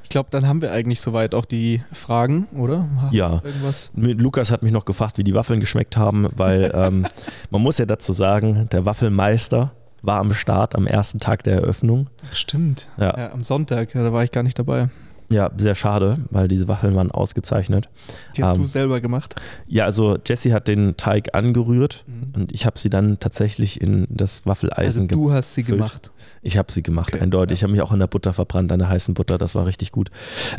Ich 0.03 0.09
glaube, 0.09 0.29
dann 0.29 0.47
haben 0.47 0.61
wir 0.61 0.71
eigentlich 0.71 1.01
soweit 1.01 1.33
auch 1.33 1.45
die 1.45 1.83
Fragen, 1.91 2.47
oder? 2.55 2.87
Ja. 3.11 3.41
Irgendwas? 3.43 3.91
Lukas 3.95 4.51
hat 4.51 4.61
mich 4.61 4.71
noch 4.71 4.85
gefragt, 4.85 5.17
wie 5.17 5.23
die 5.23 5.33
Waffeln 5.33 5.59
geschmeckt 5.59 5.97
haben, 5.97 6.27
weil 6.35 6.71
ähm, 6.75 7.07
man 7.49 7.61
muss 7.61 7.79
ja 7.79 7.85
dazu 7.85 8.13
sagen, 8.13 8.69
der 8.71 8.85
Waffelmeister 8.85 9.71
war 10.03 10.19
am 10.19 10.33
Start 10.33 10.75
am 10.75 10.85
ersten 10.85 11.19
Tag 11.19 11.43
der 11.43 11.55
Eröffnung. 11.55 12.07
Ach, 12.29 12.35
stimmt. 12.35 12.89
Ja. 12.97 13.17
ja 13.17 13.31
am 13.31 13.43
Sonntag, 13.43 13.93
da 13.93 14.13
war 14.13 14.23
ich 14.23 14.31
gar 14.31 14.43
nicht 14.43 14.59
dabei. 14.59 14.89
Ja, 15.29 15.51
sehr 15.57 15.75
schade, 15.75 16.19
weil 16.29 16.47
diese 16.47 16.67
Waffeln 16.67 16.95
waren 16.95 17.11
ausgezeichnet. 17.11 17.89
Die 18.37 18.43
hast 18.43 18.55
ähm, 18.55 18.61
du 18.61 18.67
selber 18.67 19.01
gemacht? 19.01 19.35
Ja, 19.65 19.85
also 19.85 20.17
Jesse 20.25 20.53
hat 20.53 20.67
den 20.67 20.97
Teig 20.97 21.33
angerührt 21.33 22.03
mhm. 22.07 22.41
und 22.41 22.51
ich 22.51 22.65
habe 22.65 22.77
sie 22.77 22.89
dann 22.89 23.19
tatsächlich 23.19 23.81
in 23.81 24.05
das 24.09 24.45
Waffeleisen 24.45 25.03
Also 25.03 25.15
du 25.15 25.31
hast 25.31 25.53
sie 25.55 25.63
gemacht? 25.63 26.11
Ich 26.43 26.57
habe 26.57 26.71
sie 26.71 26.83
gemacht, 26.83 27.13
okay, 27.15 27.23
eindeutig. 27.23 27.51
Ja. 27.51 27.55
Ich 27.55 27.63
habe 27.63 27.71
mich 27.71 27.81
auch 27.81 27.91
in 27.91 27.99
der 27.99 28.07
Butter 28.07 28.33
verbrannt, 28.33 28.71
an 28.71 28.79
der 28.79 28.89
heißen 28.89 29.15
Butter, 29.15 29.39
das 29.39 29.55
war 29.55 29.65
richtig 29.65 29.91
gut. 29.91 30.09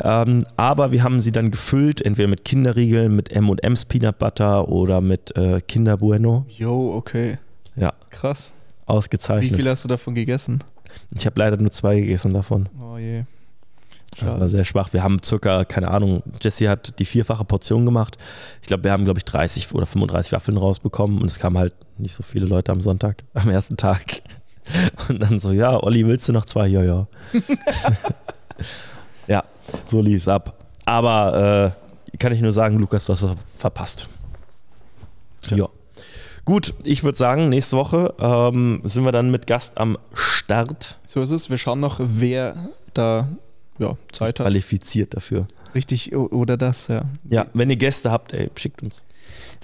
Ähm, 0.03 0.43
aber 0.57 0.91
wir 0.91 1.03
haben 1.03 1.21
sie 1.21 1.31
dann 1.31 1.49
gefüllt, 1.49 2.01
entweder 2.01 2.27
mit 2.27 2.43
Kinderriegeln, 2.43 3.15
mit 3.15 3.31
M&M's 3.31 3.85
Peanut 3.85 4.19
Butter 4.19 4.67
oder 4.67 4.99
mit 4.99 5.35
äh, 5.37 5.61
Kinder 5.61 5.97
Bueno. 5.97 6.45
Jo, 6.49 6.93
okay. 6.93 7.37
Ja. 7.77 7.93
Krass. 8.09 8.53
Ausgezeichnet. 8.85 9.51
Wie 9.51 9.55
viel 9.55 9.69
hast 9.69 9.85
du 9.85 9.87
davon 9.87 10.13
gegessen? 10.13 10.63
Ich 11.11 11.25
habe 11.25 11.39
leider 11.39 11.57
nur 11.57 11.71
zwei 11.71 11.99
gegessen 11.99 12.33
davon. 12.33 12.67
Oh 12.81 12.97
je. 12.97 13.23
Das 14.19 14.39
war 14.39 14.49
sehr 14.49 14.65
schwach. 14.65 14.93
Wir 14.93 15.03
haben 15.03 15.21
circa, 15.23 15.63
keine 15.65 15.89
Ahnung, 15.89 16.23
Jesse 16.41 16.69
hat 16.69 16.97
die 16.99 17.05
vierfache 17.05 17.45
Portion 17.45 17.85
gemacht. 17.85 18.17
Ich 18.61 18.67
glaube, 18.67 18.83
wir 18.83 18.91
haben, 18.91 19.05
glaube 19.05 19.19
ich, 19.19 19.25
30 19.25 19.73
oder 19.73 19.85
35 19.85 20.31
Waffeln 20.31 20.57
rausbekommen 20.57 21.21
und 21.21 21.27
es 21.27 21.39
kamen 21.39 21.57
halt 21.57 21.73
nicht 21.97 22.15
so 22.15 22.23
viele 22.23 22.45
Leute 22.45 22.71
am 22.71 22.81
Sonntag, 22.81 23.23
am 23.33 23.49
ersten 23.49 23.77
Tag. 23.77 24.21
Und 25.07 25.19
dann 25.21 25.39
so, 25.39 25.51
ja, 25.51 25.81
Olli, 25.81 26.05
willst 26.05 26.27
du 26.27 26.33
noch 26.33 26.45
zwei? 26.45 26.67
Ja, 26.67 26.83
ja. 26.83 27.07
ja, 29.27 29.43
so 29.85 30.01
lief 30.01 30.21
es 30.21 30.27
ab. 30.27 30.65
Aber 30.83 31.73
äh, 32.13 32.17
kann 32.17 32.33
ich 32.33 32.41
nur 32.41 32.51
sagen, 32.51 32.77
Lukas, 32.77 33.05
du 33.05 33.13
hast 33.13 33.21
es 33.21 33.31
verpasst. 33.55 34.09
Ja. 35.49 35.57
ja. 35.57 35.69
Gut, 36.43 36.73
ich 36.83 37.03
würde 37.03 37.17
sagen, 37.17 37.49
nächste 37.49 37.75
Woche 37.75 38.13
ähm, 38.19 38.81
sind 38.85 39.03
wir 39.03 39.11
dann 39.11 39.31
mit 39.31 39.47
Gast 39.47 39.77
am 39.77 39.97
Start. 40.13 40.97
So 41.05 41.21
ist 41.21 41.31
es. 41.31 41.49
Wir 41.49 41.57
schauen 41.57 41.81
noch, 41.81 41.99
wer 42.01 42.55
da 42.93 43.27
ja, 43.79 43.95
Zeit 44.11 44.39
hat. 44.39 44.45
Qualifiziert 44.45 45.13
dafür. 45.13 45.47
Richtig, 45.75 46.15
oder 46.15 46.57
das, 46.57 46.87
ja. 46.87 47.03
Ja, 47.29 47.47
wenn 47.53 47.69
ihr 47.69 47.75
Gäste 47.75 48.11
habt, 48.11 48.33
ey, 48.33 48.49
schickt 48.55 48.81
uns. 48.81 49.03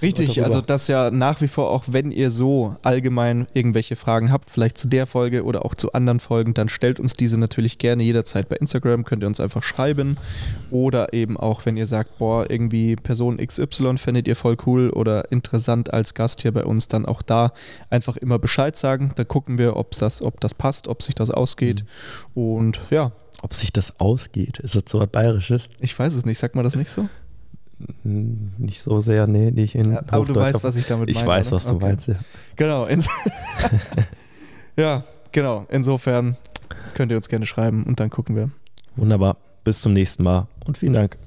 Richtig, 0.02 0.42
also 0.42 0.60
das 0.60 0.88
ja 0.88 1.10
nach 1.10 1.40
wie 1.40 1.48
vor, 1.48 1.70
auch 1.70 1.84
wenn 1.86 2.10
ihr 2.10 2.30
so 2.30 2.76
allgemein 2.82 3.46
irgendwelche 3.54 3.96
Fragen 3.96 4.32
habt, 4.32 4.50
vielleicht 4.50 4.76
zu 4.76 4.88
der 4.88 5.06
Folge 5.06 5.44
oder 5.44 5.64
auch 5.64 5.74
zu 5.74 5.92
anderen 5.92 6.20
Folgen, 6.20 6.52
dann 6.52 6.68
stellt 6.68 6.98
uns 6.98 7.14
diese 7.14 7.38
natürlich 7.38 7.78
gerne 7.78 8.02
jederzeit 8.02 8.48
bei 8.48 8.56
Instagram, 8.56 9.04
könnt 9.04 9.22
ihr 9.22 9.28
uns 9.28 9.40
einfach 9.40 9.62
schreiben. 9.62 10.16
Oder 10.70 11.12
eben 11.12 11.36
auch, 11.36 11.64
wenn 11.64 11.76
ihr 11.76 11.86
sagt, 11.86 12.18
boah, 12.18 12.50
irgendwie 12.50 12.96
Person 12.96 13.38
XY 13.38 13.96
findet 13.96 14.26
ihr 14.26 14.36
voll 14.36 14.56
cool 14.66 14.90
oder 14.90 15.30
interessant 15.30 15.92
als 15.92 16.14
Gast 16.14 16.42
hier 16.42 16.52
bei 16.52 16.64
uns, 16.64 16.88
dann 16.88 17.06
auch 17.06 17.22
da 17.22 17.52
einfach 17.88 18.16
immer 18.16 18.38
Bescheid 18.38 18.76
sagen. 18.76 19.12
Dann 19.14 19.28
gucken 19.28 19.58
wir, 19.58 19.76
ob's 19.76 19.98
das, 19.98 20.22
ob 20.22 20.40
das 20.40 20.54
passt, 20.54 20.88
ob 20.88 21.02
sich 21.02 21.14
das 21.14 21.30
ausgeht. 21.30 21.84
Mhm. 22.34 22.42
Und 22.42 22.80
ja. 22.90 23.12
Ob 23.44 23.52
sich 23.52 23.74
das 23.74 24.00
ausgeht? 24.00 24.58
Ist 24.60 24.74
das 24.74 24.84
so 24.86 25.00
was 25.00 25.08
Bayerisches? 25.08 25.68
Ich 25.78 25.98
weiß 25.98 26.14
es 26.14 26.24
nicht, 26.24 26.38
sagt 26.38 26.54
man 26.54 26.64
das 26.64 26.76
nicht 26.76 26.88
so? 26.88 27.10
Nicht 28.02 28.80
so 28.80 29.00
sehr, 29.00 29.26
nee, 29.26 29.50
nicht 29.50 29.74
in. 29.74 29.92
Ja, 29.92 30.02
aber 30.06 30.24
du 30.24 30.34
weißt, 30.34 30.64
was 30.64 30.76
ich 30.76 30.86
damit 30.86 31.08
meine. 31.08 31.18
Ich 31.18 31.26
weiß, 31.26 31.50
ne? 31.50 31.56
was 31.56 31.66
du 31.66 31.74
okay. 31.74 31.84
meinst, 31.84 32.08
ja. 32.08 32.14
Genau. 32.56 32.88
ja, 34.78 35.04
genau. 35.32 35.66
Insofern 35.68 36.38
könnt 36.94 37.12
ihr 37.12 37.18
uns 37.18 37.28
gerne 37.28 37.44
schreiben 37.44 37.84
und 37.84 38.00
dann 38.00 38.08
gucken 38.08 38.34
wir. 38.34 38.50
Wunderbar. 38.96 39.36
Bis 39.62 39.82
zum 39.82 39.92
nächsten 39.92 40.22
Mal 40.22 40.48
und 40.64 40.78
vielen 40.78 40.94
Dank. 40.94 41.18